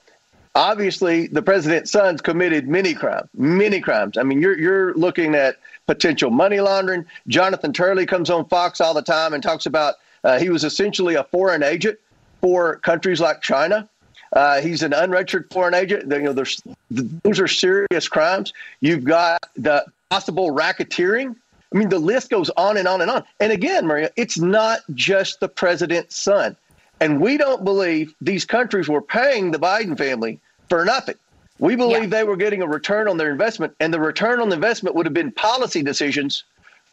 obviously, 0.60 1.26
the 1.28 1.42
president's 1.42 1.90
sons 1.90 2.20
committed 2.20 2.68
many 2.68 2.94
crimes, 2.94 3.28
many 3.34 3.80
crimes. 3.80 4.18
I 4.18 4.22
mean, 4.22 4.40
you're 4.40 4.58
you're 4.58 4.94
looking 4.94 5.34
at 5.34 5.56
potential 5.86 6.30
money 6.30 6.60
laundering. 6.60 7.04
Jonathan 7.26 7.72
Turley 7.72 8.06
comes 8.06 8.30
on 8.30 8.46
Fox 8.48 8.80
all 8.80 8.94
the 8.94 9.02
time 9.02 9.32
and 9.32 9.42
talks 9.42 9.66
about 9.66 9.94
uh, 10.22 10.38
he 10.38 10.50
was 10.50 10.62
essentially 10.62 11.14
a 11.14 11.24
foreign 11.24 11.62
agent 11.62 11.98
for 12.40 12.76
countries 12.76 13.20
like 13.20 13.40
China. 13.40 13.88
Uh, 14.32 14.60
he's 14.60 14.82
an 14.82 14.92
unregistered 14.92 15.50
foreign 15.50 15.74
agent. 15.74 16.10
You 16.10 16.22
know, 16.22 16.32
there's, 16.32 16.62
those 16.90 17.40
are 17.40 17.48
serious 17.48 18.06
crimes. 18.08 18.52
You've 18.80 19.02
got 19.02 19.40
the 19.56 19.84
possible 20.10 20.50
racketeering. 20.50 21.34
I 21.74 21.78
mean, 21.78 21.88
the 21.88 21.98
list 21.98 22.30
goes 22.30 22.50
on 22.50 22.76
and 22.76 22.86
on 22.86 23.00
and 23.00 23.10
on. 23.10 23.24
And 23.40 23.50
again, 23.50 23.86
Maria, 23.86 24.10
it's 24.16 24.38
not 24.38 24.80
just 24.94 25.40
the 25.40 25.48
president's 25.48 26.16
son. 26.16 26.56
And 27.00 27.20
we 27.20 27.38
don't 27.38 27.64
believe 27.64 28.14
these 28.20 28.44
countries 28.44 28.88
were 28.88 29.02
paying 29.02 29.50
the 29.50 29.58
Biden 29.58 29.96
family 29.98 30.38
for 30.70 30.84
nothing. 30.86 31.16
We 31.58 31.76
believe 31.76 32.04
yeah. 32.04 32.08
they 32.08 32.24
were 32.24 32.36
getting 32.36 32.62
a 32.62 32.66
return 32.66 33.06
on 33.06 33.18
their 33.18 33.30
investment, 33.30 33.74
and 33.80 33.92
the 33.92 34.00
return 34.00 34.40
on 34.40 34.48
the 34.48 34.54
investment 34.54 34.96
would 34.96 35.04
have 35.04 35.12
been 35.12 35.30
policy 35.32 35.82
decisions 35.82 36.44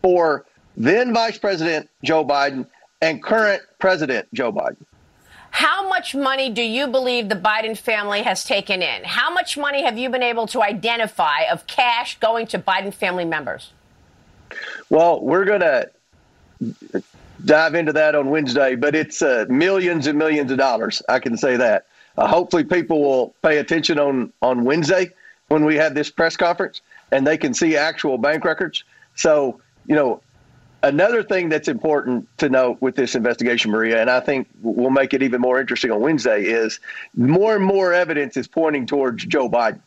for 0.01 0.45
then 0.75 1.13
Vice 1.13 1.37
President 1.37 1.89
Joe 2.03 2.25
Biden 2.25 2.67
and 3.01 3.23
current 3.23 3.61
President 3.79 4.27
Joe 4.33 4.51
Biden. 4.51 4.83
How 5.51 5.87
much 5.87 6.13
money 6.13 6.49
do 6.49 6.61
you 6.61 6.87
believe 6.87 7.29
the 7.29 7.35
Biden 7.35 7.77
family 7.77 8.21
has 8.23 8.43
taken 8.43 8.81
in? 8.81 9.03
How 9.05 9.33
much 9.33 9.57
money 9.57 9.85
have 9.85 9.97
you 9.97 10.09
been 10.09 10.21
able 10.21 10.45
to 10.47 10.61
identify 10.61 11.43
of 11.43 11.65
cash 11.67 12.19
going 12.19 12.47
to 12.47 12.59
Biden 12.59 12.93
family 12.93 13.25
members? 13.25 13.71
Well, 14.89 15.21
we're 15.21 15.45
going 15.45 15.61
to 15.61 15.89
dive 17.45 17.75
into 17.75 17.93
that 17.93 18.15
on 18.15 18.29
Wednesday, 18.29 18.75
but 18.75 18.93
it's 18.93 19.21
uh, 19.21 19.45
millions 19.47 20.07
and 20.07 20.19
millions 20.19 20.51
of 20.51 20.57
dollars. 20.57 21.01
I 21.07 21.19
can 21.19 21.37
say 21.37 21.55
that. 21.55 21.85
Uh, 22.17 22.27
hopefully, 22.27 22.63
people 22.63 23.01
will 23.01 23.35
pay 23.41 23.57
attention 23.59 23.99
on 23.99 24.33
on 24.41 24.63
Wednesday 24.63 25.11
when 25.47 25.63
we 25.63 25.75
have 25.75 25.93
this 25.93 26.09
press 26.09 26.35
conference, 26.35 26.81
and 27.11 27.25
they 27.25 27.37
can 27.37 27.53
see 27.53 27.77
actual 27.77 28.17
bank 28.17 28.43
records. 28.43 28.83
So, 29.15 29.61
you 29.85 29.95
know, 29.95 30.21
another 30.83 31.23
thing 31.23 31.49
that's 31.49 31.67
important 31.67 32.27
to 32.39 32.49
note 32.49 32.81
with 32.81 32.95
this 32.95 33.15
investigation, 33.15 33.71
Maria, 33.71 34.01
and 34.01 34.09
I 34.09 34.19
think 34.19 34.47
will 34.61 34.89
make 34.89 35.13
it 35.13 35.23
even 35.23 35.41
more 35.41 35.59
interesting 35.59 35.91
on 35.91 36.01
Wednesday, 36.01 36.43
is 36.43 36.79
more 37.15 37.55
and 37.55 37.63
more 37.63 37.93
evidence 37.93 38.35
is 38.35 38.47
pointing 38.47 38.85
towards 38.85 39.25
Joe 39.25 39.49
Biden. 39.49 39.79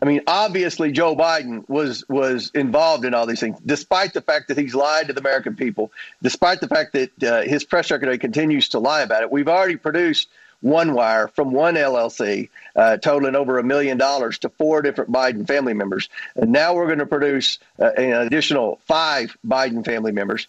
I 0.00 0.04
mean, 0.04 0.20
obviously, 0.26 0.90
Joe 0.90 1.14
Biden 1.14 1.68
was 1.68 2.04
was 2.08 2.50
involved 2.54 3.04
in 3.04 3.14
all 3.14 3.24
these 3.24 3.40
things, 3.40 3.58
despite 3.64 4.12
the 4.14 4.20
fact 4.20 4.48
that 4.48 4.58
he's 4.58 4.74
lied 4.74 5.06
to 5.06 5.12
the 5.12 5.20
American 5.20 5.54
people, 5.54 5.92
despite 6.22 6.60
the 6.60 6.68
fact 6.68 6.92
that 6.94 7.22
uh, 7.22 7.42
his 7.42 7.64
press 7.64 7.86
secretary 7.86 8.18
continues 8.18 8.68
to 8.70 8.80
lie 8.80 9.02
about 9.02 9.22
it. 9.22 9.30
We've 9.30 9.48
already 9.48 9.76
produced 9.76 10.28
one 10.62 10.94
wire 10.94 11.28
from 11.28 11.52
one 11.52 11.74
LLC, 11.74 12.48
uh, 12.74 12.96
totaling 12.96 13.36
over 13.36 13.58
a 13.58 13.62
million 13.62 13.98
dollars 13.98 14.38
to 14.38 14.48
four 14.48 14.80
different 14.80 15.12
Biden 15.12 15.46
family 15.46 15.74
members. 15.74 16.08
And 16.34 16.50
now 16.50 16.74
we're 16.74 16.86
going 16.86 17.00
to 17.00 17.06
produce 17.06 17.58
uh, 17.78 17.90
an 17.96 18.26
additional 18.26 18.80
five 18.86 19.36
Biden 19.46 19.84
family 19.84 20.12
members, 20.12 20.46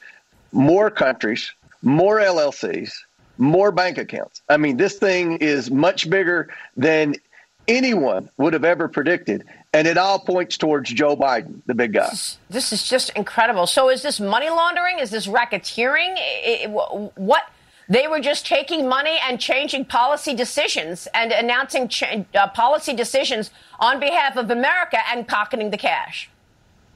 more 0.52 0.90
countries, 0.90 1.52
more 1.82 2.20
LLCs, 2.20 2.92
more 3.38 3.72
bank 3.72 3.98
accounts. 3.98 4.42
I 4.48 4.58
mean, 4.58 4.78
this 4.78 4.98
thing 4.98 5.38
is 5.38 5.70
much 5.70 6.10
bigger 6.10 6.50
than 6.78 7.16
anyone 7.68 8.30
would 8.38 8.54
have 8.54 8.64
ever 8.64 8.88
predicted. 8.88 9.46
And 9.74 9.88
it 9.88 9.98
all 9.98 10.20
points 10.20 10.58
towards 10.58 10.92
Joe 10.94 11.16
Biden, 11.16 11.62
the 11.66 11.74
big 11.74 11.94
guy. 11.94 12.10
This, 12.12 12.38
this 12.50 12.74
is 12.74 12.88
just 12.88 13.10
incredible. 13.16 13.66
So, 13.66 13.90
is 13.90 14.04
this 14.04 14.20
money 14.20 14.50
laundering? 14.50 15.00
Is 15.00 15.10
this 15.10 15.26
racketeering? 15.26 16.14
It, 16.18 16.70
what? 16.70 17.44
They 17.94 18.08
were 18.08 18.22
just 18.22 18.48
taking 18.48 18.90
money 18.90 19.20
and 19.24 19.40
changing 19.40 19.86
policy 19.86 20.34
decisions 20.34 21.08
and 21.14 21.32
announcing 21.32 21.92
uh, 22.34 22.48
policy 22.48 22.96
decisions 22.96 23.52
on 23.80 24.00
behalf 24.00 24.36
of 24.36 24.50
America 24.50 24.98
and 25.12 25.28
pocketing 25.28 25.70
the 25.70 25.78
cash. 25.78 26.28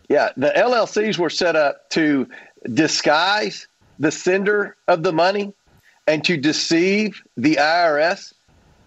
Yeah, 0.10 0.32
the 0.38 0.50
LLCs 0.50 1.20
were 1.20 1.30
set 1.30 1.56
up 1.56 1.88
to 1.91 2.28
disguise 2.74 3.68
the 4.00 4.10
sender 4.10 4.76
of 4.88 5.04
the 5.04 5.14
money 5.14 5.54
and 6.08 6.24
to 6.24 6.36
deceive 6.36 7.22
the 7.36 7.58
IRS 7.58 8.34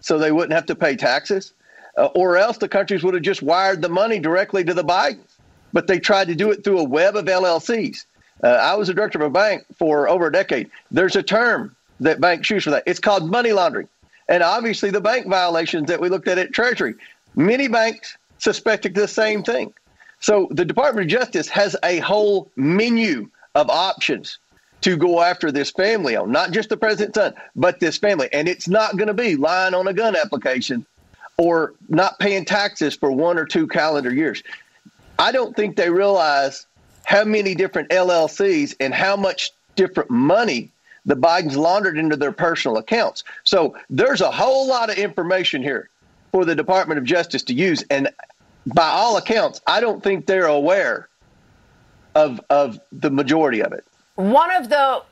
so 0.01 0.19
they 0.19 0.33
wouldn't 0.33 0.51
have 0.51 0.65
to 0.65 0.75
pay 0.75 0.97
taxes. 0.97 1.53
Uh, 1.97 2.07
or 2.07 2.35
else 2.35 2.57
the 2.57 2.67
countries 2.67 3.03
would 3.05 3.13
have 3.13 3.23
just 3.23 3.41
wired 3.41 3.81
the 3.81 3.87
money 3.87 4.19
directly 4.19 4.65
to 4.65 4.73
the 4.73 4.83
Bidens. 4.83 5.37
But 5.71 5.87
they 5.87 5.99
tried 5.99 6.27
to 6.27 6.35
do 6.35 6.51
it 6.51 6.65
through 6.65 6.79
a 6.79 6.83
web 6.83 7.15
of 7.15 7.23
LLCs. 7.23 8.03
Uh, 8.43 8.47
I 8.47 8.75
was 8.75 8.89
a 8.89 8.93
director 8.93 9.19
of 9.19 9.25
a 9.25 9.29
bank 9.29 9.63
for 9.77 10.09
over 10.09 10.27
a 10.27 10.31
decade. 10.31 10.69
There's 10.89 11.15
a 11.15 11.23
term 11.23 11.73
that 12.01 12.19
banks 12.19 12.49
use 12.49 12.65
for 12.65 12.71
that. 12.71 12.83
It's 12.85 12.99
called 12.99 13.29
money 13.29 13.53
laundering. 13.53 13.87
And 14.27 14.43
obviously, 14.43 14.91
the 14.91 15.01
bank 15.01 15.27
violations 15.27 15.87
that 15.87 15.99
we 15.99 16.09
looked 16.09 16.27
at 16.27 16.37
at 16.37 16.53
Treasury, 16.53 16.95
many 17.35 17.67
banks 17.67 18.17
suspected 18.39 18.93
the 18.93 19.07
same 19.07 19.43
thing. 19.43 19.73
So 20.19 20.47
the 20.51 20.65
Department 20.65 21.05
of 21.05 21.19
Justice 21.19 21.47
has 21.49 21.75
a 21.83 21.99
whole 21.99 22.51
menu 22.55 23.29
of 23.55 23.69
options 23.69 24.37
to 24.81 24.97
go 24.97 25.21
after 25.21 25.51
this 25.51 25.71
family 25.71 26.15
on, 26.15 26.31
not 26.31 26.51
just 26.51 26.69
the 26.69 26.77
president's 26.77 27.17
son, 27.17 27.33
but 27.55 27.79
this 27.79 27.97
family. 27.97 28.29
And 28.31 28.47
it's 28.47 28.67
not 28.67 28.97
going 28.97 29.07
to 29.07 29.13
be 29.13 29.35
lying 29.35 29.73
on 29.73 29.87
a 29.87 29.93
gun 29.93 30.15
application 30.15 30.85
or 31.37 31.73
not 31.87 32.19
paying 32.19 32.45
taxes 32.45 32.95
for 32.95 33.11
one 33.11 33.37
or 33.37 33.45
two 33.45 33.67
calendar 33.67 34.13
years. 34.13 34.41
I 35.19 35.31
don't 35.31 35.55
think 35.55 35.75
they 35.75 35.89
realize 35.89 36.65
how 37.03 37.25
many 37.25 37.53
different 37.53 37.89
LLCs 37.89 38.75
and 38.79 38.93
how 38.93 39.15
much 39.15 39.51
different 39.75 40.09
money 40.09 40.71
the 41.05 41.15
Bidens 41.15 41.55
laundered 41.55 41.97
into 41.97 42.15
their 42.15 42.31
personal 42.31 42.77
accounts. 42.77 43.23
So 43.43 43.75
there's 43.89 44.21
a 44.21 44.31
whole 44.31 44.67
lot 44.67 44.89
of 44.89 44.97
information 44.97 45.63
here 45.63 45.89
for 46.31 46.45
the 46.45 46.55
Department 46.55 46.97
of 46.97 47.03
Justice 47.03 47.43
to 47.43 47.53
use. 47.53 47.83
And 47.89 48.09
by 48.73 48.87
all 48.87 49.17
accounts, 49.17 49.61
I 49.65 49.81
don't 49.81 50.03
think 50.03 50.25
they're 50.25 50.45
aware 50.45 51.09
of, 52.15 52.41
of 52.49 52.79
the 52.91 53.09
majority 53.09 53.61
of 53.61 53.73
it. 53.73 53.85
One 54.15 54.51
of 54.55 54.69
the 54.69 55.03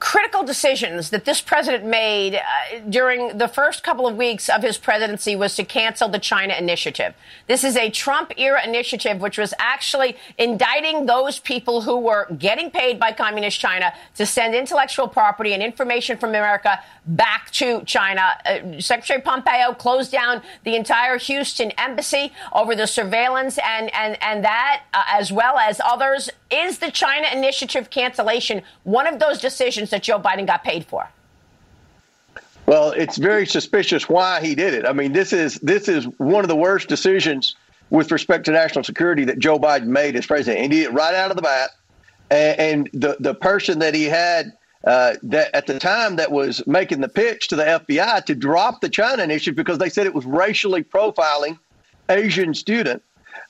critical 0.00 0.44
decisions 0.44 1.10
that 1.10 1.24
this 1.24 1.40
president 1.40 1.84
made 1.84 2.36
uh, 2.36 2.40
during 2.88 3.38
the 3.38 3.48
first 3.48 3.82
couple 3.82 4.06
of 4.06 4.16
weeks 4.16 4.48
of 4.48 4.62
his 4.62 4.78
presidency 4.78 5.34
was 5.34 5.56
to 5.56 5.64
cancel 5.64 6.08
the 6.08 6.18
China 6.18 6.54
initiative. 6.54 7.14
This 7.46 7.64
is 7.64 7.76
a 7.76 7.90
Trump 7.90 8.32
era 8.36 8.64
initiative, 8.64 9.20
which 9.20 9.38
was 9.38 9.54
actually 9.58 10.16
indicting 10.36 11.06
those 11.06 11.38
people 11.38 11.82
who 11.82 11.96
were 11.96 12.26
getting 12.38 12.70
paid 12.70 12.98
by 12.98 13.12
communist 13.12 13.58
China 13.58 13.92
to 14.16 14.26
send 14.26 14.54
intellectual 14.54 15.08
property 15.08 15.52
and 15.52 15.62
information 15.62 16.16
from 16.16 16.30
America 16.30 16.80
back 17.06 17.50
to 17.52 17.82
China. 17.84 18.22
Uh, 18.44 18.80
Secretary 18.80 19.20
Pompeo 19.20 19.72
closed 19.74 20.12
down 20.12 20.42
the 20.64 20.76
entire 20.76 21.18
Houston 21.18 21.70
embassy 21.72 22.32
over 22.52 22.76
the 22.76 22.86
surveillance 22.86 23.58
and, 23.58 23.92
and, 23.94 24.16
and 24.22 24.44
that, 24.44 24.82
uh, 24.94 25.02
as 25.08 25.32
well 25.32 25.58
as 25.58 25.80
others. 25.84 26.30
Is 26.50 26.78
the 26.78 26.90
China 26.90 27.28
initiative 27.32 27.90
cancellation 27.90 28.62
one 28.84 29.06
of 29.06 29.18
those 29.18 29.40
decisions 29.40 29.90
that 29.90 30.02
Joe 30.02 30.18
Biden 30.18 30.46
got 30.46 30.64
paid 30.64 30.86
for? 30.86 31.08
Well, 32.66 32.90
it's 32.92 33.16
very 33.16 33.46
suspicious 33.46 34.08
why 34.08 34.40
he 34.40 34.54
did 34.54 34.74
it. 34.74 34.86
I 34.86 34.92
mean, 34.92 35.12
this 35.12 35.32
is 35.32 35.54
this 35.60 35.88
is 35.88 36.04
one 36.18 36.44
of 36.44 36.48
the 36.48 36.56
worst 36.56 36.88
decisions 36.88 37.56
with 37.90 38.12
respect 38.12 38.44
to 38.44 38.50
national 38.50 38.84
security 38.84 39.24
that 39.24 39.38
Joe 39.38 39.58
Biden 39.58 39.86
made 39.86 40.16
as 40.16 40.26
president. 40.26 40.62
And 40.62 40.72
he 40.72 40.80
did 40.80 40.90
it 40.90 40.92
right 40.92 41.14
out 41.14 41.30
of 41.30 41.36
the 41.36 41.42
bat. 41.42 41.70
And, 42.30 42.90
the 42.92 43.16
the 43.20 43.34
person 43.34 43.78
that 43.78 43.94
he 43.94 44.04
had 44.04 44.52
uh, 44.84 45.14
that 45.22 45.54
at 45.54 45.66
the 45.66 45.78
time 45.78 46.16
that 46.16 46.30
was 46.30 46.66
making 46.66 47.00
the 47.00 47.08
pitch 47.08 47.48
to 47.48 47.56
the 47.56 47.64
FBI 47.64 48.24
to 48.26 48.34
drop 48.34 48.82
the 48.82 48.88
China 48.88 49.22
initiative 49.22 49.56
because 49.56 49.78
they 49.78 49.88
said 49.88 50.06
it 50.06 50.14
was 50.14 50.26
racially 50.26 50.84
profiling 50.84 51.58
Asian 52.10 52.52
student 52.52 53.02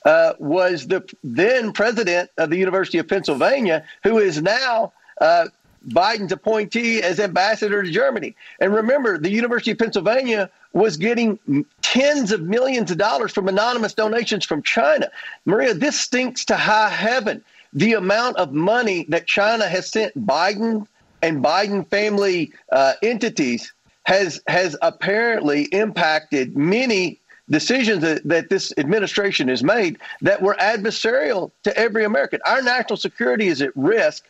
uh, 0.05 0.33
was 0.39 0.87
the 0.87 1.03
then 1.23 1.71
president 1.73 2.29
of 2.37 2.49
the 2.49 2.57
University 2.57 2.97
of 2.97 3.07
Pennsylvania, 3.07 3.83
who 4.03 4.17
is 4.17 4.41
now 4.41 4.93
uh, 5.19 5.47
Biden's 5.87 6.31
appointee 6.31 7.01
as 7.01 7.19
ambassador 7.19 7.83
to 7.83 7.91
Germany. 7.91 8.35
And 8.59 8.73
remember, 8.73 9.17
the 9.17 9.29
University 9.29 9.71
of 9.71 9.77
Pennsylvania 9.77 10.49
was 10.73 10.97
getting 10.97 11.39
tens 11.81 12.31
of 12.31 12.41
millions 12.41 12.91
of 12.91 12.97
dollars 12.97 13.31
from 13.31 13.47
anonymous 13.47 13.93
donations 13.93 14.45
from 14.45 14.61
China. 14.61 15.09
Maria, 15.45 15.73
this 15.73 15.99
stinks 15.99 16.45
to 16.45 16.55
high 16.55 16.89
heaven. 16.89 17.43
The 17.73 17.93
amount 17.93 18.37
of 18.37 18.51
money 18.51 19.05
that 19.09 19.27
China 19.27 19.67
has 19.67 19.89
sent 19.89 20.25
Biden 20.25 20.87
and 21.21 21.43
Biden 21.43 21.87
family 21.89 22.51
uh, 22.71 22.93
entities 23.03 23.73
has 24.03 24.41
has 24.47 24.75
apparently 24.81 25.63
impacted 25.65 26.57
many 26.57 27.19
decisions 27.49 28.01
that, 28.01 28.23
that 28.27 28.49
this 28.49 28.73
administration 28.77 29.47
has 29.47 29.63
made 29.63 29.97
that 30.21 30.41
were 30.41 30.55
adversarial 30.59 31.51
to 31.63 31.75
every 31.77 32.05
American. 32.05 32.39
Our 32.45 32.61
national 32.61 32.97
security 32.97 33.47
is 33.47 33.61
at 33.61 33.75
risk 33.75 34.25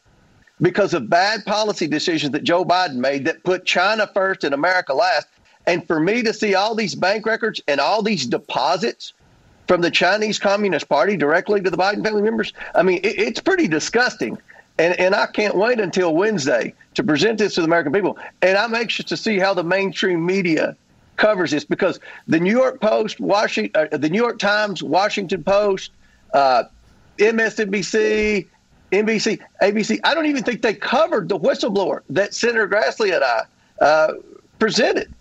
because 0.61 0.93
of 0.93 1.09
bad 1.09 1.45
policy 1.45 1.87
decisions 1.87 2.31
that 2.33 2.43
Joe 2.43 2.65
Biden 2.65 2.95
made 2.95 3.25
that 3.25 3.43
put 3.43 3.65
China 3.65 4.09
first 4.13 4.43
and 4.43 4.53
America 4.53 4.93
last. 4.93 5.27
And 5.65 5.85
for 5.85 5.99
me 5.99 6.23
to 6.23 6.33
see 6.33 6.55
all 6.55 6.75
these 6.75 6.95
bank 6.95 7.25
records 7.25 7.61
and 7.67 7.79
all 7.79 8.01
these 8.01 8.25
deposits 8.25 9.13
from 9.67 9.81
the 9.81 9.91
Chinese 9.91 10.39
Communist 10.39 10.89
Party 10.89 11.15
directly 11.15 11.61
to 11.61 11.69
the 11.69 11.77
Biden 11.77 12.03
family 12.03 12.23
members, 12.23 12.53
I 12.73 12.83
mean, 12.83 12.99
it, 13.03 13.19
it's 13.19 13.39
pretty 13.39 13.67
disgusting. 13.67 14.37
And, 14.79 14.97
and 14.99 15.13
I 15.13 15.27
can't 15.27 15.55
wait 15.55 15.79
until 15.79 16.15
Wednesday 16.15 16.73
to 16.95 17.03
present 17.03 17.37
this 17.37 17.55
to 17.55 17.61
the 17.61 17.67
American 17.67 17.91
people. 17.91 18.17
And 18.41 18.57
I'm 18.57 18.73
anxious 18.73 19.05
to 19.07 19.17
see 19.17 19.37
how 19.37 19.53
the 19.53 19.63
mainstream 19.63 20.25
media 20.25 20.75
covers 21.19 21.51
this 21.51 21.65
because 21.65 21.99
the 22.27 22.39
New 22.39 22.51
York 22.51 22.81
Post, 22.81 23.19
Washington, 23.19 23.89
uh, 23.91 23.97
the 23.97 24.09
New 24.09 24.17
York 24.17 24.39
Times, 24.39 24.81
Washington 24.81 25.43
Post, 25.43 25.91
uh, 26.33 26.63
MSNBC, 27.19 28.47
NBC, 28.91 29.39
ABC. 29.61 29.99
I 30.03 30.15
don't 30.15 30.25
even 30.25 30.43
think 30.43 30.63
they 30.63 30.73
covered 30.73 31.29
the 31.29 31.37
whistleblower 31.37 32.01
that 32.09 32.33
Senator 32.33 32.67
Grassley 32.67 33.13
and 33.13 33.23
I 33.23 33.43
uh, 33.81 34.13
presented. 34.57 35.13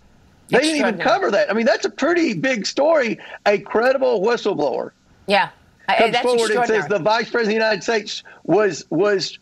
They 0.47 0.59
didn't 0.59 0.77
even 0.77 0.97
cover 0.97 1.29
that. 1.29 1.51
I 1.51 1.53
mean, 1.53 1.67
that's 1.67 1.85
a 1.85 1.91
pretty 1.91 2.33
big 2.33 2.65
story. 2.65 3.19
A 3.45 3.59
credible 3.59 4.21
whistleblower. 4.21 4.91
Yeah. 5.27 5.49
Comes 5.87 6.17
forward 6.19 6.51
and 6.51 6.65
says 6.65 6.87
the 6.87 6.99
vice 6.99 7.29
president 7.29 7.41
of 7.41 7.47
the 7.47 7.53
United 7.53 7.83
States 7.83 8.23
was 8.45 8.85
was 8.89 9.37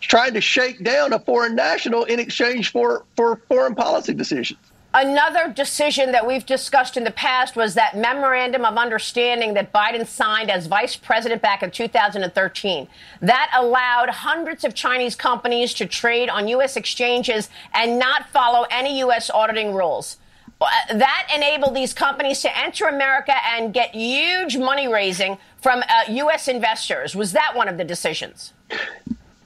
trying 0.00 0.34
to 0.34 0.40
shake 0.40 0.82
down 0.84 1.12
a 1.12 1.18
foreign 1.18 1.54
national 1.54 2.04
in 2.04 2.20
exchange 2.20 2.72
for, 2.72 3.04
for 3.16 3.36
foreign 3.48 3.74
policy 3.74 4.14
decisions. 4.14 4.58
Another 4.94 5.52
decision 5.52 6.12
that 6.12 6.26
we've 6.26 6.46
discussed 6.46 6.96
in 6.96 7.04
the 7.04 7.10
past 7.10 7.56
was 7.56 7.74
that 7.74 7.94
memorandum 7.94 8.64
of 8.64 8.78
understanding 8.78 9.52
that 9.52 9.70
Biden 9.70 10.06
signed 10.06 10.50
as 10.50 10.66
vice 10.66 10.96
president 10.96 11.42
back 11.42 11.62
in 11.62 11.70
2013. 11.70 12.88
That 13.20 13.50
allowed 13.54 14.08
hundreds 14.08 14.64
of 14.64 14.74
Chinese 14.74 15.14
companies 15.14 15.74
to 15.74 15.86
trade 15.86 16.30
on 16.30 16.48
U.S. 16.48 16.74
exchanges 16.76 17.50
and 17.74 17.98
not 17.98 18.30
follow 18.30 18.66
any 18.70 18.98
U.S. 19.00 19.28
auditing 19.28 19.74
rules. 19.74 20.16
Uh, 20.58 20.66
that 20.94 21.30
enabled 21.36 21.76
these 21.76 21.92
companies 21.92 22.40
to 22.40 22.58
enter 22.58 22.86
America 22.86 23.34
and 23.46 23.74
get 23.74 23.94
huge 23.94 24.56
money 24.56 24.88
raising 24.88 25.36
from 25.60 25.82
uh, 25.82 26.04
U.S. 26.08 26.48
investors. 26.48 27.14
Was 27.14 27.32
that 27.32 27.54
one 27.54 27.68
of 27.68 27.76
the 27.76 27.84
decisions? 27.84 28.54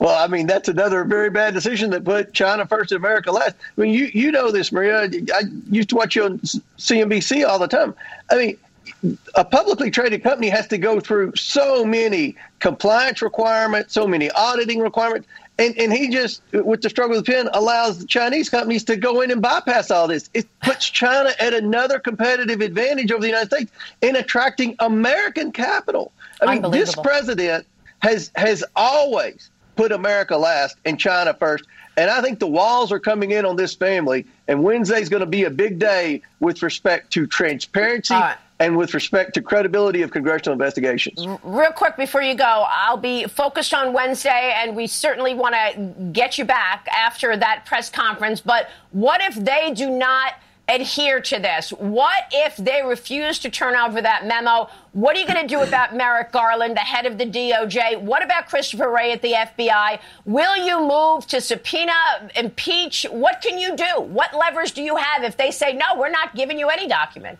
Well, 0.03 0.21
I 0.21 0.27
mean, 0.27 0.47
that's 0.47 0.67
another 0.67 1.05
very 1.05 1.29
bad 1.29 1.53
decision 1.53 1.91
that 1.91 2.03
put 2.03 2.33
China 2.33 2.67
first 2.67 2.91
and 2.91 2.97
America 2.97 3.31
last. 3.31 3.55
I 3.77 3.81
mean, 3.81 3.93
you, 3.93 4.11
you 4.13 4.33
know 4.33 4.51
this, 4.51 4.69
Maria. 4.73 5.03
I 5.33 5.43
used 5.71 5.87
to 5.89 5.95
watch 5.95 6.17
you 6.17 6.25
on 6.25 6.39
CNBC 6.39 7.47
all 7.47 7.57
the 7.57 7.69
time. 7.69 7.95
I 8.29 8.35
mean, 8.35 9.17
a 9.35 9.45
publicly 9.45 9.89
traded 9.89 10.21
company 10.21 10.49
has 10.49 10.67
to 10.67 10.77
go 10.77 10.99
through 10.99 11.37
so 11.37 11.85
many 11.85 12.35
compliance 12.59 13.21
requirements, 13.21 13.93
so 13.93 14.05
many 14.05 14.29
auditing 14.31 14.79
requirements. 14.79 15.25
And, 15.57 15.73
and 15.77 15.93
he 15.93 16.09
just, 16.09 16.41
with 16.51 16.81
the 16.81 16.89
struggle 16.89 17.15
with 17.15 17.25
the 17.25 17.31
pen, 17.31 17.47
allows 17.53 17.99
the 17.99 18.05
Chinese 18.05 18.49
companies 18.49 18.83
to 18.85 18.97
go 18.97 19.21
in 19.21 19.31
and 19.31 19.41
bypass 19.41 19.89
all 19.89 20.09
this. 20.09 20.29
It 20.33 20.47
puts 20.63 20.89
China 20.89 21.31
at 21.39 21.53
another 21.53 21.97
competitive 21.97 22.59
advantage 22.59 23.09
over 23.09 23.21
the 23.21 23.27
United 23.27 23.55
States 23.55 23.71
in 24.01 24.17
attracting 24.17 24.75
American 24.79 25.53
capital. 25.53 26.11
I 26.41 26.59
mean, 26.59 26.71
this 26.71 26.93
president 26.93 27.65
has 27.99 28.31
has 28.35 28.65
always 28.75 29.49
put 29.83 29.91
America 29.91 30.37
last 30.37 30.77
and 30.85 30.97
China 30.97 31.33
first. 31.33 31.65
And 31.97 32.09
I 32.09 32.21
think 32.21 32.39
the 32.39 32.47
walls 32.47 32.89
are 32.93 33.01
coming 33.01 33.31
in 33.31 33.43
on 33.43 33.57
this 33.57 33.75
family. 33.75 34.25
And 34.47 34.63
Wednesday 34.63 35.01
is 35.01 35.09
going 35.09 35.19
to 35.19 35.25
be 35.25 35.43
a 35.43 35.49
big 35.49 35.77
day 35.77 36.21
with 36.39 36.63
respect 36.63 37.11
to 37.13 37.27
transparency 37.27 38.13
right. 38.13 38.37
and 38.61 38.77
with 38.77 38.93
respect 38.93 39.33
to 39.33 39.41
credibility 39.41 40.01
of 40.01 40.11
congressional 40.11 40.53
investigations. 40.53 41.27
Real 41.43 41.73
quick 41.73 41.97
before 41.97 42.21
you 42.21 42.33
go, 42.33 42.65
I'll 42.69 42.95
be 42.95 43.25
focused 43.25 43.73
on 43.73 43.91
Wednesday, 43.91 44.53
and 44.55 44.73
we 44.73 44.87
certainly 44.87 45.33
want 45.33 45.53
to 45.53 45.93
get 46.13 46.37
you 46.37 46.45
back 46.45 46.87
after 46.87 47.35
that 47.35 47.65
press 47.65 47.89
conference. 47.89 48.39
But 48.39 48.69
what 48.91 49.21
if 49.21 49.35
they 49.35 49.73
do 49.75 49.89
not 49.89 50.35
adhere 50.69 51.19
to 51.19 51.39
this? 51.39 51.71
What 51.71 52.23
if 52.31 52.55
they 52.55 52.81
refuse 52.83 53.39
to 53.39 53.49
turn 53.49 53.75
over 53.75 54.01
that 54.01 54.25
memo? 54.25 54.69
What 54.93 55.15
are 55.15 55.19
you 55.19 55.27
going 55.27 55.41
to 55.41 55.47
do 55.47 55.61
about 55.61 55.95
Merrick 55.95 56.31
Garland, 56.31 56.75
the 56.75 56.81
head 56.81 57.05
of 57.05 57.17
the 57.17 57.25
DOJ? 57.25 58.01
What 58.01 58.23
about 58.23 58.47
Christopher 58.47 58.89
Wray 58.89 59.11
at 59.11 59.21
the 59.21 59.33
FBI? 59.33 59.99
Will 60.25 60.55
you 60.65 60.79
move 60.79 61.27
to 61.27 61.41
subpoena, 61.41 61.93
impeach? 62.35 63.05
What 63.11 63.41
can 63.41 63.57
you 63.57 63.75
do? 63.75 64.01
What 64.01 64.33
levers 64.33 64.71
do 64.71 64.81
you 64.81 64.95
have 64.95 65.23
if 65.23 65.37
they 65.37 65.51
say, 65.51 65.73
no, 65.73 65.97
we're 65.97 66.09
not 66.09 66.35
giving 66.35 66.57
you 66.57 66.69
any 66.69 66.87
document? 66.87 67.39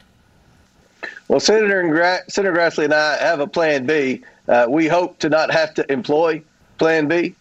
Well, 1.28 1.40
Senator, 1.40 1.88
Gra- 1.88 2.30
Senator 2.30 2.56
Grassley 2.56 2.86
and 2.86 2.94
I 2.94 3.18
have 3.18 3.40
a 3.40 3.48
plan 3.48 3.86
B. 3.86 4.24
Uh, 4.48 4.66
we 4.70 4.88
hope 4.88 5.20
to 5.20 5.30
not 5.30 5.52
have 5.52 5.74
to 5.76 5.92
employ 5.92 6.44
plan 6.78 7.08
B, 7.08 7.36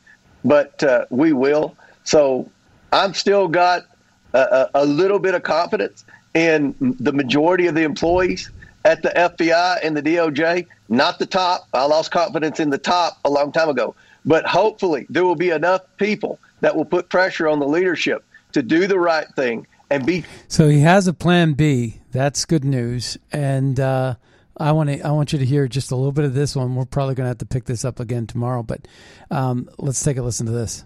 but 0.45 0.83
uh, 0.85 1.07
we 1.11 1.33
will. 1.33 1.76
So 2.05 2.51
I'm 2.93 3.14
still 3.14 3.49
got 3.49 3.87
a, 4.35 4.70
a, 4.74 4.85
little 4.85 5.18
bit 5.18 5.35
of 5.35 5.43
confidence 5.43 6.05
in 6.35 6.74
the 6.80 7.12
majority 7.12 7.66
of 7.66 7.74
the 7.74 7.83
employees 7.83 8.51
at 8.85 9.03
the 9.03 9.11
FBI 9.11 9.78
and 9.83 9.97
the 9.97 10.03
DOJ. 10.03 10.66
Not 10.89 11.18
the 11.18 11.26
top. 11.26 11.68
I 11.72 11.85
lost 11.85 12.11
confidence 12.11 12.61
in 12.61 12.70
the 12.70 12.78
top 12.78 13.18
a 13.24 13.30
long 13.30 13.53
time 13.53 13.68
ago. 13.68 13.95
But 14.24 14.47
hopefully, 14.47 15.07
there 15.11 15.24
will 15.24 15.37
be 15.37 15.51
enough 15.51 15.83
people 15.97 16.39
that 16.61 16.76
will 16.76 16.85
put 16.85 17.09
pressure 17.09 17.49
on 17.49 17.59
the 17.59 17.66
leadership 17.66 18.24
to 18.53 18.62
do 18.62 18.87
the 18.87 18.99
right 18.99 19.26
thing 19.35 19.66
and 19.91 20.07
be. 20.07 20.24
So 20.49 20.68
he 20.68 20.80
has 20.80 21.07
a 21.07 21.12
plan 21.12 21.55
B. 21.55 22.01
That's 22.12 22.45
good 22.45 22.64
news. 22.64 23.18
And 23.33 23.80
uh, 23.80 24.14
I 24.57 24.72
want 24.72 24.91
to. 24.91 25.01
I 25.01 25.11
want 25.11 25.33
you 25.33 25.39
to 25.39 25.45
hear 25.45 25.66
just 25.66 25.91
a 25.91 25.97
little 25.97 26.12
bit 26.12 26.24
of 26.24 26.35
this 26.35 26.55
one. 26.55 26.74
We're 26.74 26.85
probably 26.85 27.14
going 27.14 27.24
to 27.24 27.28
have 27.28 27.39
to 27.39 27.47
pick 27.47 27.64
this 27.64 27.85
up 27.85 28.01
again 28.01 28.26
tomorrow. 28.26 28.62
But 28.62 28.87
um, 29.30 29.68
let's 29.78 30.03
take 30.03 30.16
a 30.18 30.22
listen 30.22 30.47
to 30.47 30.53
this. 30.53 30.85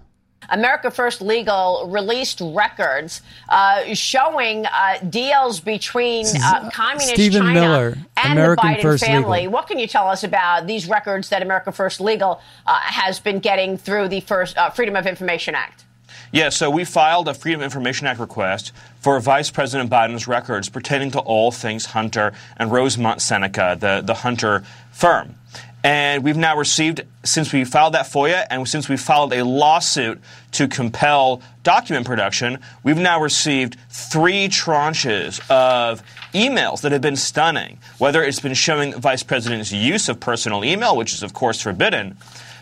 America 0.51 0.91
First 0.91 1.21
Legal 1.21 1.89
released 1.89 2.41
records 2.41 3.23
uh, 3.49 3.95
showing 3.95 4.67
uh, 4.67 4.99
deals 5.09 5.61
between 5.61 6.27
uh, 6.27 6.71
communist 6.71 7.15
Stephen 7.15 7.43
China 7.43 7.61
Miller, 7.61 7.99
and 8.17 8.39
American 8.39 8.69
the 8.69 8.75
Biden 8.77 8.83
First 8.83 9.05
family. 9.05 9.41
Legal. 9.41 9.53
What 9.53 9.67
can 9.67 9.79
you 9.79 9.87
tell 9.87 10.09
us 10.09 10.25
about 10.25 10.67
these 10.67 10.89
records 10.89 11.29
that 11.31 11.43
America 11.43 11.73
First 11.73 12.01
Legal 12.01 12.41
uh, 12.67 12.79
has 12.81 13.19
been 13.19 13.41
getting 13.41 13.77
through 13.77 14.09
the 14.09 14.21
first 14.21 14.57
uh, 14.57 14.71
Freedom 14.71 14.97
of 14.97 15.07
Information 15.07 15.55
Act? 15.55 15.85
Yeah, 16.33 16.49
so 16.49 16.71
we 16.71 16.85
filed 16.85 17.29
a 17.29 17.35
Freedom 17.35 17.61
of 17.61 17.65
Information 17.65 18.07
Act 18.07 18.21
request 18.21 18.73
for 19.01 19.19
Vice 19.21 19.51
President 19.51 19.91
Biden's 19.91 20.27
records 20.27 20.69
pertaining 20.69 21.11
to 21.13 21.21
all 21.21 21.53
things 21.53 21.87
Hunter 21.87 22.33
and 22.57 22.71
Rosemont 22.71 23.23
Seneca, 23.23 23.77
the, 23.79 24.03
the 24.05 24.15
Hunter 24.15 24.65
firm. 24.91 25.37
And 25.85 26.25
we've 26.25 26.37
now 26.37 26.57
received, 26.57 27.03
since 27.23 27.53
we 27.53 27.65
filed 27.65 27.95
that 27.95 28.07
FOIA 28.07 28.47
and 28.51 28.67
since 28.69 28.89
we 28.89 28.97
filed 28.97 29.33
a 29.33 29.45
lawsuit 29.45 30.21
to 30.53 30.67
compel 30.67 31.43
document 31.63 32.07
production, 32.07 32.59
we've 32.83 32.97
now 32.97 33.21
received 33.21 33.77
three 33.89 34.49
tranches 34.49 35.41
of 35.49 36.03
emails 36.35 36.81
that 36.81 36.91
have 36.91 37.03
been 37.03 37.17
stunning. 37.17 37.79
Whether 37.99 38.25
it's 38.25 38.41
been 38.41 38.55
showing 38.55 38.91
the 38.91 38.99
Vice 38.99 39.23
President's 39.23 39.71
use 39.71 40.09
of 40.09 40.19
personal 40.19 40.65
email, 40.65 40.97
which 40.97 41.15
is, 41.15 41.23
of 41.23 41.33
course, 41.33 41.61
forbidden, 41.61 42.17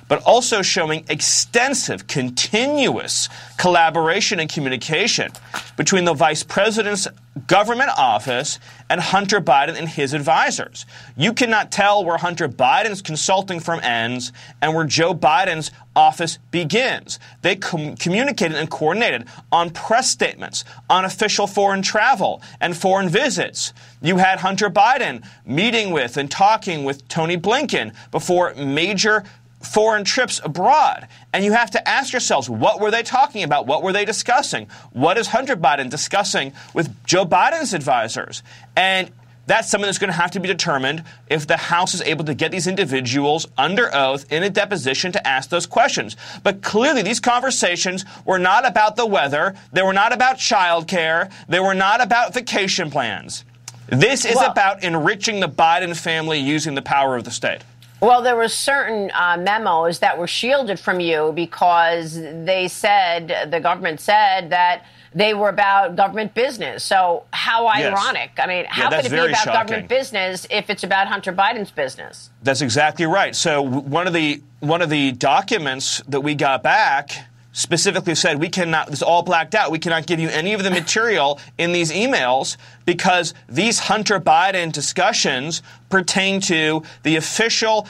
but 0.09 0.23
also 0.25 0.63
showing 0.63 1.05
extensive, 1.09 2.07
continuous 2.07 3.29
collaboration 3.57 4.41
and 4.41 4.51
communication 4.51 5.31
between 5.77 6.05
the 6.05 6.15
vice 6.15 6.43
president's 6.43 7.09
government 7.47 7.91
office 7.97 8.59
and 8.89 9.01
Hunter 9.01 9.41
Biden 9.41 9.77
and 9.77 9.89
his 9.89 10.13
advisors. 10.13 10.87
You 11.17 11.33
cannot 11.33 11.73
tell 11.73 12.05
where 12.05 12.17
Hunter 12.17 12.49
Biden's 12.49 13.03
consulting 13.03 13.61
firm 13.61 13.81
ends 13.83 14.33
and 14.63 14.75
where 14.75 14.85
Joe 14.85 15.15
Biden's 15.15 15.71
office 15.97 16.39
begins. 16.51 17.19
They 17.43 17.57
com- 17.57 17.97
communicated 17.97 18.57
and 18.57 18.71
coordinated 18.71 19.27
on 19.51 19.71
press 19.71 20.11
statements, 20.11 20.65
on 20.89 21.05
official 21.05 21.47
foreign 21.47 21.83
travel 21.83 22.43
and 22.61 22.77
foreign 22.77 23.09
visits. 23.09 23.73
You 24.01 24.19
had 24.19 24.41
Hunter 24.41 24.71
Biden 24.71 25.27
meeting 25.47 25.91
with 25.91 26.17
and 26.17 26.31
talking 26.31 26.85
with 26.85 27.07
Tony 27.09 27.37
Blinken 27.37 27.95
before 28.11 28.55
major 28.55 29.25
foreign 29.65 30.05
trips 30.05 30.41
abroad. 30.45 31.09
And 31.33 31.45
you 31.45 31.53
have 31.53 31.71
to 31.73 31.89
ask 31.89 32.13
yourselves, 32.13 32.49
what 32.49 32.81
were 32.81 32.91
they 32.91 33.03
talking 33.03 33.43
about? 33.43 33.67
What 33.67 33.83
were 33.83 33.93
they 33.93 34.05
discussing? 34.05 34.69
What 34.93 35.19
is 35.19 35.29
Hunter 35.29 35.57
Biden 35.57 35.91
discussing 35.91 36.53
with 36.73 37.05
Joe 37.05 37.25
Biden's 37.25 37.75
advisors? 37.75 38.43
And 38.77 39.11
that's 39.47 39.71
something 39.71 39.87
that's 39.87 39.99
going 39.99 40.09
to 40.11 40.17
have 40.17 40.31
to 40.33 40.41
be 40.41 40.49
determined 40.49 41.05
if 41.29 41.47
the 41.47 41.57
House 41.57 41.93
is 41.93 42.01
able 42.03 42.25
to 42.25 42.35
get 42.35 42.51
these 42.51 42.67
individuals 42.67 43.47
under 43.59 43.95
oath 43.95 44.31
in 44.33 44.43
a 44.43 44.49
deposition 44.49 45.13
to 45.13 45.27
ask 45.27 45.51
those 45.51 45.67
questions. 45.67 46.17
But 46.43 46.63
clearly, 46.63 47.03
these 47.03 47.21
conversations 47.21 48.05
were 48.25 48.39
not 48.39 48.67
about 48.67 48.97
the 48.97 49.07
weather. 49.07 49.55
They 49.73 49.83
were 49.83 49.93
not 49.93 50.15
about 50.15 50.39
childcare. 50.39 51.31
They 51.47 51.61
were 51.61 51.75
not 51.75 52.01
about 52.01 52.33
vacation 52.33 52.91
plans. 52.91 53.45
This 53.87 54.25
is 54.25 54.37
Well- 54.37 54.51
about 54.51 54.83
enriching 54.83 55.41
the 55.41 55.49
Biden 55.49 55.95
family 55.95 56.39
using 56.39 56.75
the 56.75 56.83
power 56.83 57.15
of 57.17 57.25
the 57.25 57.31
state. 57.31 57.61
Well, 58.05 58.21
there 58.21 58.37
were 58.37 58.49
certain 58.49 59.11
uh, 59.15 59.39
memos 59.39 60.01
that 60.01 60.19
were 60.19 60.27
shielded 60.27 60.79
from 60.79 61.01
you 61.01 61.33
because 61.35 62.15
they 62.21 62.69
said, 62.69 63.49
the 63.51 63.61
government 63.61 63.99
said 63.99 64.51
that 64.51 64.85
they 65.15 65.33
were 65.33 65.49
about 65.49 65.97
government 65.97 66.35
business. 66.35 66.85
So, 66.85 67.25
how 67.33 67.65
Yes. 67.67 67.97
ironic. 67.99 68.33
I 68.39 68.47
mean, 68.47 68.67
how 68.69 68.91
that's 68.91 69.05
could 69.09 69.13
it 69.13 69.17
be 69.17 69.29
about 69.31 69.37
shocking. 69.45 69.53
government 69.55 69.89
business 69.89 70.47
if 70.51 70.69
it's 70.69 70.85
about 70.85 71.07
Hunter 71.07 71.33
Biden's 71.33 71.71
business? 71.71 72.29
That's 72.43 72.61
exactly 72.61 73.07
right. 73.07 73.35
So 73.35 73.63
one 73.63 74.07
of 74.07 74.13
the 74.13 74.43
one 74.61 74.83
of 74.83 74.91
the 74.91 75.13
documents 75.13 76.03
that 76.09 76.21
we 76.21 76.35
got 76.35 76.63
back 76.63 77.13
specifically 77.55 78.17
said 78.17 78.39
we 78.41 78.49
cannot 78.49 78.89
this 78.89 78.97
is 78.97 79.03
all 79.03 79.23
blacked 79.23 79.55
out. 79.55 79.71
We 79.71 79.79
cannot 79.79 80.07
give 80.07 80.21
you 80.21 80.29
any 80.29 80.53
of 80.53 80.63
the 80.63 80.71
material 80.71 81.41
in 81.57 81.73
these 81.73 81.91
emails 81.91 82.57
because 82.85 83.33
these 83.49 83.79
Hunter 83.79 84.21
Biden 84.21 84.73
discussions 84.73 85.63
pertain 85.89 86.41
to 86.43 86.83
the 87.05 87.17
official 87.17 87.87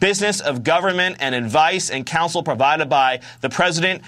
business 0.00 0.40
of 0.40 0.62
government 0.62 1.16
and 1.18 1.34
advice 1.34 1.90
and 1.90 2.06
counsel 2.06 2.42
provided 2.42 2.88
by 2.88 3.20
the 3.40 3.50
president 3.50 4.02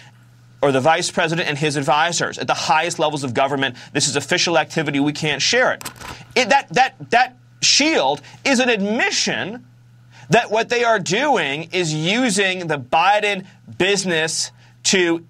or 0.63 0.71
the 0.73 0.81
vice 0.81 1.11
president 1.11 1.49
and 1.49 1.59
his 1.59 1.77
advisors 1.77 2.39
at 2.39 2.47
the 2.47 2.55
highest 2.55 2.99
levels 2.99 3.25
of 3.25 3.35
government. 3.35 3.77
This 3.93 4.07
is 4.07 4.15
official 4.15 4.57
activity. 4.57 5.01
We 5.01 5.13
can't 5.13 5.43
share 5.43 5.73
it. 5.73 5.91
it 6.37 6.49
that 6.51 6.69
that 6.71 7.11
that 7.11 7.37
shield 7.61 8.23
is 8.45 8.61
an 8.61 8.69
admission 8.69 9.67
that 10.31 10.53
what 10.53 10.69
they 10.69 10.85
are 10.85 11.01
doing 11.01 11.69
is 11.73 11.93
using 11.93 12.69
the 12.69 12.79
Biden 12.79 13.45
business 13.77 14.53
to 14.85 15.25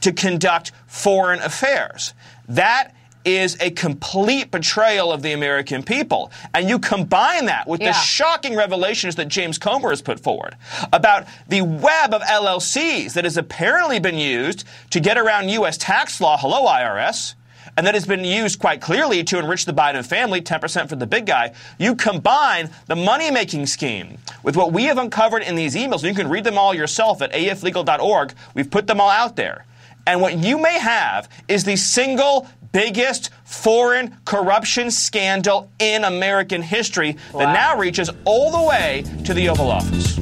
to 0.00 0.12
conduct 0.12 0.72
foreign 0.86 1.40
affairs. 1.40 2.14
That 2.48 2.94
is 3.24 3.56
a 3.60 3.70
complete 3.70 4.50
betrayal 4.50 5.12
of 5.12 5.22
the 5.22 5.32
American 5.32 5.82
people. 5.82 6.30
And 6.54 6.68
you 6.68 6.78
combine 6.78 7.46
that 7.46 7.68
with 7.68 7.80
the 7.80 7.92
shocking 7.92 8.56
revelations 8.56 9.16
that 9.16 9.28
James 9.28 9.58
Comer 9.58 9.90
has 9.90 10.00
put 10.00 10.20
forward 10.20 10.56
about 10.92 11.26
the 11.48 11.60
web 11.62 12.14
of 12.14 12.22
LLCs 12.22 13.12
that 13.12 13.24
has 13.24 13.36
apparently 13.36 14.00
been 14.00 14.16
used 14.16 14.64
to 14.90 15.00
get 15.00 15.18
around 15.18 15.50
U.S. 15.50 15.76
tax 15.76 16.20
law. 16.20 16.38
Hello, 16.38 16.66
IRS. 16.66 17.34
And 17.76 17.86
that 17.86 17.94
has 17.94 18.06
been 18.06 18.24
used 18.24 18.58
quite 18.58 18.80
clearly 18.80 19.24
to 19.24 19.38
enrich 19.38 19.64
the 19.64 19.72
Biden 19.72 20.04
family, 20.04 20.40
10% 20.40 20.88
for 20.88 20.96
the 20.96 21.06
big 21.06 21.26
guy. 21.26 21.52
You 21.78 21.94
combine 21.94 22.70
the 22.86 22.96
money 22.96 23.30
making 23.30 23.66
scheme 23.66 24.18
with 24.42 24.56
what 24.56 24.72
we 24.72 24.84
have 24.84 24.98
uncovered 24.98 25.42
in 25.42 25.54
these 25.54 25.74
emails. 25.74 26.02
and 26.02 26.04
You 26.04 26.14
can 26.14 26.28
read 26.28 26.44
them 26.44 26.58
all 26.58 26.74
yourself 26.74 27.22
at 27.22 27.32
aflegal.org. 27.32 28.34
We've 28.54 28.70
put 28.70 28.86
them 28.86 29.00
all 29.00 29.10
out 29.10 29.36
there. 29.36 29.64
And 30.06 30.20
what 30.20 30.38
you 30.38 30.60
may 30.60 30.78
have 30.78 31.28
is 31.46 31.64
the 31.64 31.76
single 31.76 32.48
biggest 32.72 33.30
foreign 33.44 34.16
corruption 34.24 34.90
scandal 34.90 35.70
in 35.78 36.04
American 36.04 36.62
history 36.62 37.16
that 37.32 37.52
now 37.52 37.76
reaches 37.78 38.10
all 38.24 38.50
the 38.50 38.68
way 38.68 39.04
to 39.24 39.34
the 39.34 39.48
Oval 39.48 39.70
Office. 39.70 40.18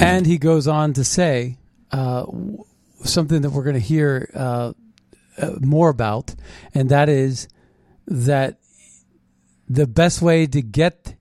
And 0.00 0.26
he 0.26 0.38
goes 0.38 0.68
on 0.68 0.92
to 0.94 1.04
say 1.04 1.56
uh, 1.92 2.26
something 3.04 3.42
that 3.42 3.50
we're 3.50 3.62
going 3.62 3.74
to 3.74 3.80
hear 3.80 4.28
uh, 4.34 4.72
uh, 5.38 5.52
more 5.60 5.88
about, 5.88 6.34
and 6.72 6.88
that 6.90 7.08
is 7.08 7.48
that 8.06 8.58
the 9.68 9.86
best 9.86 10.20
way 10.20 10.46
to 10.46 10.62
get 10.62 11.14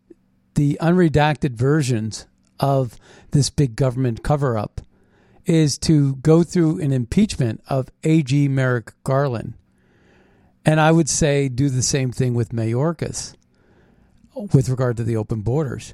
the 0.56 0.78
unredacted 0.82 1.52
versions 1.52 2.28
of 2.60 2.98
this 3.32 3.50
big 3.50 3.76
government 3.76 4.24
cover 4.24 4.58
up 4.58 4.82
is 5.46 5.78
to 5.78 6.16
go 6.18 6.44
through 6.44 6.80
an 6.80 6.92
impeachment 6.92 7.62
of 7.68 7.90
AG 8.04 8.48
Merrick 8.48 8.94
Garland. 9.04 9.54
And 10.66 10.80
I 10.80 10.92
would 10.92 11.10
say 11.10 11.50
do 11.50 11.70
the 11.70 11.82
same 11.82 12.12
thing 12.12 12.34
with 12.34 12.54
Mayorkas 12.54 13.36
with 14.54 14.70
regard 14.70 14.98
to 14.98 15.04
the 15.04 15.18
open 15.18 15.42
borders. 15.42 15.94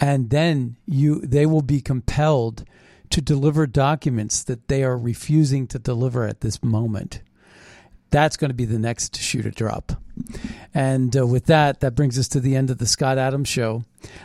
And 0.00 0.30
then 0.30 0.76
you 0.86 1.20
they 1.20 1.44
will 1.44 1.62
be 1.62 1.82
compelled 1.82 2.64
to 3.10 3.20
deliver 3.20 3.66
documents 3.66 4.42
that 4.44 4.68
they 4.68 4.82
are 4.82 4.96
refusing 4.96 5.66
to 5.66 5.78
deliver 5.78 6.24
at 6.24 6.40
this 6.40 6.62
moment. 6.62 7.20
That's 8.10 8.36
going 8.36 8.50
to 8.50 8.54
be 8.54 8.64
the 8.64 8.78
next 8.78 9.20
shoe 9.20 9.42
to 9.42 9.50
drop. 9.50 9.92
And 10.74 11.16
uh, 11.16 11.26
with 11.26 11.46
that, 11.46 11.80
that 11.80 11.94
brings 11.94 12.18
us 12.18 12.28
to 12.28 12.40
the 12.40 12.54
end 12.56 12.70
of 12.70 12.78
the 12.78 12.86
Scott 12.86 13.18
Adams 13.18 13.48
Show. 13.48 13.84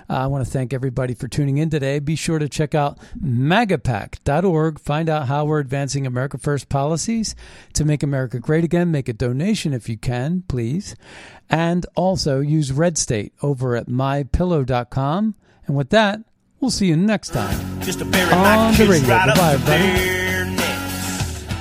Uh, 0.10 0.14
I 0.14 0.28
want 0.28 0.46
to 0.46 0.52
thank 0.52 0.74
everybody 0.74 1.14
for 1.14 1.28
tuning 1.28 1.58
in 1.58 1.70
today. 1.70 2.00
Be 2.00 2.16
sure 2.16 2.40
to 2.40 2.50
check 2.50 2.76
out 2.76 2.98
magapack.org. 3.24 4.80
Find 4.80 5.10
out 5.10 5.28
how 5.28 5.46
we're 5.46 5.60
advancing 5.60 6.06
America 6.06 6.38
First 6.38 6.70
policies 6.70 7.36
to 7.74 7.86
make 7.86 8.04
America 8.04 8.40
great 8.40 8.64
again. 8.64 8.92
Make 8.92 9.08
a 9.10 9.14
donation 9.14 9.74
if 9.74 9.88
you 9.88 9.98
can, 9.98 10.44
please. 10.48 10.96
And 11.50 11.86
also 11.96 12.40
use 12.42 12.72
Red 12.72 12.98
State 12.98 13.34
over 13.42 13.76
at 13.76 13.88
mypillow.com. 13.88 15.36
And 15.68 15.76
with 15.76 15.90
that, 15.92 16.20
we'll 16.60 16.72
see 16.72 16.88
you 16.88 16.98
next 16.98 17.30
time 17.30 17.82
Just 17.82 18.02
on 18.02 18.12
the 18.12 18.88
radio. 18.90 19.16
right 19.16 19.58
there. 19.66 20.25